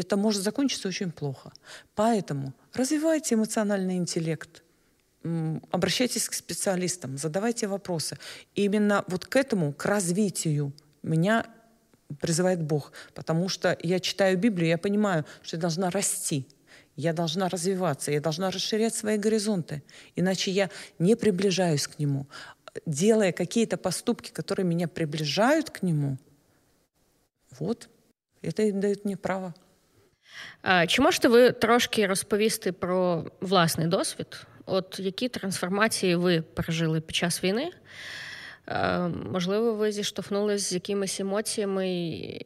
Это 0.00 0.16
может 0.16 0.42
закончиться 0.42 0.88
очень 0.88 1.10
плохо. 1.10 1.52
Поэтому 1.94 2.52
развивайте 2.74 3.34
эмоциональный 3.34 3.96
интеллект, 3.96 4.62
обращайтесь 5.70 6.28
к 6.28 6.34
специалистам, 6.34 7.16
задавайте 7.18 7.66
вопросы. 7.66 8.18
И 8.54 8.64
именно 8.64 9.04
вот 9.08 9.26
к 9.26 9.36
этому, 9.36 9.72
к 9.72 9.84
развитию 9.86 10.72
меня 11.02 11.46
призывает 12.20 12.62
Бог, 12.62 12.92
потому 13.14 13.48
что 13.48 13.76
я 13.82 13.98
читаю 13.98 14.38
Библию, 14.38 14.68
я 14.68 14.78
понимаю, 14.78 15.24
что 15.42 15.56
я 15.56 15.60
должна 15.60 15.90
расти– 15.90 16.46
я 16.96 17.12
должна 17.12 17.50
развиваться, 17.50 18.10
я 18.10 18.20
должна 18.20 18.50
расширять 18.50 18.94
свои 18.94 19.18
горизонты, 19.18 19.82
иначе 20.14 20.50
я 20.50 20.70
не 20.98 21.14
приближаюсь 21.14 21.86
к 21.86 21.98
нему. 21.98 22.26
Делая 22.86 23.32
какие-то 23.32 23.76
поступки, 23.76 24.30
которые 24.30 24.64
меня 24.64 24.88
приближают 24.88 25.68
к 25.68 25.82
нему, 25.82 26.16
вот, 27.58 27.90
это 28.40 28.72
дает 28.72 29.04
мне 29.04 29.18
право. 29.18 29.54
Чи 30.87 31.01
можете 31.01 31.27
ви 31.27 31.51
трошки 31.51 32.07
розповісти 32.07 32.71
про 32.71 33.25
власний 33.41 33.87
досвід? 33.87 34.45
От 34.65 34.99
які 34.99 35.29
трансформації 35.29 36.15
ви 36.15 36.41
пережили 36.41 37.01
під 37.01 37.15
час 37.15 37.43
війни? 37.43 37.71
Можливо, 39.31 39.73
ви 39.73 39.91
зіштовхнулися 39.91 40.65
з 40.65 40.73
якимись 40.73 41.19
емоціями, 41.19 41.89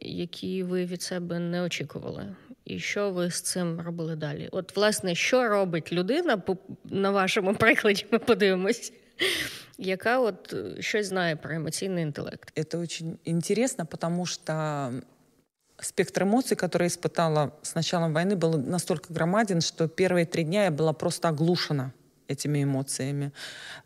які 0.00 0.62
ви 0.62 0.84
від 0.84 1.02
себе 1.02 1.38
не 1.38 1.62
очікували 1.62 2.34
і 2.66 2.78
що 2.78 3.10
ви 3.10 3.30
з 3.30 3.40
цим 3.40 3.80
робили 3.80 4.16
далі? 4.16 4.48
От, 4.52 4.76
власне, 4.76 5.14
що 5.14 5.48
робить 5.48 5.92
людина 5.92 6.42
на 6.84 7.10
вашому 7.10 7.54
прикладі? 7.54 8.06
Ми 8.10 8.18
подивимось. 8.18 8.92
Яка 9.78 10.18
от 10.18 10.54
щось 10.80 11.06
знає 11.06 11.36
про 11.36 11.54
эмоциональный 11.54 12.02
интеллект? 12.02 12.58
Это 12.58 12.78
очень 12.78 13.18
интересно, 13.24 13.86
потому 13.86 14.26
что 14.26 14.92
спектр 15.81 16.23
эмоций, 16.23 16.55
который 16.57 16.83
я 16.83 16.87
испытала 16.87 17.53
с 17.61 17.75
началом 17.75 18.13
войны, 18.13 18.35
был 18.35 18.57
настолько 18.57 19.13
громаден, 19.13 19.61
что 19.61 19.87
первые 19.87 20.25
три 20.25 20.43
дня 20.43 20.65
я 20.65 20.71
была 20.71 20.93
просто 20.93 21.29
оглушена 21.29 21.93
этими 22.27 22.63
эмоциями. 22.63 23.31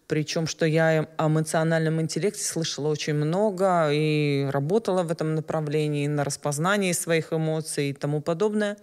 Причем, 0.08 0.48
что 0.48 0.66
я 0.66 1.08
о 1.18 1.28
эмоциональном 1.28 2.00
интеллекте 2.00 2.44
слышала 2.44 2.90
очень 2.90 3.16
много 3.16 3.90
и 3.92 4.48
работала 4.52 5.04
в 5.04 5.12
этом 5.12 5.36
направлении, 5.36 6.08
на 6.08 6.24
распознании 6.24 6.92
своих 6.92 7.34
эмоций 7.34 7.90
и 7.90 7.94
тому 7.94 8.22
подобное. 8.22 8.78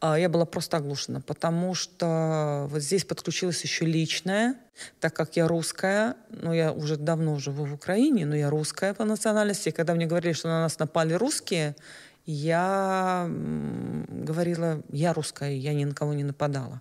А, 0.00 0.18
я 0.18 0.28
была 0.28 0.44
просто 0.44 0.76
оглушена, 0.76 1.20
потому 1.20 1.74
что 1.74 2.66
вот 2.70 2.82
здесь 2.82 3.04
подключилось 3.04 3.62
еще 3.62 3.86
личное, 3.86 4.56
так 5.00 5.14
как 5.14 5.36
я 5.36 5.48
русская, 5.48 6.16
ну, 6.30 6.52
я 6.52 6.72
уже 6.72 6.96
давно 6.96 7.38
живу 7.38 7.64
в 7.64 7.74
Украине, 7.74 8.26
но 8.26 8.36
я 8.36 8.50
русская 8.50 8.94
по 8.94 9.04
национальности. 9.04 9.70
И 9.70 9.72
когда 9.72 9.94
мне 9.94 10.06
говорили, 10.06 10.32
что 10.32 10.48
на 10.48 10.62
нас 10.62 10.78
напали 10.78 11.14
русские, 11.14 11.76
я 12.24 13.26
говорила, 13.28 14.82
я 14.90 15.12
русская, 15.12 15.54
я 15.54 15.74
ни 15.74 15.84
на 15.84 15.94
кого 15.94 16.14
не 16.14 16.24
нападала 16.24 16.80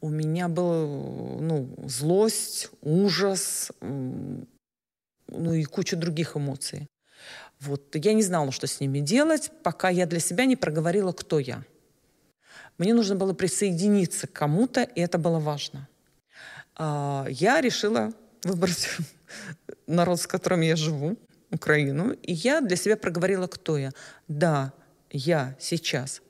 у 0.00 0.08
меня 0.08 0.48
был 0.48 1.38
ну, 1.40 1.74
злость, 1.84 2.70
ужас, 2.82 3.72
ну 3.80 5.52
и 5.52 5.64
куча 5.64 5.96
других 5.96 6.36
эмоций. 6.36 6.86
Вот. 7.60 7.94
Я 7.94 8.12
не 8.12 8.22
знала, 8.22 8.52
что 8.52 8.66
с 8.66 8.80
ними 8.80 9.00
делать, 9.00 9.50
пока 9.62 9.88
я 9.88 10.06
для 10.06 10.20
себя 10.20 10.44
не 10.44 10.56
проговорила, 10.56 11.12
кто 11.12 11.38
я. 11.38 11.64
Мне 12.78 12.92
нужно 12.92 13.16
было 13.16 13.32
присоединиться 13.32 14.26
к 14.26 14.32
кому-то, 14.32 14.82
и 14.82 15.00
это 15.00 15.18
было 15.18 15.38
важно. 15.38 15.88
А, 16.76 17.26
я 17.30 17.60
решила 17.62 18.12
выбрать 18.44 18.90
народ, 19.86 20.20
с 20.20 20.26
которым 20.26 20.60
я 20.60 20.76
живу, 20.76 21.16
Украину, 21.50 22.12
и 22.12 22.32
я 22.32 22.60
для 22.60 22.76
себя 22.76 22.96
проговорила, 22.96 23.46
кто 23.46 23.78
я. 23.78 23.92
Да, 24.28 24.72
я 25.10 25.56
сейчас 25.58 26.22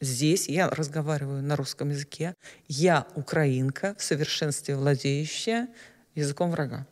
Здесь 0.00 0.48
я 0.48 0.68
разговариваю 0.68 1.42
на 1.42 1.56
русском 1.56 1.88
языке. 1.88 2.34
Я 2.68 3.06
украинка, 3.14 3.94
в 3.98 4.02
совершенстве 4.02 4.76
владеющая 4.76 5.68
языком 6.14 6.50
врага. 6.50 6.86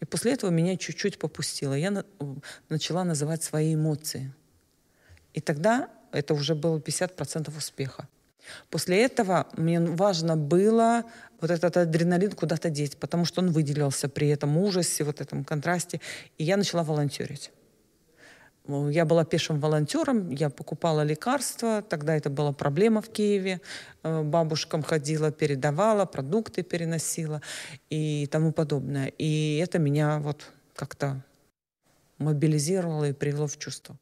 И 0.00 0.04
после 0.04 0.34
этого 0.34 0.50
меня 0.50 0.76
чуть-чуть 0.76 1.18
попустило. 1.18 1.72
Я 1.72 1.90
на, 1.90 2.04
начала 2.68 3.04
называть 3.04 3.42
свои 3.42 3.74
эмоции. 3.74 4.34
И 5.32 5.40
тогда 5.40 5.88
это 6.12 6.34
уже 6.34 6.54
было 6.54 6.78
50% 6.78 7.56
успеха. 7.56 8.08
После 8.70 9.02
этого 9.02 9.46
мне 9.56 9.80
важно 9.80 10.36
было 10.36 11.04
вот 11.41 11.51
этот 11.51 11.77
адреналин 11.77 12.31
куда-то 12.31 12.69
деть, 12.69 12.97
потому 12.97 13.25
что 13.25 13.41
он 13.41 13.51
выделился 13.51 14.07
при 14.07 14.29
этом 14.29 14.57
ужасе, 14.57 15.03
вот 15.03 15.21
этом 15.21 15.43
контрасте. 15.43 15.99
И 16.37 16.43
я 16.43 16.57
начала 16.57 16.83
волонтерить. 16.83 17.51
Я 18.67 19.03
была 19.03 19.25
пешим 19.25 19.59
волонтером, 19.59 20.29
я 20.29 20.49
покупала 20.49 21.03
лекарства, 21.03 21.81
тогда 21.81 22.15
это 22.15 22.29
была 22.29 22.53
проблема 22.53 23.01
в 23.01 23.09
Киеве. 23.09 23.59
Э, 24.03 24.23
бабушкам 24.23 24.83
ходила, 24.83 25.31
передавала, 25.31 26.05
продукты 26.05 26.63
переносила 26.63 27.41
и 27.89 28.25
тому 28.31 28.53
подобное. 28.53 29.11
И 29.17 29.57
это 29.57 29.79
меня 29.79 30.19
вот 30.19 30.45
как-то 30.75 31.21
мобілізувало 32.19 33.05
і 33.05 33.13
привело 33.13 33.45
в 33.45 33.57
чувство. 33.57 33.97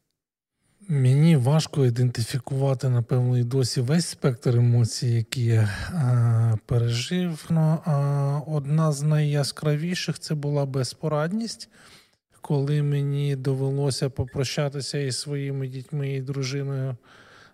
Мені 0.88 1.36
важко 1.36 1.86
ідентифікувати, 1.86 2.88
напевно, 2.88 3.38
і 3.38 3.44
досі 3.44 3.80
весь 3.80 4.06
спектр 4.06 4.56
емоцій, 4.56 5.08
які 5.08 5.44
я 5.44 5.68
а, 5.92 6.56
пережив. 6.66 7.44
Ну, 7.50 7.78
а, 7.84 8.40
Одна 8.46 8.92
з 8.92 9.02
найяскравіших 9.02 10.18
це 10.18 10.34
була 10.34 10.66
безпорадність, 10.66 11.68
коли 12.40 12.82
мені 12.82 13.36
довелося 13.36 14.10
попрощатися 14.10 14.98
із 14.98 15.18
своїми 15.18 15.68
дітьми 15.68 16.14
і 16.14 16.20
дружиною 16.20 16.96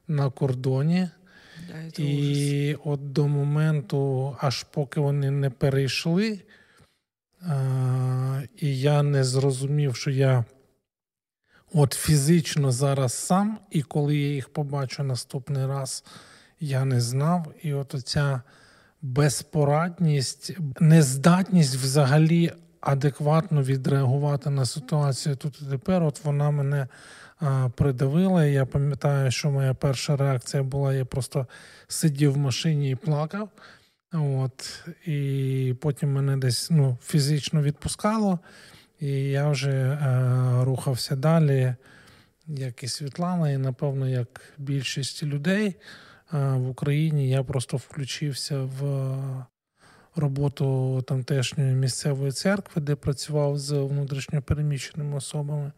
на 0.08 0.30
кордоні. 0.30 1.08
Да, 1.68 2.02
і 2.02 2.74
ужас. 2.74 2.80
от 2.84 3.12
до 3.12 3.28
моменту, 3.28 4.36
аж 4.40 4.64
поки 4.64 5.00
вони 5.00 5.30
не 5.30 5.50
перейшли, 5.50 6.40
а, 7.42 8.42
і 8.56 8.80
я 8.80 9.02
не 9.02 9.24
зрозумів, 9.24 9.96
що 9.96 10.10
я. 10.10 10.44
От 11.74 11.92
фізично 11.92 12.72
зараз 12.72 13.12
сам, 13.12 13.58
і 13.70 13.82
коли 13.82 14.16
я 14.16 14.28
їх 14.28 14.48
побачу 14.48 15.02
наступний 15.02 15.66
раз, 15.66 16.04
я 16.60 16.84
не 16.84 17.00
знав. 17.00 17.54
І 17.62 17.74
от 17.74 17.94
оця 17.94 18.42
безпорадність, 19.02 20.56
нездатність 20.80 21.76
взагалі 21.76 22.52
адекватно 22.80 23.62
відреагувати 23.62 24.50
на 24.50 24.66
ситуацію 24.66 25.36
тут 25.36 25.62
і 25.62 25.70
тепер, 25.70 26.02
от 26.02 26.24
вона 26.24 26.50
мене 26.50 26.88
а, 27.40 27.68
придавила. 27.76 28.44
Я 28.44 28.66
пам'ятаю, 28.66 29.30
що 29.30 29.50
моя 29.50 29.74
перша 29.74 30.16
реакція 30.16 30.62
була: 30.62 30.94
я 30.94 31.04
просто 31.04 31.46
сидів 31.88 32.32
в 32.32 32.38
машині 32.38 32.90
і 32.90 32.94
плакав. 32.94 33.48
От, 34.12 34.84
І 35.06 35.74
потім 35.80 36.12
мене 36.12 36.36
десь 36.36 36.70
ну, 36.70 36.98
фізично 37.02 37.62
відпускало. 37.62 38.38
І 39.02 39.10
я 39.10 39.48
вже 39.48 39.70
е, 39.70 40.64
рухався 40.64 41.16
далі, 41.16 41.74
як 42.46 42.82
і 42.82 42.88
Світлана, 42.88 43.50
і 43.50 43.58
напевно, 43.58 44.08
як 44.08 44.40
більшість 44.58 45.22
людей 45.22 45.66
е, 45.68 45.74
в 46.38 46.68
Україні, 46.68 47.28
я 47.28 47.42
просто 47.42 47.76
включився 47.76 48.58
в 48.62 49.16
роботу 50.16 51.02
тамтешньої 51.06 51.74
місцевої 51.74 52.32
церкви, 52.32 52.82
де 52.82 52.94
працював 52.94 53.58
з 53.58 53.72
внутрішньопереміщеними 53.72 55.16
особами. 55.16 55.72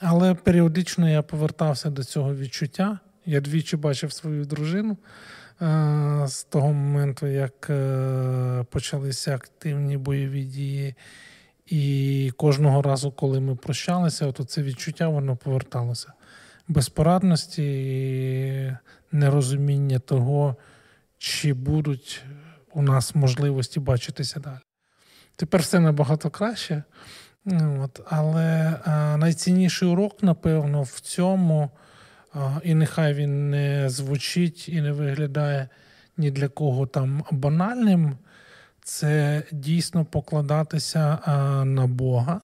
Але 0.00 0.34
періодично 0.34 1.10
я 1.10 1.22
повертався 1.22 1.90
до 1.90 2.04
цього 2.04 2.34
відчуття. 2.34 2.98
Я 3.26 3.40
двічі 3.40 3.76
бачив 3.76 4.12
свою 4.12 4.44
дружину 4.44 4.96
е, 5.62 6.24
з 6.28 6.44
того 6.44 6.72
моменту, 6.72 7.26
як 7.26 7.70
е, 7.70 8.64
почалися 8.70 9.34
активні 9.34 9.96
бойові 9.96 10.44
дії. 10.44 10.94
І 11.72 12.32
кожного 12.36 12.82
разу, 12.82 13.10
коли 13.10 13.40
ми 13.40 13.56
прощалися, 13.56 14.26
от 14.26 14.50
це 14.50 14.62
відчуття 14.62 15.08
воно 15.08 15.36
поверталося. 15.36 16.12
Безпорадності 16.68 17.62
і 17.62 18.76
нерозуміння 19.12 19.98
того, 19.98 20.56
чи 21.18 21.52
будуть 21.54 22.24
у 22.74 22.82
нас 22.82 23.14
можливості 23.14 23.80
бачитися 23.80 24.40
далі. 24.40 24.58
Тепер 25.36 25.60
все 25.60 25.80
набагато 25.80 26.30
краще. 26.30 26.82
От, 27.80 28.00
Але 28.10 28.74
а, 28.84 29.16
найцінніший 29.16 29.88
урок, 29.88 30.22
напевно, 30.22 30.82
в 30.82 31.00
цьому, 31.00 31.70
а, 32.34 32.60
і 32.64 32.74
нехай 32.74 33.14
він 33.14 33.50
не 33.50 33.90
звучить 33.90 34.68
і 34.68 34.80
не 34.80 34.92
виглядає 34.92 35.68
ні 36.16 36.30
для 36.30 36.48
кого 36.48 36.86
там 36.86 37.24
банальним 37.30 38.16
це 38.84 39.42
дійсно 39.52 40.04
покладатися 40.04 41.18
на 41.64 41.86
Бога 41.86 42.40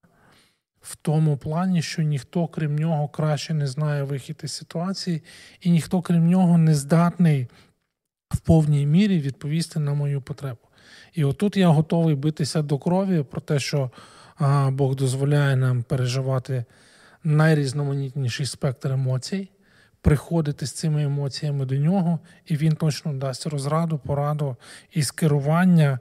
в 0.81 0.97
тому 0.97 1.37
плані, 1.37 1.83
що 1.83 2.03
ніхто, 2.03 2.47
крім 2.47 2.77
нього, 2.77 3.09
краще 3.09 3.55
не 3.55 3.67
знає 3.67 4.03
вихід 4.03 4.41
із 4.45 4.53
ситуації, 4.53 5.23
і 5.61 5.71
ніхто, 5.71 6.03
крім 6.03 6.29
нього, 6.29 6.59
не 6.59 6.75
здатний 6.75 7.47
в 8.31 8.39
повній 8.39 8.87
мірі 8.87 9.21
відповісти 9.21 9.81
на 9.81 9.95
мою 9.95 10.23
потребу. 10.23 10.59
І 11.15 11.25
отут 11.25 11.57
я 11.57 11.69
готовий 11.69 12.15
битися 12.15 12.63
до 12.63 12.79
крові 12.79 13.23
про 13.23 13.41
те, 13.41 13.59
що 13.59 13.91
Бог 14.69 14.95
дозволяє 14.97 15.57
нам 15.57 15.83
переживати 15.83 16.65
найрізноманітніший 17.25 18.47
спектр 18.47 18.93
емоцій 18.93 19.51
приходити 20.01 20.67
з 20.67 20.73
цими 20.73 21.05
емоціями 21.05 21.65
до 21.65 21.77
нього, 21.77 22.19
і 22.47 22.57
він 22.57 22.73
точно 22.73 23.13
дасть 23.13 23.47
розраду, 23.47 23.99
пораду 23.99 24.57
і 24.93 25.03
скерування, 25.03 25.99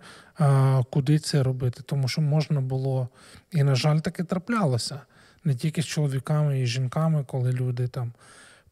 куди 0.89 1.19
це 1.19 1.43
робити. 1.43 1.81
Тому 1.85 2.07
що 2.07 2.21
можна 2.21 2.61
було, 2.61 3.09
і, 3.51 3.63
на 3.63 3.75
жаль, 3.75 3.99
таке 3.99 4.23
траплялося 4.23 5.01
не 5.43 5.55
тільки 5.55 5.81
з 5.81 5.85
чоловіками 5.85 6.61
і 6.61 6.65
жінками, 6.65 7.23
коли 7.27 7.51
люди 7.51 7.87
там 7.87 8.13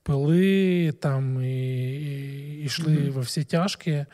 пили 0.03 0.91
там 0.91 1.43
і, 1.43 1.47
і 1.47 2.63
йшли 2.63 2.97
mm-hmm. 2.97 3.11
во 3.11 3.21
всі 3.21 3.43
тяжкі, 3.43 4.05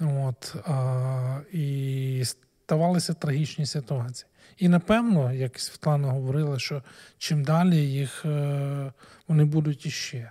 от, 0.00 0.56
а, 0.66 1.40
і 1.52 2.22
ставалися 2.24 3.14
трагічні 3.14 3.66
ситуації. 3.66 4.28
І 4.58 4.68
напевно, 4.68 5.32
як 5.32 5.60
Світлана 5.60 6.08
говорила, 6.08 6.58
що 6.58 6.82
чим 7.18 7.44
далі 7.44 7.76
їх 7.76 8.24
е, 8.24 8.92
вони 9.28 9.44
будуть 9.44 9.86
іще. 9.86 10.30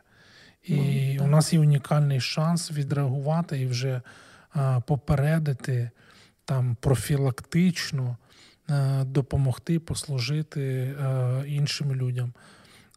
І 0.64 0.78
ну, 1.18 1.24
у 1.24 1.28
нас 1.28 1.54
є 1.54 1.60
унікальний 1.60 2.22
шанс 2.22 2.72
відреагувати 2.72 3.62
і 3.62 3.66
вже 3.66 4.02
попередити 4.86 5.92
там 6.47 6.77
профілактично 6.81 8.17
а, 8.69 9.05
допомогти 9.05 9.79
послужити 9.79 10.95
а, 11.01 11.43
іншим 11.47 11.95
людям. 11.95 12.33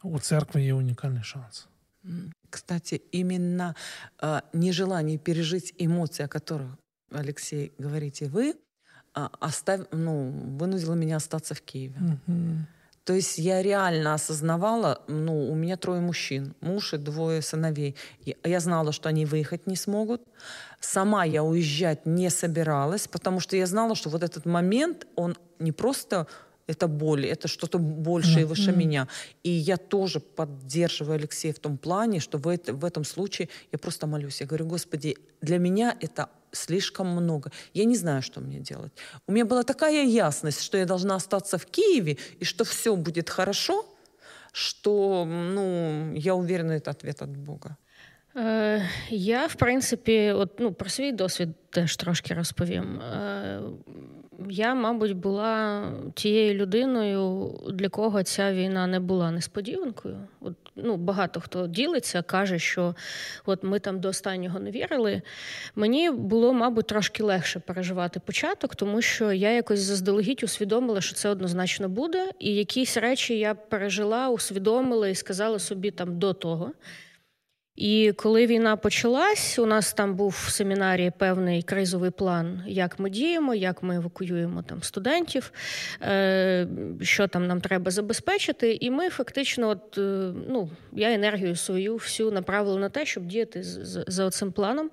У 0.03 0.19
церкви 0.19 0.63
є 0.63 0.73
унікальний 0.73 1.23
шанс. 1.23 1.67
Кстати, 2.49 3.01
именно 3.11 3.75
э, 4.21 4.41
нежелание 4.53 5.17
пережить 5.17 5.73
эмоции, 5.77 6.23
о 6.23 6.27
которых, 6.27 6.77
Алексей, 7.11 7.73
говорите 7.77 8.27
вы, 8.27 8.53
э, 9.15 9.29
остав... 9.39 9.81
ну, 9.91 10.29
вынудило 10.57 10.93
меня 10.93 11.17
остаться 11.17 11.53
в 11.53 11.61
Киеве. 11.61 11.99
Угу. 11.99 12.65
То 13.10 13.16
есть 13.16 13.38
я 13.38 13.60
реально 13.60 14.14
осознавала, 14.14 15.02
ну, 15.08 15.50
у 15.50 15.56
меня 15.56 15.76
трое 15.76 16.00
мужчин, 16.00 16.54
муж 16.60 16.94
и 16.94 16.96
двое 16.96 17.42
сыновей. 17.42 17.96
Я 18.44 18.60
знала, 18.60 18.92
что 18.92 19.08
они 19.08 19.26
выехать 19.26 19.66
не 19.66 19.74
смогут. 19.74 20.22
Сама 20.78 21.24
я 21.24 21.42
уезжать 21.42 22.06
не 22.06 22.30
собиралась, 22.30 23.08
потому 23.08 23.40
что 23.40 23.56
я 23.56 23.66
знала, 23.66 23.96
что 23.96 24.10
вот 24.10 24.22
этот 24.22 24.46
момент, 24.46 25.08
он 25.16 25.36
не 25.58 25.72
просто 25.72 26.28
это 26.68 26.86
боль, 26.86 27.26
это 27.26 27.48
что-то 27.48 27.78
большее 27.78 28.44
mm-hmm. 28.44 28.48
выше 28.48 28.70
меня. 28.70 29.08
И 29.42 29.50
я 29.50 29.76
тоже 29.76 30.20
поддерживаю 30.20 31.16
Алексея 31.16 31.52
в 31.52 31.58
том 31.58 31.78
плане, 31.78 32.20
что 32.20 32.38
в, 32.38 32.46
это, 32.46 32.72
в 32.72 32.84
этом 32.84 33.02
случае 33.02 33.48
я 33.72 33.78
просто 33.80 34.06
молюсь. 34.06 34.40
Я 34.40 34.46
говорю, 34.46 34.66
Господи, 34.66 35.16
для 35.42 35.58
меня 35.58 35.96
это 36.00 36.28
слишком 36.52 37.08
много. 37.08 37.50
Я 37.74 37.84
не 37.84 37.96
знаю, 37.96 38.22
что 38.22 38.40
мне 38.40 38.58
делать. 38.58 38.92
У 39.26 39.32
меня 39.32 39.44
была 39.44 39.62
такая 39.62 40.04
ясность, 40.04 40.62
что 40.62 40.78
я 40.78 40.86
должна 40.86 41.16
остаться 41.16 41.58
в 41.58 41.66
Киеве 41.66 42.16
и 42.40 42.44
что 42.44 42.64
все 42.64 42.96
будет 42.96 43.30
хорошо, 43.30 43.84
что 44.52 45.24
ну, 45.24 46.12
я 46.14 46.34
уверена, 46.34 46.72
это 46.72 46.90
ответ 46.90 47.22
от 47.22 47.30
Бога. 47.30 47.76
Е, 48.36 48.88
я, 49.10 49.46
в 49.46 49.54
принципі, 49.54 50.32
от, 50.32 50.60
ну, 50.60 50.72
про 50.72 50.90
свій 50.90 51.12
досвід 51.12 51.48
теж 51.70 51.96
трошки 51.96 52.34
розповім. 52.34 53.00
Я, 54.48 54.74
мабуть, 54.74 55.16
була 55.16 55.82
тією 56.14 56.54
людиною, 56.54 57.54
для 57.70 57.88
кого 57.88 58.22
ця 58.22 58.52
війна 58.52 58.86
не 58.86 59.00
була 59.00 59.30
несподіванкою. 59.30 60.16
От, 60.40 60.54
ну, 60.76 60.96
Багато 60.96 61.40
хто 61.40 61.66
ділиться, 61.66 62.22
каже, 62.22 62.58
що 62.58 62.94
от 63.46 63.62
ми 63.62 63.78
там 63.78 64.00
до 64.00 64.08
останнього 64.08 64.60
не 64.60 64.70
вірили. 64.70 65.22
Мені 65.74 66.10
було, 66.10 66.52
мабуть, 66.52 66.86
трошки 66.86 67.22
легше 67.22 67.60
переживати 67.60 68.20
початок, 68.20 68.74
тому 68.74 69.02
що 69.02 69.32
я 69.32 69.50
якось 69.50 69.80
заздалегідь 69.80 70.44
усвідомила, 70.44 71.00
що 71.00 71.14
це 71.14 71.28
однозначно 71.28 71.88
буде. 71.88 72.30
І 72.38 72.54
якісь 72.54 72.96
речі 72.96 73.38
я 73.38 73.54
пережила, 73.54 74.28
усвідомила 74.28 75.08
і 75.08 75.14
сказала 75.14 75.58
собі 75.58 75.90
там 75.90 76.18
до 76.18 76.32
того. 76.32 76.72
І 77.80 78.12
коли 78.16 78.46
війна 78.46 78.76
почалась, 78.76 79.58
у 79.58 79.66
нас 79.66 79.92
там 79.92 80.14
був 80.14 80.44
в 80.46 80.50
семінарі 80.50 81.12
певний 81.18 81.62
кризовий 81.62 82.10
план, 82.10 82.62
як 82.66 82.98
ми 82.98 83.10
діємо, 83.10 83.54
як 83.54 83.82
ми 83.82 83.96
евакуюємо 83.96 84.62
там 84.62 84.82
студентів, 84.82 85.52
е, 86.02 86.66
що 87.00 87.28
там 87.28 87.46
нам 87.46 87.60
треба 87.60 87.90
забезпечити. 87.90 88.78
І 88.80 88.90
ми 88.90 89.10
фактично, 89.10 89.68
от 89.68 89.98
е, 89.98 90.32
ну 90.48 90.70
я 90.92 91.12
енергію 91.12 91.56
свою 91.56 91.94
всю 91.94 92.30
направила 92.30 92.78
на 92.78 92.88
те, 92.88 93.06
щоб 93.06 93.26
діяти 93.26 93.62
за 94.06 94.30
цим 94.30 94.52
планом. 94.52 94.90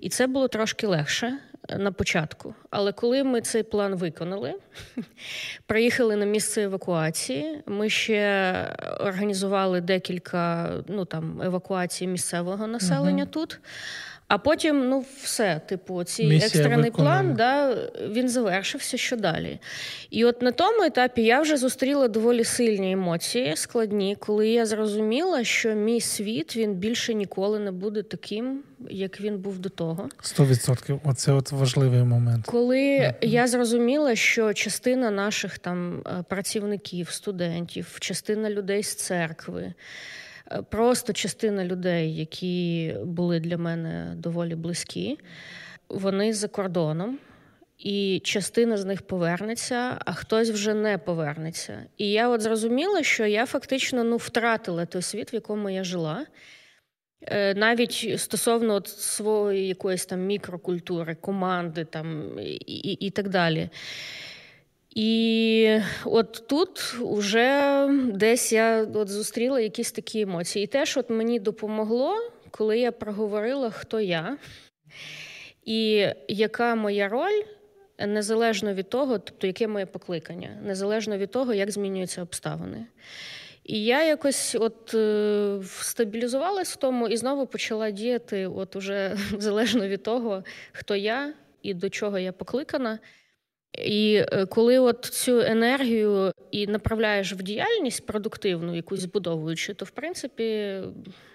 І 0.00 0.08
це 0.08 0.26
було 0.26 0.48
трошки 0.48 0.86
легше 0.86 1.38
на 1.78 1.92
початку. 1.92 2.54
Але 2.70 2.92
коли 2.92 3.24
ми 3.24 3.40
цей 3.40 3.62
план 3.62 3.94
виконали, 3.94 4.54
приїхали 5.66 6.16
на 6.16 6.24
місце 6.24 6.62
евакуації, 6.62 7.62
ми 7.66 7.90
ще 7.90 8.54
організували 9.00 9.80
декілька 9.80 10.70
ну, 10.88 11.04
там, 11.04 11.42
евакуацій 11.42 12.06
місцевого 12.06 12.66
населення 12.66 13.22
угу. 13.22 13.32
тут. 13.32 13.60
А 14.28 14.38
потім, 14.38 14.88
ну, 14.88 15.04
все, 15.22 15.60
типу, 15.66 16.04
цей 16.04 16.36
екстрений 16.36 16.90
план, 16.90 17.34
да, 17.34 17.76
він 18.08 18.28
завершився 18.28 18.96
що 18.96 19.16
далі. 19.16 19.58
І 20.10 20.24
от 20.24 20.42
на 20.42 20.52
тому 20.52 20.82
етапі 20.82 21.22
я 21.22 21.40
вже 21.40 21.56
зустріла 21.56 22.08
доволі 22.08 22.44
сильні 22.44 22.92
емоції, 22.92 23.56
складні, 23.56 24.16
коли 24.20 24.48
я 24.48 24.66
зрозуміла, 24.66 25.44
що 25.44 25.74
мій 25.74 26.00
світ 26.00 26.56
він 26.56 26.74
більше 26.74 27.14
ніколи 27.14 27.58
не 27.58 27.70
буде 27.72 28.02
таким, 28.02 28.62
як 28.90 29.20
він 29.20 29.38
був 29.38 29.58
до 29.58 29.68
того. 29.68 30.08
Сто 30.22 30.44
відсотків. 30.44 31.00
Оце 31.04 31.32
от 31.32 31.52
важливий 31.52 32.02
момент. 32.02 32.46
Коли 32.46 32.98
mm-hmm. 32.98 33.14
я 33.22 33.46
зрозуміла, 33.46 34.16
що 34.16 34.52
частина 34.52 35.10
наших 35.10 35.58
там 35.58 36.00
е, 36.00 36.24
працівників, 36.28 37.10
студентів, 37.10 37.96
частина 38.00 38.50
людей 38.50 38.82
з 38.82 38.94
церкви. 38.94 39.74
Е, 40.52 40.62
просто 40.70 41.12
частина 41.12 41.64
людей, 41.64 42.16
які 42.16 42.94
були 43.04 43.40
для 43.40 43.58
мене 43.58 44.12
доволі 44.16 44.54
близькі, 44.54 45.18
вони 45.88 46.32
за 46.32 46.48
кордоном. 46.48 47.18
І 47.78 48.20
частина 48.24 48.76
з 48.76 48.84
них 48.84 49.02
повернеться, 49.02 49.98
а 50.04 50.12
хтось 50.12 50.50
вже 50.50 50.74
не 50.74 50.98
повернеться. 50.98 51.84
І 51.98 52.10
я 52.10 52.28
от 52.28 52.40
зрозуміла, 52.40 53.02
що 53.02 53.26
я 53.26 53.46
фактично 53.46 54.04
ну, 54.04 54.16
втратила 54.16 54.86
той 54.86 55.02
світ, 55.02 55.32
в 55.32 55.34
якому 55.34 55.70
я 55.70 55.84
жила. 55.84 56.26
Е, 57.22 57.54
навіть 57.54 58.14
стосовно 58.16 58.74
от 58.74 58.88
своєї 58.88 59.68
якоїсь 59.68 60.06
там 60.06 60.20
мікрокультури, 60.20 61.14
команди 61.14 61.84
там, 61.84 62.38
і, 62.38 62.52
і, 62.66 63.06
і 63.06 63.10
так 63.10 63.28
далі. 63.28 63.68
І 64.94 65.78
от 66.04 66.44
тут 66.46 66.80
вже 67.00 67.86
десь 68.14 68.52
я 68.52 68.86
от 68.94 69.08
зустріла 69.08 69.60
якісь 69.60 69.92
такі 69.92 70.20
емоції. 70.20 70.64
І 70.64 70.66
теж 70.66 70.96
от 70.96 71.10
мені 71.10 71.40
допомогло, 71.40 72.14
коли 72.50 72.78
я 72.78 72.92
проговорила, 72.92 73.70
хто 73.70 74.00
я 74.00 74.38
і 75.64 76.08
яка 76.28 76.74
моя 76.74 77.08
роль, 77.08 77.42
незалежно 78.06 78.74
від 78.74 78.88
того, 78.88 79.18
тобто 79.18 79.46
яке 79.46 79.68
моє 79.68 79.86
покликання, 79.86 80.58
незалежно 80.62 81.18
від 81.18 81.30
того, 81.30 81.54
як 81.54 81.70
змінюються 81.70 82.22
обставини. 82.22 82.86
І 83.68 83.84
я 83.84 84.04
якось 84.04 84.56
от 84.60 84.94
е, 84.94 85.58
стабілізувалась 85.64 86.72
в 86.72 86.76
тому 86.76 87.08
і 87.08 87.16
знову 87.16 87.46
почала 87.46 87.90
діяти, 87.90 88.46
от 88.46 88.76
уже 88.76 89.16
залежно 89.38 89.88
від 89.88 90.02
того, 90.02 90.44
хто 90.72 90.96
я 90.96 91.34
і 91.62 91.74
до 91.74 91.90
чого 91.90 92.18
я 92.18 92.32
покликана. 92.32 92.98
І 93.84 94.24
е, 94.32 94.46
коли 94.46 94.78
от 94.78 95.04
цю 95.04 95.40
енергію 95.40 96.32
і 96.50 96.66
направляєш 96.66 97.32
в 97.32 97.42
діяльність 97.42 98.06
продуктивну, 98.06 98.76
якусь 98.76 99.00
збудовуючи, 99.00 99.74
то 99.74 99.84
в 99.84 99.90
принципі 99.90 100.78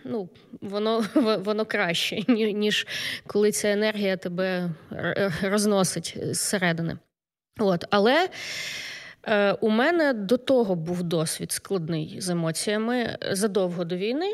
ну, 0.03 0.29
воно 0.61 1.05
воно 1.43 1.65
краще, 1.65 2.19
ніж 2.53 2.87
коли 3.27 3.51
ця 3.51 3.71
енергія 3.71 4.17
тебе 4.17 4.69
розносить 5.41 6.17
зсередини. 6.31 6.97
От, 7.59 7.85
Але 7.89 8.29
е, 9.27 9.53
у 9.53 9.69
мене 9.69 10.13
до 10.13 10.37
того 10.37 10.75
був 10.75 11.03
досвід 11.03 11.51
складний 11.51 12.15
з 12.21 12.29
емоціями 12.29 13.17
задовго 13.31 13.85
до 13.85 13.95
війни. 13.95 14.31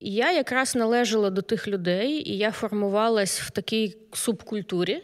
Я 0.00 0.32
якраз 0.32 0.76
належала 0.76 1.30
до 1.30 1.42
тих 1.42 1.68
людей, 1.68 2.30
і 2.30 2.38
я 2.38 2.52
формувалась 2.52 3.40
в 3.40 3.50
такій 3.50 3.96
субкультурі 4.12 5.02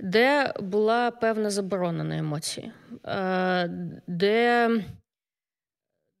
де 0.00 0.52
була 0.60 1.10
певна 1.10 1.50
заборона 1.50 2.04
на 2.04 2.16
емоції, 2.18 2.72
е, 3.04 3.68
де 4.06 4.70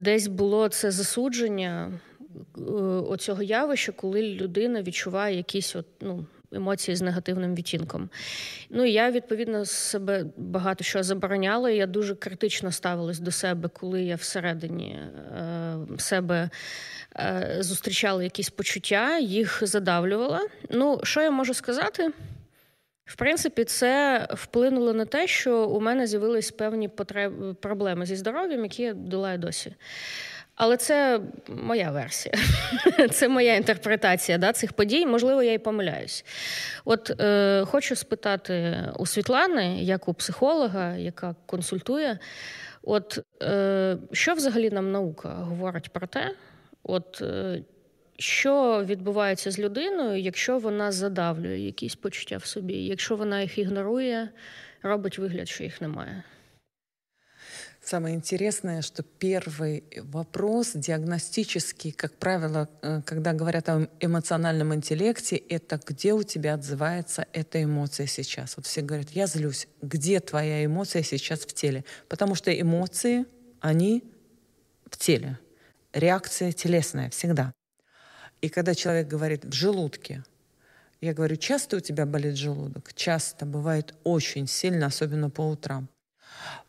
десь 0.00 0.26
було 0.26 0.68
це 0.68 0.90
засудження 0.90 2.00
е, 2.58 2.60
оцього 3.08 3.42
явища, 3.42 3.92
коли 3.92 4.22
людина 4.22 4.82
відчуває 4.82 5.36
якісь 5.36 5.76
от, 5.76 5.86
ну, 6.00 6.26
емоції 6.52 6.96
з 6.96 7.02
негативним 7.02 7.54
відтінком. 7.54 8.08
Ну 8.70 8.84
і 8.84 8.92
я, 8.92 9.10
відповідно, 9.10 9.64
себе 9.64 10.24
багато 10.36 10.84
що 10.84 11.02
забороняла. 11.02 11.70
Я 11.70 11.86
дуже 11.86 12.14
критично 12.14 12.72
ставилась 12.72 13.18
до 13.18 13.30
себе, 13.30 13.68
коли 13.68 14.02
я 14.02 14.16
всередині 14.16 14.90
е, 14.92 15.76
себе 15.98 16.50
е, 17.16 17.56
зустрічала 17.60 18.22
якісь 18.22 18.50
почуття, 18.50 19.18
їх 19.18 19.62
задавлювала. 19.62 20.48
Ну, 20.70 21.00
що 21.02 21.22
я 21.22 21.30
можу 21.30 21.54
сказати? 21.54 22.12
В 23.08 23.16
принципі, 23.16 23.64
це 23.64 24.26
вплинуло 24.30 24.92
на 24.92 25.04
те, 25.04 25.26
що 25.26 25.66
у 25.66 25.80
мене 25.80 26.06
з'явились 26.06 26.50
певні 26.50 26.88
потреби, 26.88 27.54
проблеми 27.54 28.06
зі 28.06 28.16
здоров'ям, 28.16 28.62
які 28.62 28.82
я 28.82 28.94
долаю 28.94 29.38
досі. 29.38 29.74
Але 30.58 30.76
це 30.76 31.20
моя 31.48 31.90
версія, 31.90 32.34
це 33.10 33.28
моя 33.28 33.54
інтерпретація 33.54 34.38
да, 34.38 34.52
цих 34.52 34.72
подій. 34.72 35.06
Можливо, 35.06 35.42
я 35.42 35.52
й 35.52 35.58
помиляюсь. 35.58 36.24
От 36.84 37.20
е, 37.20 37.64
хочу 37.64 37.96
спитати 37.96 38.84
у 38.98 39.06
Світлани, 39.06 39.82
як 39.82 40.08
у 40.08 40.14
психолога, 40.14 40.96
яка 40.96 41.34
консультує, 41.46 42.18
от 42.82 43.18
е, 43.42 43.96
що 44.12 44.34
взагалі 44.34 44.70
нам 44.70 44.92
наука 44.92 45.28
говорить 45.28 45.90
про 45.90 46.06
те, 46.06 46.34
от 46.82 47.22
е, 47.22 47.62
що 48.18 48.84
відбувається 48.84 49.50
з 49.50 49.58
людиною, 49.58 50.20
якщо 50.20 50.58
вона 50.58 50.92
задавлює 50.92 51.58
якісь 51.58 51.94
почуття 51.94 52.36
в 52.36 52.44
собі, 52.44 52.74
якщо 52.74 53.16
вона 53.16 53.40
їх 53.40 53.58
ігнорує, 53.58 54.28
робить 54.82 55.18
вигляд, 55.18 55.48
що 55.48 55.64
їх 55.64 55.80
немає. 55.80 56.22
Самое 57.90 58.16
интересное, 58.16 58.82
что 58.82 59.02
первый 59.02 59.82
вопрос 59.96 60.72
диагностический, 60.74 61.90
как 61.90 62.12
правило, 62.18 62.68
э, 62.82 63.00
когда 63.06 63.32
говорят 63.32 63.66
о 63.70 63.88
эмоциональном 63.98 64.74
интеллекте, 64.74 65.36
это 65.36 65.80
где 65.86 66.12
у 66.12 66.22
тебя 66.22 66.52
отзывается 66.52 67.26
эта 67.32 67.64
эмоция 67.64 68.06
сейчас. 68.06 68.58
Вот 68.58 68.66
все 68.66 68.82
говорят, 68.82 69.08
я 69.12 69.26
злюсь. 69.26 69.68
Где 69.80 70.20
твоя 70.20 70.66
эмоция 70.66 71.02
сейчас 71.02 71.40
в 71.40 71.54
теле? 71.54 71.82
Потому 72.10 72.34
что 72.34 72.50
эмоции, 72.52 73.24
они 73.60 74.04
в 74.90 74.98
теле. 74.98 75.38
Реакция 75.94 76.52
телесная 76.52 77.08
всегда. 77.08 77.54
И 78.42 78.50
когда 78.50 78.74
человек 78.74 79.08
говорит 79.08 79.46
«в 79.46 79.52
желудке», 79.54 80.24
я 81.00 81.14
говорю, 81.14 81.36
часто 81.36 81.78
у 81.78 81.80
тебя 81.80 82.04
болит 82.04 82.36
желудок? 82.36 82.92
Часто, 82.92 83.46
бывает 83.46 83.94
очень 84.04 84.46
сильно, 84.46 84.84
особенно 84.84 85.30
по 85.30 85.40
утрам. 85.40 85.88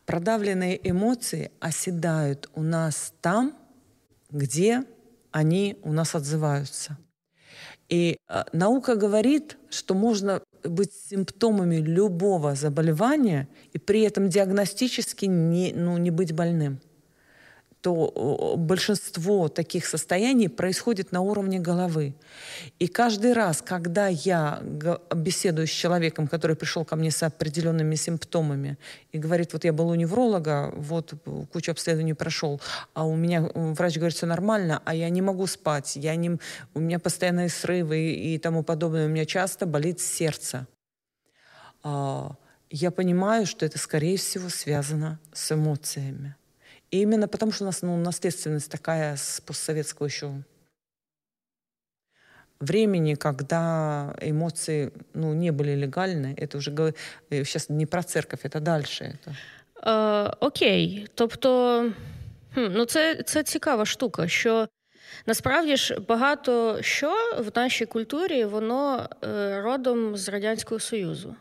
Продавленные 0.05 0.79
эмоции 0.89 1.51
оседают 1.59 2.49
у 2.55 2.61
нас 2.61 3.13
там, 3.21 3.55
где 4.31 4.83
они 5.31 5.77
у 5.83 5.93
нас 5.93 6.15
отзываются. 6.15 6.97
И 7.89 8.17
э, 8.27 8.43
наука 8.53 8.95
говорит, 8.95 9.57
что 9.69 9.93
можно 9.93 10.41
быть 10.63 10.93
симптомами 10.93 11.77
любого 11.77 12.55
заболевания 12.55 13.47
и 13.73 13.79
при 13.79 14.01
этом 14.01 14.29
диагностически 14.29 15.25
не, 15.25 15.73
ну, 15.73 15.97
не 15.97 16.11
быть 16.11 16.33
больным 16.33 16.79
то 17.81 18.55
большинство 18.57 19.47
таких 19.47 19.85
состояний 19.85 20.49
происходит 20.49 21.11
на 21.11 21.21
уровне 21.21 21.59
головы. 21.59 22.13
И 22.77 22.87
каждый 22.87 23.33
раз, 23.33 23.61
когда 23.61 24.07
я 24.07 24.61
беседую 25.15 25.67
с 25.67 25.69
человеком, 25.69 26.27
который 26.27 26.55
пришел 26.55 26.83
ко 26.83 26.95
мне 26.95 27.09
с 27.09 27.23
определенными 27.23 27.95
симптомами 27.95 28.77
и 29.13 29.17
говорит, 29.17 29.53
вот 29.53 29.63
я 29.63 29.71
был 29.71 29.89
у 29.89 29.95
невролога, 29.95 30.73
вот 30.75 31.13
кучу 31.53 31.71
обследований 31.71 32.13
прошел, 32.13 32.59
а 32.93 33.05
у 33.05 33.15
меня 33.15 33.49
врач 33.53 33.95
говорит, 33.95 34.15
все 34.15 34.25
нормально, 34.25 34.81
а 34.83 34.93
я 34.93 35.09
не 35.09 35.21
могу 35.21 35.47
спать, 35.47 35.95
я 35.95 36.15
не, 36.15 36.37
у 36.73 36.79
меня 36.79 36.99
постоянные 36.99 37.49
срывы 37.49 38.11
и 38.11 38.37
тому 38.37 38.63
подобное, 38.63 39.05
у 39.05 39.09
меня 39.09 39.25
часто 39.25 39.65
болит 39.65 40.01
сердце. 40.01 40.67
А, 41.81 42.35
я 42.69 42.91
понимаю, 42.91 43.45
что 43.45 43.65
это, 43.65 43.79
скорее 43.79 44.17
всего, 44.17 44.49
связано 44.49 45.19
с 45.33 45.51
эмоциями. 45.51 46.35
И 46.90 47.00
именно 47.02 47.28
потому, 47.28 47.52
что 47.52 47.64
у 47.64 47.66
нас 47.66 47.82
ну, 47.82 47.96
наследственность 47.96 48.70
такая 48.70 49.16
с 49.16 49.40
постсоветского 49.40 50.06
еще 50.06 50.32
времени, 52.60 53.14
когда 53.14 54.14
эмоции 54.20 54.92
ну, 55.14 55.34
не 55.34 55.50
были 55.50 55.74
легальны, 55.74 56.34
это 56.36 56.58
уже 56.58 56.94
сейчас 57.30 57.68
не 57.68 57.86
про 57.86 58.02
церковь, 58.02 58.40
это 58.44 58.60
дальше. 58.60 59.04
Это. 59.04 59.34
Е, 59.82 60.36
окей. 60.40 61.08
Тобто, 61.14 61.80
хм, 62.54 62.66
ну 62.70 62.84
це 62.84 63.22
це 63.22 63.42
цікава 63.42 63.84
штука, 63.84 64.28
що 64.28 64.68
Насправді 65.26 65.76
ж 65.76 66.00
багато 66.08 66.82
що 66.82 67.14
в 67.38 67.50
нашій 67.56 67.86
культурі 67.86 68.44
воно 68.44 69.08
е, 69.24 69.60
родом 69.62 70.16
з 70.16 70.28
Радянського 70.28 70.80
Союзу. 70.80 71.34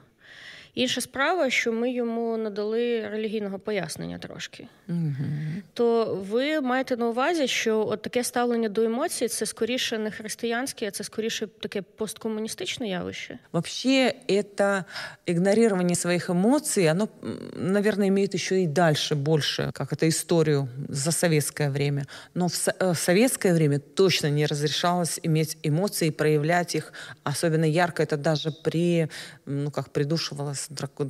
Інша 0.78 1.01
справа, 1.01 1.49
що 1.49 1.72
ми 1.72 1.91
йому 1.91 2.38
надали 2.38 3.08
релігійного 3.10 3.60
пояснення 3.60 4.18
трошки. 4.18 4.68
Угу. 4.89 5.26
То 5.74 6.16
ви 6.30 6.62
маєте 6.62 6.97
на 6.97 7.10
увазі, 7.10 7.47
що 7.47 7.88
от 7.88 8.01
таке 8.01 8.24
ставлення 8.24 8.70
до 8.70 8.84
емоцій 8.84 9.28
це 9.28 9.45
скоріше 9.45 9.97
не 9.97 10.12
християнське, 10.12 10.88
а 10.88 10.91
це 10.91 11.04
скоріше 11.04 11.47
таке 11.47 11.82
посткоммунистичное 11.82 12.89
явище? 12.89 13.39
Вообще, 13.51 14.16
это 14.28 14.86
игнорирование 15.26 15.95
своих 15.95 16.30
эмоций, 16.30 16.91
оно, 16.91 17.10
наверное, 17.54 18.08
имеет 18.08 18.34
еще 18.34 18.64
и 18.64 18.68
дальше 18.68 19.16
больше, 19.16 19.72
как 19.74 19.93
это 19.93 20.08
историю 20.08 20.68
за 20.89 21.12
советское 21.12 21.70
время. 21.70 22.06
Но 22.34 22.47
в, 22.47 22.68
э, 22.68 22.93
в 22.93 22.97
советское 22.97 23.54
время 23.54 23.80
точно 23.80 24.30
не 24.30 24.45
разрешалось 24.47 25.20
иметь 25.24 25.58
эмоции, 25.64 26.10
проявлять 26.10 26.76
их, 26.76 26.93
особенно 27.24 27.66
ярко 27.66 28.04
это 28.04 28.18
даже 28.18 28.51
при, 28.51 29.10
ну, 29.45 29.72
как 29.72 29.89
придушивалось 29.89 30.66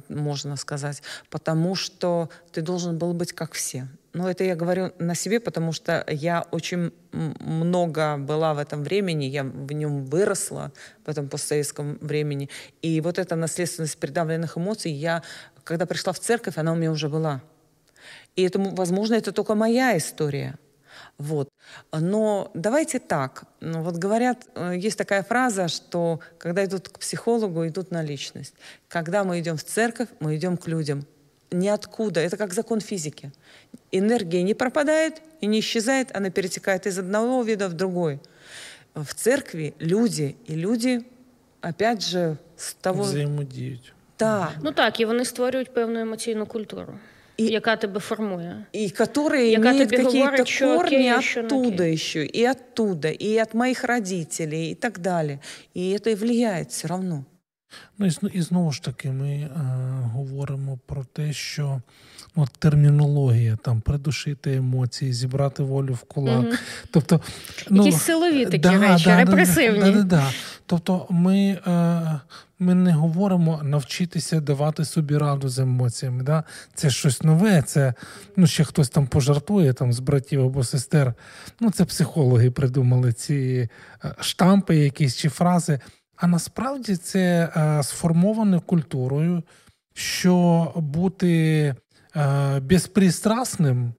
можно 0.08 0.56
сказать, 0.56 1.02
потому 1.30 1.74
что 1.74 2.28
ты 2.52 2.62
должен 2.62 2.98
был 2.98 3.12
быть 3.12 3.32
как 3.32 3.52
все. 3.52 3.88
Но 4.14 4.28
это 4.28 4.42
я 4.44 4.56
говорю 4.56 4.92
на 4.98 5.14
себе, 5.14 5.38
потому 5.38 5.72
что 5.72 6.04
я 6.08 6.46
очень 6.50 6.92
много 7.12 8.16
была 8.16 8.54
в 8.54 8.58
этом 8.58 8.82
времени, 8.82 9.24
я 9.24 9.44
в 9.44 9.72
нем 9.72 10.06
выросла, 10.06 10.72
в 11.04 11.08
этом 11.08 11.28
постсоветском 11.28 11.98
времени. 12.00 12.48
И 12.82 13.00
вот 13.00 13.18
эта 13.18 13.36
наследственность 13.36 13.98
придавленных 13.98 14.56
эмоций, 14.56 14.92
я, 14.92 15.22
когда 15.64 15.86
пришла 15.86 16.12
в 16.12 16.18
церковь, 16.18 16.58
она 16.58 16.72
у 16.72 16.76
меня 16.76 16.90
уже 16.90 17.08
была. 17.08 17.42
И 18.34 18.42
это, 18.42 18.58
возможно, 18.58 19.14
это 19.14 19.32
только 19.32 19.54
моя 19.54 19.96
история– 19.96 20.56
вот. 21.17 21.49
Но 21.91 22.51
давайте 22.53 22.99
так. 22.99 23.43
Ну, 23.59 23.83
вот 23.83 23.95
говорят, 23.95 24.47
э, 24.55 24.75
есть 24.77 24.97
такая 24.97 25.23
фраза, 25.23 25.67
что 25.67 26.19
когда 26.37 26.65
идут 26.65 26.89
к 26.89 26.99
психологу, 26.99 27.67
идут 27.67 27.91
на 27.91 28.03
личность. 28.03 28.53
Когда 28.87 29.23
мы 29.23 29.39
идем 29.39 29.57
в 29.57 29.63
церковь, 29.63 30.09
мы 30.19 30.35
идем 30.35 30.57
к 30.57 30.67
людям. 30.67 31.05
Ниоткуда. 31.51 32.19
Это 32.19 32.37
как 32.37 32.53
закон 32.53 32.81
физики. 32.81 33.31
Энергия 33.91 34.43
не 34.43 34.53
пропадает 34.53 35.21
и 35.41 35.47
не 35.47 35.59
исчезает, 35.59 36.15
она 36.15 36.29
перетекает 36.29 36.87
из 36.87 36.97
одного 36.97 37.43
вида 37.43 37.69
в 37.69 37.73
другой. 37.73 38.19
В 38.95 39.13
церкви 39.13 39.73
люди, 39.79 40.35
и 40.49 40.55
люди, 40.55 41.05
опять 41.61 42.01
же, 42.01 42.37
з 42.57 42.73
того... 42.73 43.03
Взаємодіють. 43.03 43.93
Так. 44.15 44.51
Ну 44.63 44.71
так, 44.71 44.99
і 44.99 45.05
вони 45.05 45.25
створюють 45.25 45.73
певну 45.73 45.99
емоційну 45.99 46.45
культуру. 46.45 46.93
И, 47.40 47.44
яка 47.44 47.76
тебе 47.76 48.00
формує. 48.00 48.66
И 48.74 48.90
которые 48.90 49.50
яка 49.50 49.70
имеют 49.70 49.90
какие-то 49.90 50.44
корни 50.44 51.08
оттуда 51.08 51.84
еще, 51.84 52.26
и 52.26 52.44
оттуда, 52.44 53.08
и 53.08 53.42
от 53.42 53.54
моих 53.54 53.84
родителей, 53.84 54.70
и 54.70 54.74
так 54.74 54.98
далее. 54.98 55.38
И 55.74 55.90
это 55.90 56.10
и 56.10 56.14
влияет 56.14 56.70
все 56.70 56.88
равно. 56.88 57.24
Ну 57.98 58.06
і, 58.06 58.10
і 58.32 58.42
знову 58.42 58.72
ж 58.72 58.82
таки, 58.82 59.10
ми 59.10 59.30
е, 59.30 59.50
говоримо 60.12 60.78
про 60.86 61.04
те, 61.04 61.32
що 61.32 61.80
ну, 62.36 62.46
термінологія 62.58 63.56
там 63.56 63.80
придушити 63.80 64.54
емоції, 64.54 65.12
зібрати 65.12 65.62
волю 65.62 65.94
в 65.94 66.02
кулак. 66.02 66.44
Mm-hmm. 66.44 66.58
Тобто, 66.90 67.20
ну, 67.70 67.84
Якісь 67.84 68.02
силові 68.02 68.44
такі 68.44 68.58
да, 68.58 68.78
речі, 68.78 69.04
да, 69.04 69.16
репресивні. 69.16 69.92
Да, 69.92 70.02
да, 70.02 70.30
тобто 70.66 71.06
ми 71.10 71.58
е, 71.66 72.20
ми 72.58 72.74
не 72.74 72.92
говоримо 72.92 73.60
навчитися 73.62 74.40
давати 74.40 74.84
собі 74.84 75.18
раду 75.18 75.48
з 75.48 75.58
емоціями. 75.58 76.22
Да? 76.22 76.44
Це 76.74 76.90
щось 76.90 77.22
нове, 77.22 77.62
це 77.62 77.94
ну, 78.36 78.46
ще 78.46 78.64
хтось 78.64 78.88
там 78.88 79.06
пожартує 79.06 79.72
там, 79.72 79.92
з 79.92 80.00
братів 80.00 80.44
або 80.44 80.64
сестер. 80.64 81.14
Ну, 81.60 81.70
Це 81.70 81.84
психологи 81.84 82.50
придумали 82.50 83.12
ці 83.12 83.68
е, 84.04 84.14
штампи, 84.20 84.76
якісь 84.76 85.16
чи 85.16 85.28
фрази. 85.28 85.80
А 86.16 86.26
насправді 86.26 86.96
це 86.96 87.52
е, 87.56 87.82
сформоване 87.82 88.60
культурою, 88.60 89.42
що 89.94 90.72
бути 90.76 91.74
е, 92.16 92.60
безпристрасним 92.60 93.92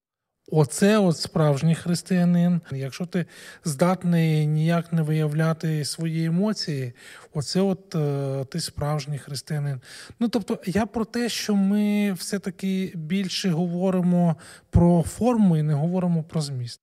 оце 0.52 0.98
от 0.98 1.18
справжній 1.18 1.76
християнин. 1.76 2.62
Якщо 2.72 3.06
ти 3.06 3.26
здатний 3.66 4.48
ніяк 4.48 4.94
не 4.94 5.02
виявляти 5.02 5.86
свої 5.86 6.26
емоції, 6.26 6.94
оце 7.34 7.62
от 7.62 7.96
е, 7.96 8.46
ти 8.52 8.60
справжній 8.60 9.18
християнин. 9.18 9.82
Ну 10.20 10.28
тобто, 10.28 10.60
я 10.66 10.86
про 10.86 11.06
те, 11.06 11.30
що 11.30 11.56
ми 11.56 12.14
все-таки 12.14 12.92
більше 12.96 13.50
говоримо 13.50 14.36
про 14.70 15.04
форму 15.04 15.58
і 15.58 15.64
не 15.64 15.74
говоримо 15.74 16.24
про 16.24 16.42
зміст. 16.42 16.82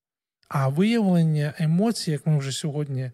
А 0.49 0.69
виявлення 0.69 1.55
емоцій, 1.59 2.11
як 2.11 2.27
ми 2.27 2.39
вже 2.39 2.53
сьогодні 2.53 3.11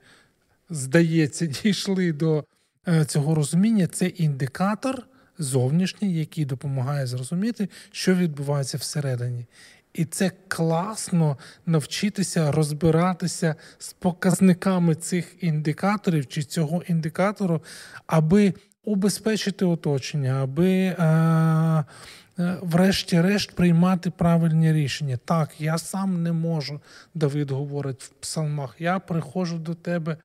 здається, 0.71 1.47
дійшли 1.63 2.13
до 2.13 2.45
е, 2.89 3.05
цього 3.05 3.35
розуміння, 3.35 3.87
це 3.87 4.07
індикатор 4.07 5.07
зовнішній, 5.39 6.15
який 6.15 6.45
допомагає 6.45 7.07
зрозуміти, 7.07 7.69
що 7.91 8.15
відбувається 8.15 8.79
всередині. 8.79 9.47
І 9.95 10.05
це 10.05 10.30
класно 10.49 11.38
навчитися 11.66 12.53
розбиратися 12.53 13.55
з 13.78 13.93
показниками 13.93 14.95
цих 14.95 15.45
індикаторів 15.45 16.26
чи 16.26 16.43
цього 16.43 16.82
індикатору, 16.82 17.62
аби 18.07 18.55
убезпечити 18.84 19.64
оточення, 19.64 20.43
аби. 20.43 20.68
Е- 20.68 21.84
Врешті-решт 22.62 23.55
приймати 23.55 24.11
правильні 24.11 24.72
рішення. 24.72 25.18
Так, 25.24 25.51
я 25.59 25.78
сам 25.78 26.22
не 26.22 26.32
можу, 26.32 26.80
Давид 27.14 27.51
говорить 27.51 28.03
в 28.03 28.09
псалмах. 28.09 28.76
Я 28.78 28.99
приходжу 28.99 29.57
до 29.57 29.74
тебе 29.74 30.16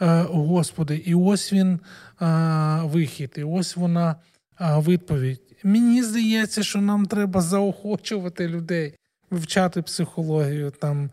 Е, 0.00 0.22
Господи, 0.22 0.96
і 0.96 1.14
ось 1.14 1.52
він 1.52 1.80
е, 2.22 2.80
вихід, 2.84 3.32
і 3.36 3.44
ось 3.44 3.76
вона 3.76 4.16
е, 4.60 4.80
відповідь. 4.80 5.40
Мені 5.64 6.02
здається, 6.02 6.62
що 6.62 6.80
нам 6.80 7.06
треба 7.06 7.40
заохочувати 7.40 8.48
людей, 8.48 8.94
вивчати 9.36 9.82
психологію, 9.82 10.70
там, 10.70 11.10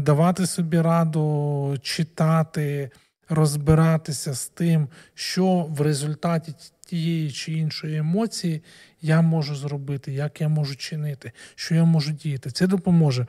давати 0.00 0.46
собі 0.46 0.80
раду, 0.80 1.78
читати, 1.82 2.90
розбиратися 3.28 4.34
з 4.34 4.48
тим, 4.48 4.88
що 5.14 5.66
в 5.70 5.80
результаті 5.80 6.54
тієї 6.80 7.30
чи 7.30 7.52
іншої 7.52 7.96
емоції 7.96 8.62
я 9.02 9.22
можу 9.22 9.54
зробити, 9.54 10.12
як 10.12 10.40
я 10.40 10.48
можу 10.48 10.76
чинити, 10.76 11.32
що 11.54 11.74
я 11.74 11.84
можу 11.84 12.12
діяти. 12.12 12.50
Це 12.50 12.66
допоможе 12.66 13.26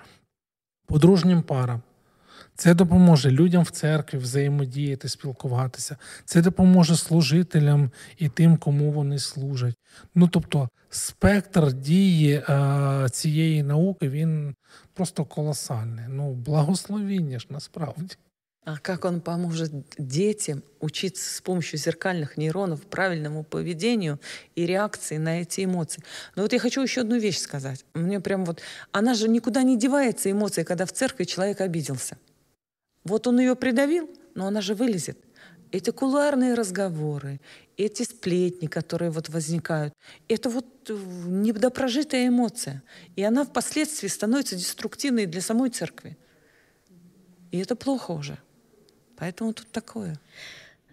подружнім 0.86 1.42
парам. 1.42 1.82
Це 2.57 2.75
допоможе 2.75 3.31
людям 3.31 3.63
в 3.63 3.71
церкві 3.71 4.19
взаємодіяти, 4.19 5.09
спілкуватися. 5.09 5.97
Це 6.25 6.43
допоможе 6.43 6.97
служителям 6.97 7.91
і 8.19 8.29
тим, 8.29 8.57
кому 8.57 8.93
вони 8.93 9.19
служать. 9.19 9.77
Ну 10.15 10.29
тобто, 10.29 10.69
спектр 10.91 11.73
дії 11.73 12.33
е, 12.49 13.07
цієї 13.13 13.63
науки 13.63 14.09
він 14.09 14.55
просто 14.95 15.25
колосальний. 15.25 16.05
Ну, 16.09 16.33
благословіння 16.33 17.39
ж 17.39 17.47
насправді. 17.51 18.17
А 18.65 18.79
как 18.79 19.05
он 19.05 19.21
поможет 19.21 19.73
детям 19.99 20.63
учиться 20.79 21.35
с 21.35 21.41
помощью 21.41 21.81
зеркальных 21.81 22.37
нейронов 22.37 22.83
правильному 22.83 23.43
поведению 23.43 24.21
и 24.55 24.67
реакции 24.67 25.17
на 25.17 25.41
эти 25.41 25.65
эмоции? 25.65 26.05
Но 26.37 26.43
вот 26.43 26.53
я 26.53 26.61
хочу 26.61 26.81
еще 26.81 27.01
одну 27.01 27.19
вещь 27.19 27.39
сказать. 27.39 27.85
Мне 27.95 28.21
прям 28.21 28.45
вот... 28.45 28.61
Она 28.93 29.15
же 29.15 29.29
никуда 29.29 29.65
не 29.65 29.77
девается, 29.77 30.31
эмоции, 30.31 30.63
когда 30.63 30.87
в 30.87 30.93
церкви 30.93 31.25
человек 31.25 31.61
обиделся. 31.61 32.19
Вот 33.07 33.27
он 33.27 33.41
ее 33.41 33.55
придавил, 33.55 34.09
но 34.35 34.47
она 34.47 34.61
же 34.61 34.75
вылезет. 34.75 35.19
Эти 35.73 35.91
кулуарные 35.91 36.55
разговоры, 36.55 37.41
эти 37.79 38.03
сплетни, 38.03 38.67
которые 38.67 39.11
вот 39.11 39.29
возникают, 39.31 39.95
это 40.29 40.51
вот 40.51 40.67
э, 40.91 40.95
недопрожитая 41.27 42.29
эмоция. 42.29 42.83
И 43.17 43.23
она 43.23 43.45
впоследствии 43.45 44.09
становится 44.09 44.57
деструктивной 44.57 45.27
для 45.27 45.41
самой 45.41 45.71
церкви. 45.71 46.17
І 47.51 47.65
це 47.65 47.75
плохо 47.75 48.15
вже. 48.17 48.37
Поэтому 49.17 49.53
тут 49.53 49.67
такое. 49.71 50.17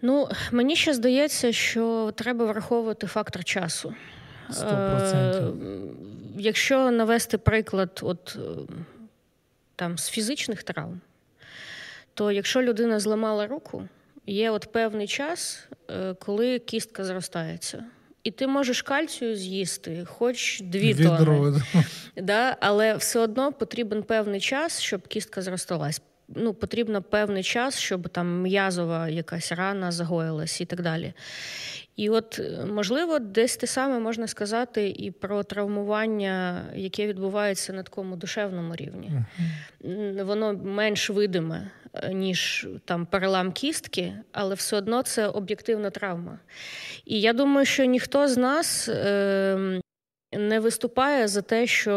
Ну, 0.02 0.28
мені 0.52 0.76
ще 0.76 0.94
здається, 0.94 1.52
що 1.52 2.12
треба 2.16 2.44
враховувати 2.44 3.06
фактор 3.06 3.44
часу. 3.44 3.94
100%. 4.50 4.64
Е, 4.64 5.94
Якщо 6.38 6.90
навести 6.90 7.38
приклад, 7.38 8.00
от 8.02 8.38
там 9.76 9.98
з 9.98 10.08
фізичних 10.08 10.62
травм, 10.62 11.00
то 12.15 12.31
якщо 12.31 12.61
людина 12.61 12.99
зламала 12.99 13.47
руку, 13.47 13.87
є 14.27 14.51
от 14.51 14.71
певний 14.71 15.07
час, 15.07 15.67
е, 15.89 16.13
коли 16.13 16.59
кістка 16.59 17.03
зростається. 17.03 17.83
І 18.23 18.31
ти 18.31 18.47
можеш 18.47 18.81
кальцію 18.81 19.35
з'їсти, 19.35 20.05
хоч 20.05 20.61
дві 20.61 20.93
тони. 20.95 21.61
Да? 22.17 22.57
Але 22.59 22.95
все 22.95 23.19
одно 23.19 23.51
потрібен 23.51 24.03
певний 24.03 24.39
час, 24.39 24.81
щоб 24.81 25.07
кістка 25.07 25.41
зросталась. 25.41 26.01
Ну, 26.27 26.53
потрібно 26.53 27.01
певний 27.01 27.43
час, 27.43 27.79
щоб 27.79 28.09
там 28.09 28.41
м'язова 28.41 29.09
якась 29.09 29.51
рана 29.51 29.91
загоїлась 29.91 30.61
і 30.61 30.65
так 30.65 30.81
далі. 30.81 31.13
І 31.95 32.09
от, 32.09 32.41
можливо, 32.73 33.19
десь 33.19 33.57
те 33.57 33.67
саме 33.67 33.99
можна 33.99 34.27
сказати 34.27 34.89
і 34.89 35.11
про 35.11 35.43
травмування, 35.43 36.65
яке 36.75 37.07
відбувається 37.07 37.73
на 37.73 37.83
такому 37.83 38.15
душевному 38.15 38.75
рівні. 38.75 39.11
Uh-huh. 39.81 40.23
Воно 40.23 40.53
менш 40.53 41.09
видиме, 41.09 41.71
ніж 42.11 42.67
там 42.85 43.05
перелам 43.05 43.51
кістки, 43.51 44.13
але 44.31 44.55
все 44.55 44.77
одно 44.77 45.01
це 45.01 45.27
об'єктивна 45.27 45.89
травма. 45.89 46.39
І 47.05 47.21
я 47.21 47.33
думаю, 47.33 47.65
що 47.65 47.85
ніхто 47.85 48.27
з 48.27 48.37
нас. 48.37 48.89
Е- 48.89 49.81
не 50.31 50.59
виступає 50.59 51.27
за 51.27 51.41
те, 51.41 51.67
що 51.67 51.95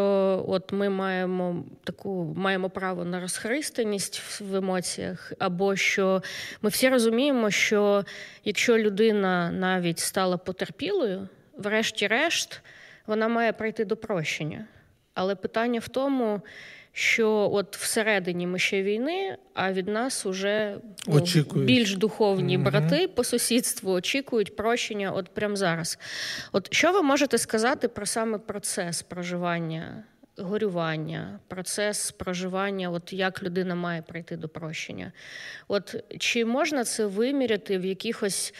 от 0.48 0.72
ми 0.72 0.88
маємо 0.88 1.64
таку 1.84 2.34
маємо 2.36 2.70
право 2.70 3.04
на 3.04 3.20
розхристаність 3.20 4.40
в 4.40 4.54
емоціях, 4.54 5.32
або 5.38 5.76
що 5.76 6.22
ми 6.62 6.70
всі 6.70 6.88
розуміємо, 6.88 7.50
що 7.50 8.04
якщо 8.44 8.78
людина 8.78 9.50
навіть 9.50 9.98
стала 9.98 10.36
потерпілою, 10.36 11.28
врешті-решт 11.56 12.60
вона 13.06 13.28
має 13.28 13.52
прийти 13.52 13.84
до 13.84 13.96
прощення. 13.96 14.64
Але 15.14 15.34
питання 15.34 15.80
в 15.80 15.88
тому, 15.88 16.40
що 16.98 17.50
от 17.52 17.76
всередині 17.76 18.46
ми 18.46 18.58
ще 18.58 18.82
війни, 18.82 19.36
а 19.54 19.72
від 19.72 19.88
нас 19.88 20.26
уже 20.26 20.76
ну, 21.06 21.24
більш 21.54 21.96
духовні 21.96 22.58
брати 22.58 23.08
по 23.08 23.24
сусідству 23.24 23.92
очікують 23.92 24.56
прощення 24.56 25.10
от 25.10 25.28
прямо 25.34 25.56
зараз. 25.56 25.98
От 26.52 26.74
що 26.74 26.92
ви 26.92 27.02
можете 27.02 27.38
сказати 27.38 27.88
про 27.88 28.06
саме 28.06 28.38
процес 28.38 29.02
проживання? 29.02 30.04
Горювання, 30.38 31.40
процес 31.48 32.10
проживання, 32.10 32.90
от 32.90 33.12
як 33.12 33.42
людина 33.42 33.74
має 33.74 34.02
прийти 34.02 34.36
до 34.36 34.48
прощення. 34.48 35.12
От 35.68 35.96
Чи 36.18 36.44
можна 36.44 36.84
це 36.84 37.06
виміряти 37.06 37.78
в 37.78 37.84
якихось 37.84 38.54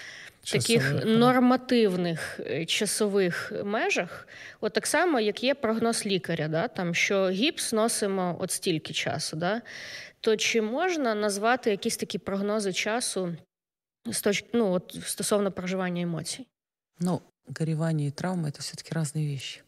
таких 0.51 1.05
нормативних 1.05 2.39
е, 2.39 2.65
часових 2.65 3.53
межах, 3.65 4.27
от 4.61 4.73
так 4.73 4.87
само, 4.87 5.19
як 5.19 5.43
є 5.43 5.55
прогноз 5.55 6.05
лікаря, 6.05 6.47
да, 6.47 6.67
там, 6.67 6.95
що 6.95 7.29
гіпс 7.29 7.73
носимо 7.73 8.37
от 8.39 8.51
стільки 8.51 8.93
часу, 8.93 9.37
да, 9.37 9.61
то 10.19 10.37
чи 10.37 10.61
можна 10.61 11.15
назвати 11.15 11.71
якісь 11.71 11.97
такі 11.97 12.17
прогнози 12.17 12.73
часу 12.73 13.35
ну, 14.53 14.71
от, 14.71 14.97
стосовно 15.05 15.51
проживання 15.51 16.01
емоцій? 16.01 16.47
Ну, 16.99 17.21
горевание 17.59 18.07
и 18.07 18.11
травма — 18.11 18.49
это 18.49 18.61
все-таки 18.61 18.93
разные 18.93 19.27
вещи. 19.27 19.61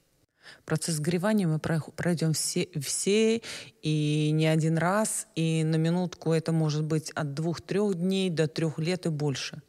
Процесс 0.65 0.99
горевания 0.99 1.47
мы 1.47 1.59
пройдем 1.59 2.33
все, 2.33 2.67
все 2.75 3.41
и 3.81 4.31
не 4.31 4.45
один 4.45 4.77
раз, 4.77 5.27
и 5.35 5.63
на 5.63 5.77
минутку 5.77 6.33
это 6.33 6.51
может 6.51 6.83
быть 6.83 7.11
от 7.15 7.33
двух-трех 7.33 7.95
дней 7.95 8.29
до 8.29 8.47
трех 8.47 8.77
лет 8.79 9.05
и 9.05 9.09
больше 9.09 9.61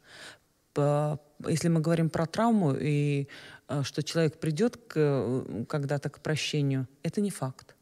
Если 0.76 1.68
мы 1.68 1.80
говорим 1.80 2.10
про 2.10 2.26
травму 2.26 2.74
и 2.74 3.28
э, 3.68 3.82
что 3.82 4.02
человек 4.02 4.38
придет 4.38 4.78
э, 4.94 5.64
когда-то 5.68 6.10
к 6.10 6.20
прощению, 6.20 6.86
это 7.02 7.20
не 7.20 7.30
факт. 7.30 7.74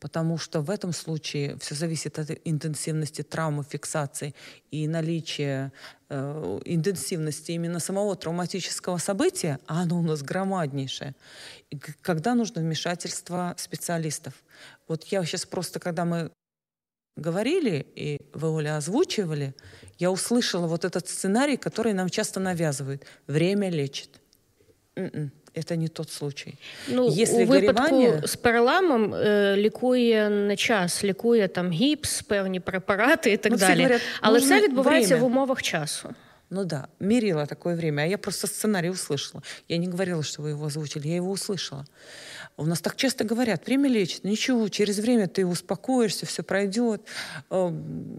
Потому 0.00 0.38
что 0.38 0.62
в 0.62 0.70
этом 0.70 0.92
случае 0.92 1.58
все 1.58 1.74
зависит 1.74 2.18
от 2.18 2.30
интенсивности 2.44 3.22
травмы, 3.22 3.64
фиксации 3.64 4.34
и 4.70 4.88
наличия 4.88 5.72
э, 6.08 6.60
интенсивности 6.64 7.52
именно 7.52 7.80
самого 7.80 8.16
травматического 8.16 8.96
события, 8.96 9.58
а 9.66 9.82
оно 9.82 9.98
у 9.98 10.02
нас 10.02 10.22
громаднейшее, 10.22 11.14
и 11.70 11.78
когда 11.78 12.34
нужно 12.34 12.62
вмешательство 12.62 13.54
специалистов. 13.58 14.34
Вот 14.88 15.04
я 15.04 15.24
сейчас 15.24 15.44
просто, 15.44 15.80
когда 15.80 16.04
мы 16.04 16.30
говорили, 17.17 17.85
и 17.95 18.19
вы, 18.33 18.49
Оля, 18.49 18.77
озвучивали, 18.77 19.53
я 19.97 20.11
услышала 20.11 20.67
вот 20.67 20.85
этот 20.85 21.07
сценарий, 21.07 21.57
который 21.57 21.93
нам 21.93 22.09
часто 22.09 22.39
навязывают. 22.39 23.03
Время 23.27 23.69
лечит. 23.69 24.09
М-м, 24.95 25.31
это 25.53 25.75
не 25.77 25.87
тот 25.87 26.11
случай. 26.11 26.57
Ну, 26.87 27.09
Если 27.09 27.45
у 27.45 27.47
випадку 27.47 28.27
з 28.27 28.35
переламом 28.35 29.13
е, 29.13 29.55
лікує 29.57 30.29
не 30.29 30.55
час, 30.55 31.03
лікує 31.03 31.47
там 31.47 31.71
гіпс, 31.71 32.21
певні 32.21 32.59
препарати 32.59 33.31
і 33.31 33.37
так 33.37 33.51
ну, 33.51 33.57
далі. 33.57 33.81
Говорят, 33.81 34.01
Але 34.21 34.41
це 34.41 34.61
відбувається 34.61 35.15
время. 35.15 35.27
в 35.27 35.31
умовах 35.31 35.61
часу. 35.61 36.09
Ну 36.49 36.63
да, 36.65 36.87
мерила 36.99 37.45
такое 37.45 37.75
время. 37.75 38.03
А 38.03 38.05
я 38.05 38.17
просто 38.17 38.47
сценарий 38.47 38.89
услышала. 38.89 39.41
Я 39.67 39.77
не 39.77 39.87
говорила, 39.87 40.23
что 40.23 40.43
вы 40.43 40.49
его 40.49 40.65
озвучили, 40.65 41.07
я 41.07 41.15
его 41.15 41.31
услышала. 41.31 41.85
У 42.56 42.66
нас 42.66 42.80
так 42.80 42.94
часто 42.96 43.24
говорят, 43.24 43.66
время 43.66 43.88
лечит. 43.88 44.24
Ничего, 44.24 44.68
через 44.68 44.98
время 44.98 45.28
ты 45.28 45.46
успокоишься, 45.46 46.26
все 46.26 46.42
пройдет, 46.42 47.02
э, 47.50 47.72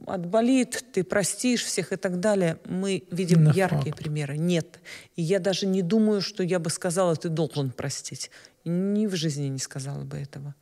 отболит, 0.07 0.83
ты 0.91 1.03
простишь 1.03 1.63
всех 1.63 1.93
и 1.93 1.95
так 1.95 2.19
далее. 2.19 2.57
Мы 2.65 3.03
видим 3.11 3.43
На 3.43 3.51
яркие 3.51 3.93
факт. 3.93 3.97
примеры. 3.97 4.37
Нет. 4.37 4.79
И 5.15 5.21
я 5.21 5.39
даже 5.39 5.67
не 5.67 5.83
думаю, 5.83 6.21
что 6.21 6.43
я 6.43 6.57
бы 6.57 6.69
сказала, 6.71 7.15
ты 7.15 7.29
должен 7.29 7.69
простить. 7.71 8.31
Ни 8.65 9.05
в 9.05 9.15
жизни 9.15 9.47
не 9.47 9.59
сказала 9.59 10.03
бы 10.03 10.17
этого. 10.17 10.55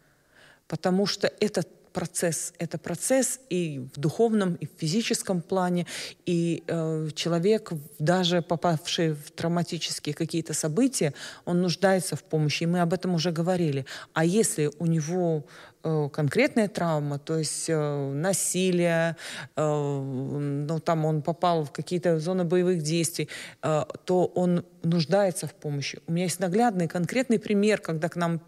Потому 0.67 1.05
что 1.05 1.31
это 1.39 1.63
процесс. 1.93 2.53
Это 2.59 2.77
процесс 2.77 3.39
и 3.49 3.79
в 3.93 3.99
духовном, 3.99 4.55
и 4.55 4.65
в 4.65 4.69
физическом 4.77 5.41
плане. 5.41 5.85
И 6.25 6.63
э, 6.67 7.09
человек, 7.15 7.71
даже 7.99 8.41
попавший 8.41 9.13
в 9.13 9.31
травматические 9.31 10.13
какие-то 10.13 10.53
события, 10.53 11.13
он 11.45 11.61
нуждается 11.61 12.15
в 12.15 12.23
помощи. 12.23 12.63
И 12.63 12.67
мы 12.67 12.81
об 12.81 12.93
этом 12.93 13.13
уже 13.13 13.31
говорили. 13.31 13.85
А 14.13 14.25
если 14.25 14.71
у 14.79 14.85
него 14.85 15.45
э, 15.83 16.09
конкретная 16.11 16.67
травма, 16.67 17.19
то 17.19 17.37
есть 17.37 17.69
э, 17.69 18.11
насилие, 18.13 19.15
э, 19.55 19.61
ну 19.61 20.79
там 20.79 21.05
он 21.05 21.21
попал 21.21 21.65
в 21.65 21.71
какие-то 21.71 22.19
зоны 22.19 22.43
боевых 22.43 22.81
действий, 22.81 23.29
э, 23.61 23.83
то 24.05 24.25
он 24.25 24.65
нуждается 24.83 25.47
в 25.47 25.53
помощи. 25.53 25.99
У 26.07 26.11
меня 26.11 26.25
есть 26.25 26.39
наглядный 26.39 26.87
конкретный 26.87 27.39
пример, 27.39 27.79
когда 27.79 28.09
к 28.09 28.15
нам 28.15 28.41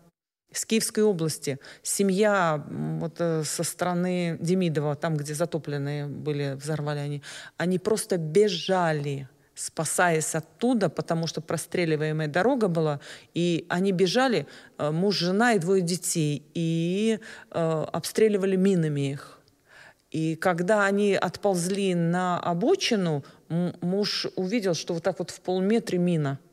из 0.51 0.65
Киевской 0.65 1.01
области. 1.01 1.59
Семья 1.81 2.63
вот 2.99 3.15
э, 3.19 3.43
со 3.45 3.63
стороны 3.63 4.37
Демидова, 4.39 4.95
там, 4.95 5.15
где 5.15 5.33
затопленные 5.33 6.07
были, 6.07 6.53
взорвали 6.55 6.99
они, 6.99 7.21
они 7.57 7.79
просто 7.79 8.17
бежали 8.17 9.27
спасаясь 9.53 10.33
оттуда, 10.33 10.89
потому 10.89 11.27
что 11.27 11.39
простреливаемая 11.39 12.27
дорога 12.27 12.67
была, 12.67 12.99
и 13.35 13.65
они 13.69 13.91
бежали, 13.91 14.47
э, 14.77 14.91
муж, 14.91 15.17
жена 15.17 15.53
и 15.53 15.59
двое 15.59 15.81
детей, 15.81 16.43
и 16.55 17.19
э, 17.51 17.85
обстреливали 17.93 18.55
минами 18.55 19.11
их. 19.11 19.39
И 20.09 20.35
когда 20.35 20.85
они 20.85 21.13
отползли 21.13 21.93
на 21.93 22.39
обочину, 22.39 23.23
муж 23.49 24.25
увидел, 24.35 24.73
что 24.73 24.95
вот 24.95 25.03
так 25.03 25.19
вот 25.19 25.29
в 25.29 25.39
полметре 25.41 25.99
мина– 25.99 26.39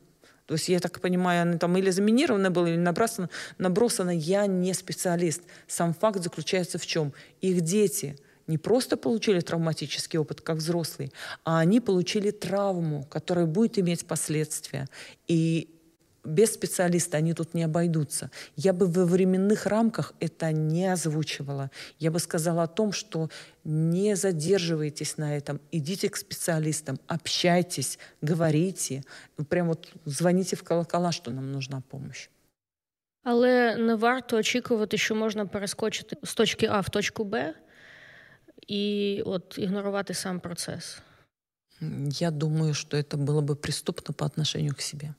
то 0.49 0.55
есть, 0.55 0.67
я 0.67 0.79
так 0.79 0.99
понимаю, 0.99 1.43
она 1.43 1.59
там 1.59 1.77
или 1.77 1.91
заминирована 1.91 2.49
была, 2.49 2.69
или 2.69 2.75
набросана, 2.75 3.29
набросана. 3.59 4.09
Я 4.09 4.47
не 4.47 4.73
специалист. 4.73 5.43
Сам 5.67 5.93
факт 5.93 6.23
заключается 6.23 6.79
в 6.79 6.87
чем? 6.87 7.13
Их 7.39 7.61
дети 7.61 8.17
не 8.47 8.57
просто 8.57 8.97
получили 8.97 9.41
травматический 9.41 10.17
опыт, 10.17 10.41
как 10.41 10.57
взрослые, 10.57 11.11
а 11.43 11.59
они 11.59 11.79
получили 11.79 12.31
травму, 12.31 13.05
которая 13.11 13.45
будет 13.45 13.77
иметь 13.77 14.07
последствия. 14.07 14.87
И 15.27 15.69
без 16.24 16.54
специалиста 16.54 17.18
они 17.18 17.34
тут 17.34 17.54
не 17.54 17.62
обойдутся. 17.62 18.30
Я 18.56 18.72
бы 18.72 18.86
во 18.86 19.04
временных 19.04 19.66
рамках 19.66 20.14
это 20.20 20.52
не 20.52 20.86
озвучивала. 20.86 21.70
Я 21.98 22.10
бы 22.10 22.18
сказала 22.18 22.62
о 22.62 22.66
том, 22.66 22.92
что 22.92 23.28
не 23.64 24.16
задерживайтесь 24.16 25.18
на 25.18 25.36
этом, 25.36 25.60
идите 25.70 26.08
к 26.08 26.16
специалистам, 26.16 26.98
общайтесь, 27.06 27.98
говорите, 28.22 29.04
прям 29.48 29.68
вот 29.68 29.92
звоните 30.06 30.56
в 30.56 30.62
колокола, 30.62 31.12
що 31.12 31.30
нам 31.30 31.52
нужна 31.52 31.82
помощь. 31.88 32.30
Але 33.22 33.76
не 33.76 33.94
варто 33.94 34.36
очікувати, 34.36 34.98
що 34.98 35.14
можна 35.14 35.46
перескочити 35.46 36.16
з 36.22 36.34
точки 36.34 36.66
А 36.66 36.80
в 36.80 36.88
точку 36.88 37.24
Б 37.24 37.54
і 38.66 39.22
от 39.26 39.58
ігнорувати 39.58 40.14
сам 40.14 40.40
процес. 40.40 40.98
Я 42.08 42.30
думаю, 42.30 42.74
що 42.74 42.96
это 42.96 43.16
было 43.16 43.40
бы 43.40 43.56
преступно 43.56 44.14
по 44.14 44.24
отношению 44.24 44.74
к 44.74 44.80
себе. 44.80 45.14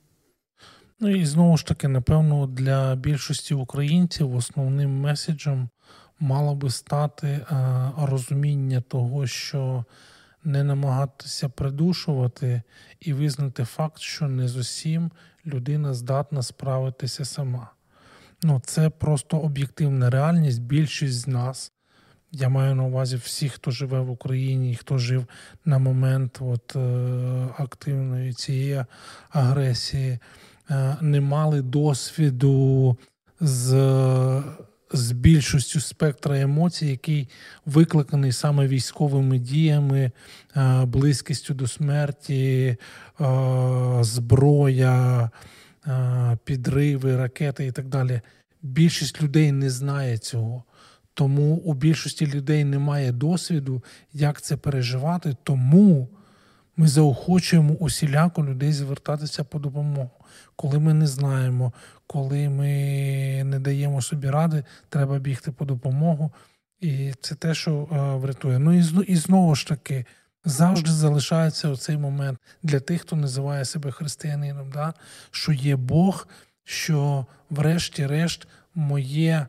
Ну 1.03 1.09
і 1.09 1.27
знову 1.27 1.57
ж 1.57 1.67
таки, 1.67 1.89
напевно, 1.89 2.47
для 2.47 2.95
більшості 2.95 3.55
українців 3.55 4.35
основним 4.35 5.01
меседжем 5.01 5.69
мало 6.19 6.55
би 6.55 6.71
стати 6.71 7.27
е, 7.27 7.47
розуміння 7.99 8.81
того, 8.81 9.27
що 9.27 9.85
не 10.45 10.65
намагатися 10.65 11.49
придушувати 11.49 12.63
і 13.01 13.13
визнати 13.13 13.65
факт, 13.65 13.99
що 13.99 14.29
не 14.29 14.49
з 14.49 14.57
усім 14.57 15.11
людина 15.47 15.95
здатна 15.95 16.43
справитися 16.43 17.25
сама. 17.25 17.71
Ну, 18.43 18.63
Це 18.65 18.91
просто 18.91 19.39
об'єктивна 19.39 20.11
реальність. 20.11 20.63
Більшість 20.63 21.19
з 21.19 21.27
нас. 21.27 21.73
Я 22.33 22.49
маю 22.49 22.75
на 22.75 22.83
увазі 22.85 23.17
всіх, 23.17 23.53
хто 23.53 23.71
живе 23.71 24.01
в 24.01 24.11
Україні, 24.11 24.77
хто 24.77 24.99
жив 24.99 25.27
на 25.65 25.79
момент 25.79 26.39
от, 26.41 26.77
е, 26.77 26.81
активної 27.59 28.33
цієї 28.33 28.85
агресії. 29.31 30.19
Е, 30.71 30.97
не 31.01 31.21
мали 31.21 31.63
досвіду 31.63 32.97
з 33.41 33.75
з 34.93 35.13
більшістю 35.13 35.81
спектра 35.81 36.41
емоцій, 36.41 36.87
який 36.87 37.29
викликаний 37.67 38.33
саме 38.33 38.67
військовими 38.67 39.39
діями, 39.39 40.11
е, 40.57 40.85
близькістю 40.85 41.55
до 41.55 41.67
смерті, 41.67 42.77
е, 43.21 43.27
зброя, 44.01 45.31
підриви, 46.45 47.17
ракети 47.17 47.67
і 47.67 47.73
так 47.73 47.89
далі. 47.89 48.21
Більшість 48.63 49.23
людей 49.23 49.53
не 49.53 49.71
знає 49.71 50.19
цього. 50.19 50.65
Тому 51.15 51.55
у 51.55 51.75
більшості 51.75 52.27
людей 52.27 52.65
немає 52.65 53.13
досвіду, 53.13 53.83
як 54.13 54.41
це 54.43 54.57
переживати. 54.57 55.37
Тому 55.43 56.09
ми 56.77 56.89
заохочуємо 56.89 57.75
усіляко 57.75 58.45
людей 58.45 58.73
звертатися 58.73 59.45
по 59.45 59.59
допомогу. 59.59 60.11
Коли 60.57 60.79
ми 60.79 60.95
не 60.95 61.07
знаємо, 61.07 61.73
коли 62.07 62.49
ми 62.49 62.73
не 63.45 63.59
даємо 63.61 64.03
собі 64.03 64.31
ради, 64.31 64.65
треба 64.89 65.19
бігти 65.19 65.53
по 65.53 65.65
допомогу. 65.65 66.33
І 66.81 67.13
це 67.21 67.35
те, 67.35 67.55
що 67.55 67.89
е, 67.93 68.17
врятує. 68.17 68.59
Ну 68.59 68.73
і 68.73 68.85
і 69.07 69.17
знову 69.17 69.55
ж 69.55 69.67
таки, 69.67 70.05
завжди 70.45 70.91
залишається 70.91 71.69
оцей 71.69 71.97
момент 71.97 72.39
для 72.63 72.81
тих, 72.81 73.01
хто 73.01 73.17
називає 73.17 73.65
себе 73.65 73.91
християнином, 73.91 74.71
да? 74.71 74.95
що 75.31 75.53
є 75.53 75.77
Бог, 75.77 76.29
що, 76.65 77.27
врешті-решт, 77.51 78.49
моє 78.75 79.47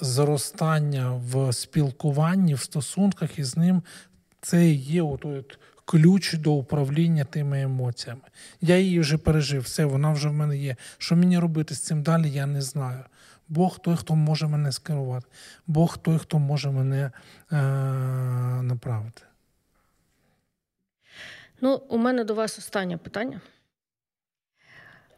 зростання 0.00 1.10
в 1.10 1.52
спілкуванні, 1.52 2.54
в 2.54 2.60
стосунках 2.60 3.38
із 3.38 3.56
ним, 3.56 3.82
це 4.40 4.70
є 4.70 5.02
отой 5.02 5.44
ключ 5.84 6.34
до 6.34 6.52
управління 6.52 7.24
тими 7.24 7.62
емоціями. 7.62 8.22
Я 8.60 8.78
її 8.78 9.00
вже 9.00 9.18
пережив, 9.18 9.62
все, 9.62 9.84
вона 9.84 10.12
вже 10.12 10.28
в 10.28 10.32
мене 10.32 10.56
є. 10.56 10.76
Що 10.98 11.16
мені 11.16 11.38
робити 11.38 11.74
з 11.74 11.80
цим 11.80 12.02
далі, 12.02 12.30
я 12.30 12.46
не 12.46 12.62
знаю. 12.62 13.04
Бог 13.48 13.78
той, 13.78 13.96
хто 13.96 14.14
може 14.14 14.46
мене 14.46 14.72
скерувати, 14.72 15.26
Бог 15.66 15.98
той, 15.98 16.18
хто 16.18 16.38
може 16.38 16.70
мене 16.70 17.10
е- 17.52 17.56
направити. 18.62 19.22
Ну, 21.60 21.74
у 21.74 21.98
мене 21.98 22.24
до 22.24 22.34
вас 22.34 22.58
останнє 22.58 22.96
питання. 22.96 23.40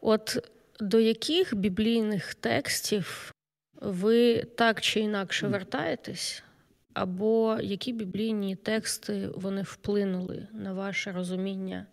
От 0.01 0.51
до 0.81 1.01
яких 1.01 1.55
біблійних 1.55 2.35
текстів 2.35 3.33
ви 3.81 4.45
так 4.45 4.81
чи 4.81 5.01
інакше 5.01 5.47
вертаєтесь, 5.47 6.43
або 6.94 7.58
які 7.62 7.94
біблійні 7.94 8.56
тексти 8.56 9.28
вони 9.36 9.62
вплинули 9.62 10.48
на 10.52 10.74
ваше 10.74 11.12
розуміння 11.12 11.86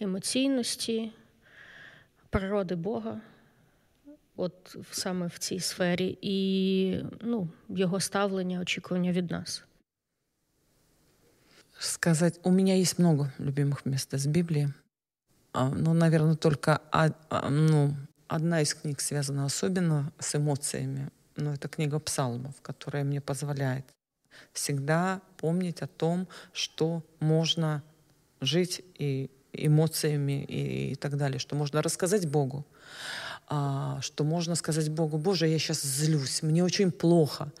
емоційності, 0.00 1.12
природи 2.30 2.74
Бога, 2.74 3.20
от 4.36 4.76
саме 4.90 5.26
в 5.26 5.38
цій 5.38 5.60
сфері, 5.60 6.18
і 6.22 7.04
ну, 7.20 7.48
його 7.68 8.00
ставлення, 8.00 8.60
очікування 8.60 9.12
від 9.12 9.30
нас? 9.30 9.64
Сказать, 11.78 12.40
у 12.42 12.50
меня 12.50 12.74
есть 12.74 12.98
много 12.98 13.32
любимых 13.38 13.86
мест 13.86 14.14
из 14.14 14.26
Библии. 14.26 14.68
Ну, 15.54 15.94
наверное, 15.94 16.36
только 16.36 16.80
ну, 17.50 17.96
одна 18.28 18.60
из 18.60 18.74
книг 18.74 19.00
связана 19.00 19.44
особенно 19.44 20.12
с 20.18 20.34
эмоциями. 20.34 21.08
Но 21.36 21.52
это 21.54 21.68
книга 21.68 21.98
псалмов, 21.98 22.60
которая 22.60 23.04
мне 23.04 23.20
позволяет 23.20 23.84
всегда 24.52 25.20
помнить 25.36 25.82
о 25.82 25.86
том, 25.86 26.26
что 26.52 27.02
можно 27.20 27.82
жить 28.40 28.82
и 28.98 29.30
эмоциями 29.52 30.44
и, 30.44 30.92
и 30.92 30.94
так 30.94 31.16
далее, 31.16 31.38
что 31.38 31.56
можно 31.56 31.82
рассказать 31.82 32.26
Богу, 32.28 32.64
а, 33.48 33.98
что 34.00 34.24
можно 34.24 34.54
сказать 34.54 34.88
Богу, 34.88 35.18
Боже, 35.18 35.48
я 35.48 35.58
сейчас 35.58 35.82
злюсь, 35.82 36.42
мне 36.42 36.64
очень 36.64 36.90
плохо, 36.90 37.52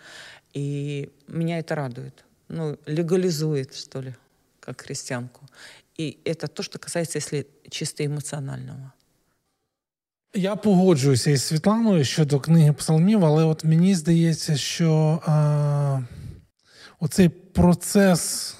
и 0.54 1.10
меня 1.28 1.58
это 1.58 1.74
радует, 1.74 2.24
ну, 2.48 2.78
легализует, 2.86 3.74
что 3.74 4.00
ли, 4.00 4.14
как 4.60 4.80
христианку. 4.80 5.46
И 5.96 6.18
это 6.24 6.48
то, 6.48 6.62
что 6.62 6.78
касается, 6.78 7.18
если 7.18 7.46
чисто 7.68 8.04
эмоционального. 8.04 8.92
Я 10.34 10.56
погоджуюся 10.56 11.30
із 11.30 11.42
Світланою 11.42 12.04
щодо 12.04 12.40
книги 12.40 12.72
псалмів, 12.72 13.24
але 13.24 13.44
от 13.44 13.64
мені 13.64 13.94
здається, 13.94 14.56
що 14.56 15.22
а, 15.26 16.00
оцей 16.99 17.29
процес 17.29 18.55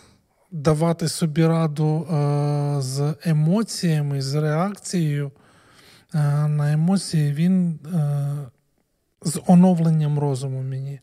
давати 0.52 1.08
собі 1.08 1.48
раду 1.48 2.08
а, 2.12 2.78
з 2.82 3.16
емоціями, 3.24 4.22
з 4.22 4.36
реакцією 4.36 5.32
а, 6.14 6.48
на 6.48 6.72
емоції, 6.72 7.34
він 7.34 7.80
з 9.22 9.42
оновленням 9.48 10.20
розуму 10.20 10.62
мені 10.62 11.00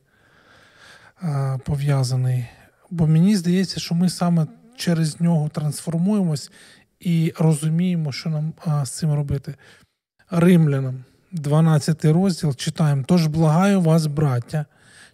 пов'язаний. 1.64 2.46
Бо 2.90 3.06
мені 3.06 3.36
здається, 3.36 3.80
що 3.80 3.94
ми 3.94 4.08
саме 4.08 4.46
через 4.76 5.20
нього 5.20 5.48
трансформуємось 5.48 6.50
і 7.00 7.32
розуміємо, 7.38 8.12
що 8.12 8.30
нам 8.30 8.52
з 8.84 8.90
цим 8.90 9.12
робити. 9.12 9.54
Римлянам, 10.30 11.04
12 11.32 12.04
розділ, 12.04 12.54
читаємо: 12.54 13.04
Тож 13.06 13.26
благаю 13.26 13.80
вас, 13.80 14.06
браття, 14.06 14.66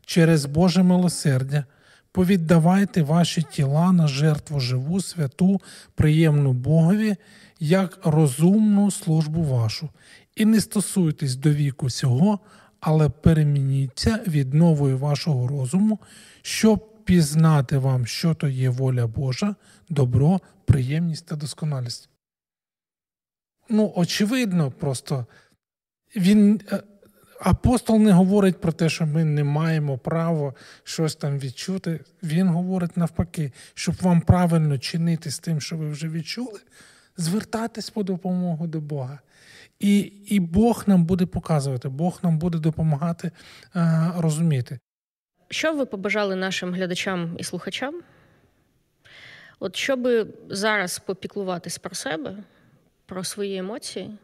через 0.06 0.46
Боже 0.46 0.82
милосердя, 0.82 1.64
повіддавайте 2.12 3.02
ваші 3.02 3.42
тіла 3.42 3.92
на 3.92 4.06
жертву 4.06 4.60
живу, 4.60 5.00
святу, 5.00 5.60
приємну 5.94 6.52
Богові, 6.52 7.16
як 7.60 7.98
розумну 8.04 8.90
службу 8.90 9.42
вашу, 9.42 9.88
і 10.36 10.44
не 10.44 10.60
стосуйтесь 10.60 11.36
до 11.36 11.50
віку 11.50 11.90
цього, 11.90 12.38
але 12.80 13.08
перемініться 13.08 14.20
від 14.26 14.54
нової 14.54 14.94
вашого 14.94 15.48
розуму, 15.48 15.98
щоб 16.42 17.04
пізнати 17.04 17.78
вам, 17.78 18.06
що 18.06 18.34
то 18.34 18.48
є 18.48 18.70
воля 18.70 19.06
Божа, 19.06 19.54
добро, 19.88 20.40
приємність 20.64 21.26
та 21.26 21.36
досконалість 21.36 22.08
ну, 23.68 23.92
очевидно, 23.96 24.70
просто 24.70 25.26
він. 26.16 26.60
Апостол 27.40 27.98
не 27.98 28.12
говорить 28.12 28.60
про 28.60 28.72
те, 28.72 28.88
що 28.88 29.06
ми 29.06 29.24
не 29.24 29.44
маємо 29.44 29.98
права 29.98 30.54
щось 30.84 31.16
там 31.16 31.38
відчути. 31.38 32.00
Він 32.22 32.48
говорить 32.48 32.96
навпаки, 32.96 33.52
щоб 33.74 33.94
вам 34.00 34.20
правильно 34.20 34.78
чинити 34.78 35.30
з 35.30 35.38
тим, 35.38 35.60
що 35.60 35.76
ви 35.76 35.90
вже 35.90 36.08
відчули, 36.08 36.60
звертатись 37.16 37.90
по 37.90 38.02
допомогу 38.02 38.66
до 38.66 38.80
Бога. 38.80 39.18
І 39.78 39.98
і 40.26 40.40
Бог 40.40 40.84
нам 40.86 41.04
буде 41.04 41.26
показувати, 41.26 41.88
Бог 41.88 42.18
нам 42.22 42.38
буде 42.38 42.58
допомагати 42.58 43.30
а, 43.72 43.80
е, 43.80 44.12
розуміти. 44.22 44.78
Що 45.50 45.74
ви 45.74 45.86
побажали 45.86 46.36
нашим 46.36 46.74
глядачам 46.74 47.36
і 47.38 47.44
слухачам? 47.44 48.00
От 49.58 49.76
щоб 49.76 50.08
зараз 50.48 50.98
попіклуватись 50.98 51.78
про 51.78 51.94
себе, 51.94 52.36
про 53.06 53.24
свої 53.24 53.56
емоції. 53.56 54.18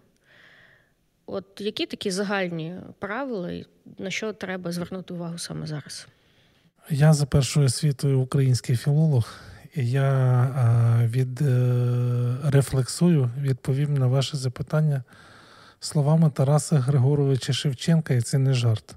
От 1.27 1.45
які 1.61 1.87
такі 1.87 2.11
загальні 2.11 2.77
правила, 2.99 3.65
на 3.99 4.11
що 4.11 4.33
треба 4.33 4.73
звернути 4.73 5.15
увагу 5.15 5.39
саме 5.39 5.67
зараз? 5.67 6.07
Я 6.91 7.13
за 7.13 7.27
першою 7.27 7.67
освітою 7.67 8.21
український 8.21 8.77
філолог, 8.77 9.35
і 9.75 9.91
я 9.91 11.01
від 11.05 11.43
е, 11.43 12.37
рефлексую, 12.45 13.31
відповім 13.41 13.97
на 13.97 14.07
ваше 14.07 14.37
запитання 14.37 15.03
словами 15.81 16.31
Тараса 16.31 16.79
Григоровича 16.79 17.53
Шевченка, 17.53 18.15
і 18.15 18.21
це 18.21 18.39
не 18.39 18.55
жарт. 18.55 18.95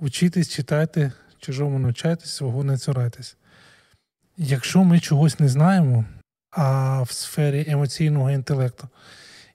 Учітесь, 0.00 0.48
читайте, 0.48 1.12
чужому 1.38 1.78
навчайтесь, 1.78 2.30
свого 2.30 2.64
не 2.64 2.78
цурайтесь. 2.78 3.36
Якщо 4.36 4.84
ми 4.84 5.00
чогось 5.00 5.40
не 5.40 5.48
знаємо, 5.48 6.04
а 6.50 7.02
в 7.02 7.10
сфері 7.10 7.64
емоційного 7.68 8.30
інтелекту 8.30 8.88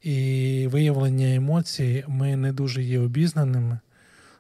і 0.06 0.68
виявлення 0.72 1.36
емоцій 1.36 2.04
ми 2.08 2.36
не 2.36 2.54
дуже 2.54 2.84
є 2.84 3.00
обізнаними. 3.00 3.80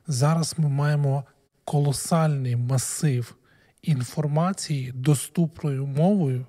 Зараз 0.08 0.56
ми 0.58 0.70
маємо 0.70 1.24
колосальний 1.64 2.56
масив 2.56 3.36
інформації 3.82 4.92
доступною 4.96 5.86
мовою, 5.86 6.46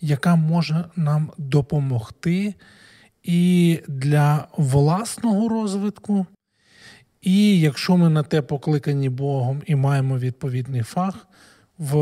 яка 0.00 0.36
може 0.36 0.84
нам 0.96 1.30
допомогти 1.38 2.54
і 3.22 3.80
для 3.88 4.48
власного 4.56 5.48
розвитку. 5.48 6.26
І 7.20 7.60
якщо 7.60 7.96
ми 7.96 8.08
на 8.08 8.22
те 8.22 8.42
покликані 8.42 9.08
Богом 9.08 9.62
і 9.66 9.74
маємо 9.74 10.18
відповідний 10.18 10.82
фах, 10.82 11.28
в 11.78 11.92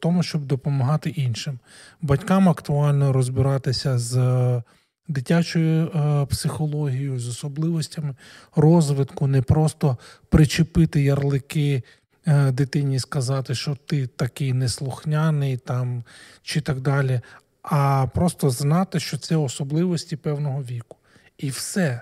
тому, 0.00 0.22
щоб 0.22 0.44
допомагати 0.44 1.10
іншим. 1.10 1.58
Батькам 2.00 2.48
актуально 2.48 3.12
розбиратися 3.12 3.98
з 3.98 4.62
дитячою 5.12 5.86
е, 5.86 6.26
психологією, 6.26 7.20
з 7.20 7.28
особливостями 7.28 8.14
розвитку, 8.56 9.26
не 9.26 9.42
просто 9.42 9.98
причепити 10.28 11.02
ярлики 11.02 11.82
е, 12.26 12.52
дитині 12.52 12.96
і 12.96 12.98
сказати, 12.98 13.54
що 13.54 13.76
ти 13.86 14.06
такий 14.06 14.52
неслухняний 14.52 15.56
там 15.56 16.04
чи 16.42 16.60
так 16.60 16.80
далі, 16.80 17.20
а 17.62 18.06
просто 18.14 18.50
знати, 18.50 19.00
що 19.00 19.18
це 19.18 19.36
особливості 19.36 20.16
певного 20.16 20.62
віку. 20.62 20.96
І 21.38 21.50
все. 21.50 22.00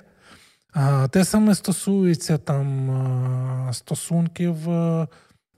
Те 1.11 1.25
саме 1.25 1.55
стосується 1.55 2.39
там 2.39 3.71
стосунків 3.73 4.57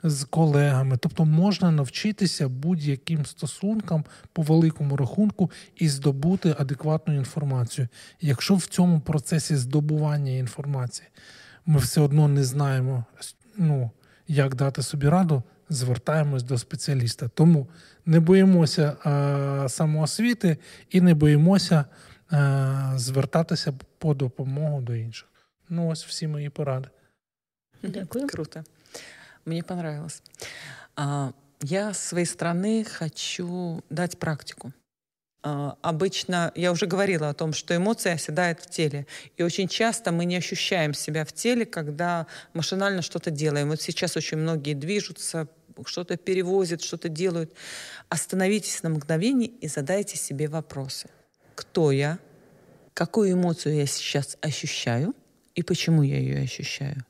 з 0.02 0.24
колегами. 0.24 0.96
Тобто 0.96 1.24
можна 1.24 1.70
навчитися 1.70 2.48
будь-яким 2.48 3.26
стосункам 3.26 4.04
по 4.32 4.42
великому 4.42 4.96
рахунку 4.96 5.50
і 5.76 5.88
здобути 5.88 6.54
адекватну 6.58 7.14
інформацію. 7.14 7.88
Якщо 8.20 8.54
в 8.54 8.66
цьому 8.66 9.00
процесі 9.00 9.56
здобування 9.56 10.32
інформації 10.32 11.08
ми 11.66 11.78
все 11.78 12.00
одно 12.00 12.28
не 12.28 12.44
знаємо, 12.44 13.04
ну, 13.56 13.90
як 14.28 14.54
дати 14.54 14.82
собі 14.82 15.08
раду, 15.08 15.42
звертаємось 15.68 16.42
до 16.42 16.58
спеціаліста. 16.58 17.28
Тому 17.28 17.68
не 18.06 18.20
боїмося 18.20 18.96
а, 19.04 19.68
самоосвіти 19.68 20.56
і 20.90 21.00
не 21.00 21.14
боїмося 21.14 21.84
а, 22.30 22.92
звертатися 22.96 23.72
по 23.98 24.14
допомогу 24.14 24.80
до 24.80 24.94
інших. 24.94 25.28
Ну, 25.68 25.88
ось 25.88 26.04
всі 26.04 26.28
мої 26.28 26.50
поради. 26.50 26.88
Дякую. 27.82 28.26
Круто. 28.26 28.64
Мне 29.44 29.62
понравилось. 29.62 30.22
А, 30.96 31.32
я 31.60 31.92
с 31.92 31.98
своей 31.98 32.26
стороны 32.26 32.84
хочу 32.84 33.82
дать 33.90 34.18
практику. 34.18 34.72
А, 35.42 35.76
обычно 35.82 36.52
я 36.54 36.70
уже 36.70 36.86
говорила 36.86 37.28
о 37.28 37.34
том, 37.34 37.52
что 37.52 37.74
эмоция 37.74 38.14
оседает 38.14 38.60
в 38.60 38.70
теле. 38.70 39.06
И 39.36 39.42
очень 39.42 39.68
часто 39.68 40.12
мы 40.12 40.24
не 40.24 40.36
ощущаем 40.36 40.94
себя 40.94 41.24
в 41.24 41.32
теле, 41.32 41.66
когда 41.66 42.26
машинально 42.54 43.02
что-то 43.02 43.30
делаем. 43.30 43.68
Вот 43.68 43.80
сейчас 43.80 44.16
очень 44.16 44.38
многие 44.38 44.74
движутся, 44.74 45.48
что-то 45.86 46.16
перевозят, 46.16 46.82
что-то 46.82 47.08
делают. 47.08 47.52
Остановитесь 48.08 48.82
на 48.82 48.90
мгновение 48.90 49.48
и 49.48 49.68
задайте 49.68 50.16
себе 50.16 50.48
вопросы. 50.48 51.08
Кто 51.54 51.90
я? 51.90 52.18
Какую 52.94 53.32
эмоцию 53.32 53.76
я 53.76 53.86
сейчас 53.86 54.36
ощущаю? 54.40 55.14
И 55.54 55.62
почему 55.62 56.02
я 56.02 56.18
ее 56.18 56.42
ощущаю? 56.42 57.04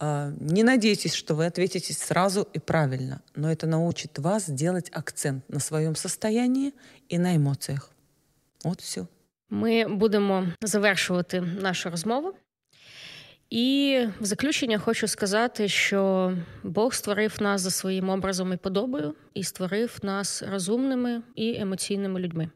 Не 0.00 0.62
надейтесь, 0.62 1.14
что 1.14 1.34
вы 1.34 1.46
ответите 1.46 1.94
сразу 1.94 2.48
и 2.52 2.58
правильно, 2.58 3.22
но 3.34 3.50
это 3.50 3.66
научит 3.66 4.18
вас 4.18 4.50
делать 4.50 4.90
акцент 4.92 5.44
на 5.48 5.60
своем 5.60 5.96
состоянии 5.96 6.72
і 7.08 7.18
на 7.18 7.34
емоціях. 7.34 7.90
От 8.64 8.82
все. 8.82 9.06
Ми 9.50 9.88
будемо 9.88 10.48
завершувати 10.60 11.40
нашу 11.40 11.90
розмову. 11.90 12.34
І 13.50 14.00
в 14.20 14.24
заключення 14.24 14.78
хочу 14.78 15.08
сказати, 15.08 15.68
що 15.68 16.32
Бог 16.62 16.94
створив 16.94 17.36
нас 17.40 17.60
за 17.60 17.70
своїм 17.70 18.08
образом 18.08 18.52
і 18.52 18.56
подобою 18.56 19.14
і 19.34 19.44
створив 19.44 19.98
нас 20.02 20.42
розумними 20.42 21.22
і 21.34 21.56
емоційними 21.56 22.20
людьми. 22.20 22.50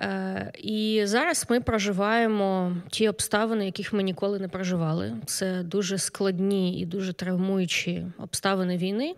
Е, 0.00 0.52
і 0.58 1.02
зараз 1.04 1.46
ми 1.48 1.60
проживаємо 1.60 2.76
ті 2.90 3.08
обставини, 3.08 3.66
яких 3.66 3.92
ми 3.92 4.02
ніколи 4.02 4.38
не 4.38 4.48
проживали. 4.48 5.16
Це 5.26 5.62
дуже 5.62 5.98
складні 5.98 6.80
і 6.80 6.86
дуже 6.86 7.12
травмуючі 7.12 8.06
обставини 8.18 8.76
війни. 8.76 9.14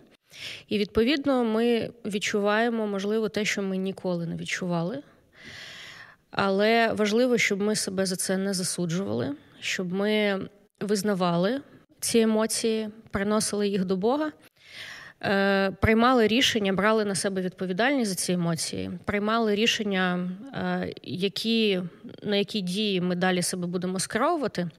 І 0.67 0.77
відповідно 0.77 1.43
ми 1.43 1.89
відчуваємо, 2.05 2.87
можливо, 2.87 3.29
те, 3.29 3.45
що 3.45 3.61
ми 3.61 3.77
ніколи 3.77 4.25
не 4.25 4.35
відчували. 4.35 5.03
Але 6.31 6.93
важливо, 6.93 7.37
щоб 7.37 7.61
ми 7.61 7.75
себе 7.75 8.05
за 8.05 8.15
це 8.15 8.37
не 8.37 8.53
засуджували, 8.53 9.35
щоб 9.59 9.93
ми 9.93 10.39
визнавали 10.81 11.61
ці 11.99 12.19
емоції, 12.19 12.89
приносили 13.11 13.67
їх 13.67 13.85
до 13.85 13.97
Бога 13.97 14.31
Е, 15.23 15.71
приймали 15.71 16.27
рішення, 16.27 16.73
брали 16.73 17.05
на 17.05 17.15
себе 17.15 17.41
відповідальність 17.41 18.09
за 18.09 18.15
ці 18.15 18.33
емоції, 18.33 18.91
приймали 19.05 19.55
рішення, 19.55 20.29
е, 20.53 20.93
які, 21.03 21.81
на 22.23 22.35
які 22.35 22.61
дії 22.61 23.01
ми 23.01 23.15
далі 23.15 23.41
себе 23.41 23.67
будемо 23.67 23.99
скеровувати. 23.99 24.69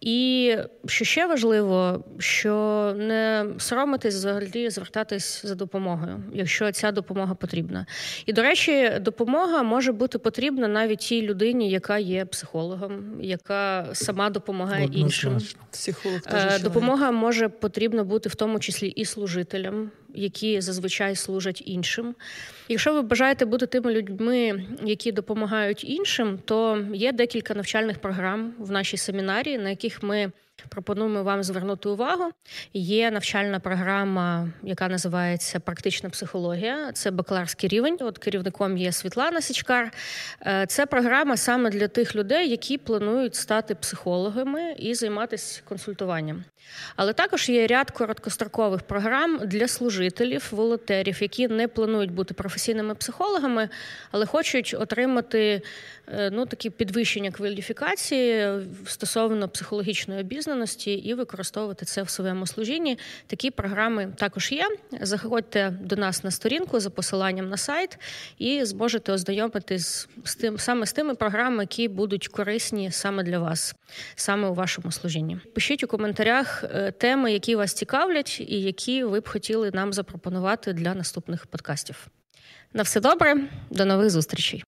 І 0.00 0.56
що 0.86 1.04
ще 1.04 1.26
важливо, 1.26 2.04
що 2.18 2.54
не 2.96 3.46
соромитись 3.58 4.14
взагалі 4.14 4.70
звертатись 4.70 5.46
за 5.46 5.54
допомогою, 5.54 6.24
якщо 6.34 6.72
ця 6.72 6.92
допомога 6.92 7.34
потрібна. 7.34 7.86
І 8.26 8.32
до 8.32 8.42
речі, 8.42 8.92
допомога 9.00 9.62
може 9.62 9.92
бути 9.92 10.18
потрібна 10.18 10.68
навіть 10.68 10.98
тій 10.98 11.22
людині, 11.22 11.70
яка 11.70 11.98
є 11.98 12.24
психологом, 12.24 13.18
яка 13.20 13.88
сама 13.92 14.30
допомагає 14.30 14.84
Однозначно. 14.84 15.30
іншим. 15.30 15.48
Психолог 15.70 16.20
теж 16.20 16.62
допомога 16.62 17.10
може 17.10 17.48
потрібна 17.48 18.04
бути 18.04 18.28
в 18.28 18.34
тому 18.34 18.60
числі 18.60 18.88
і 18.88 19.04
служителям, 19.04 19.90
які 20.14 20.60
зазвичай 20.60 21.16
служать 21.16 21.62
іншим. 21.66 22.14
Якщо 22.68 22.94
ви 22.94 23.02
бажаєте 23.02 23.44
бути 23.44 23.66
тими 23.66 23.92
людьми, 23.92 24.66
які 24.84 25.12
допомагають 25.12 25.84
іншим, 25.84 26.38
то 26.44 26.86
є 26.94 27.12
декілька 27.12 27.54
навчальних 27.54 27.98
програм 27.98 28.54
в 28.58 28.70
нашій 28.70 28.96
семінарі, 28.96 29.58
на 29.58 29.70
яких 29.70 30.02
ми 30.02 30.32
пропонуємо 30.68 31.22
вам 31.22 31.42
звернути 31.42 31.88
увагу. 31.88 32.24
Є 32.74 33.10
навчальна 33.10 33.60
програма, 33.60 34.48
яка 34.62 34.88
називається 34.88 35.60
Практична 35.60 36.10
психологія. 36.10 36.92
Це 36.92 37.10
бакаларський 37.10 37.68
рівень. 37.68 37.98
От 38.00 38.18
керівником 38.18 38.78
є 38.78 38.92
Світлана 38.92 39.40
Січкар. 39.40 39.92
Е, 40.46 40.66
це 40.68 40.86
програма 40.86 41.36
саме 41.36 41.70
для 41.70 41.88
тих 41.88 42.16
людей, 42.16 42.50
які 42.50 42.78
планують 42.78 43.34
стати 43.34 43.74
психологами 43.74 44.72
і 44.78 44.94
займатися 44.94 45.62
консультуванням. 45.68 46.44
Але 46.96 47.12
також 47.12 47.48
є 47.48 47.66
ряд 47.66 47.90
короткострокових 47.90 48.82
програм 48.82 49.40
для 49.44 49.68
служителів, 49.68 50.48
волонтерів, 50.50 51.22
які 51.22 51.48
не 51.48 51.68
планують 51.68 52.12
бути 52.12 52.34
професійними 52.34 52.94
психологами, 52.94 53.68
але 54.10 54.26
хочуть 54.26 54.74
отримати 54.78 55.62
е, 56.08 56.30
ну, 56.32 56.46
такі 56.46 56.70
підвищення 56.70 57.30
кваліфікації 57.30 58.48
стосовно 58.86 59.48
психологічної 59.48 60.20
обізнаності 60.20 60.57
і 60.86 61.14
використовувати 61.14 61.84
це 61.84 62.02
в 62.02 62.10
своєму 62.10 62.46
служінні. 62.46 62.98
Такі 63.26 63.50
програми 63.50 64.12
також 64.16 64.52
є. 64.52 64.68
Заходьте 65.00 65.70
до 65.80 65.96
нас 65.96 66.24
на 66.24 66.30
сторінку 66.30 66.80
за 66.80 66.90
посиланням 66.90 67.48
на 67.48 67.56
сайт 67.56 67.98
і 68.38 68.64
зможете 68.64 69.12
ознайомитись 69.12 70.08
з 70.24 70.36
тим 70.36 70.58
саме 70.58 70.86
з 70.86 70.92
тими 70.92 71.14
програмами, 71.14 71.62
які 71.62 71.88
будуть 71.88 72.28
корисні 72.28 72.90
саме 72.90 73.22
для 73.22 73.38
вас, 73.38 73.74
саме 74.14 74.48
у 74.48 74.54
вашому 74.54 74.92
служінні. 74.92 75.38
Пишіть 75.54 75.84
у 75.84 75.86
коментарях. 75.86 76.64
Е, 76.74 76.90
теми, 76.90 77.32
які 77.32 77.56
вас 77.56 77.72
цікавлять, 77.72 78.40
і 78.40 78.62
які 78.62 79.04
ви 79.04 79.20
б 79.20 79.28
хотіли 79.28 79.70
нам 79.74 79.92
запропонувати 79.92 80.72
для 80.72 80.94
наступних 80.94 81.46
подкастів. 81.46 82.06
На 82.72 82.82
все 82.82 83.00
добре, 83.00 83.36
до 83.70 83.84
нових 83.84 84.10
зустрічей. 84.10 84.64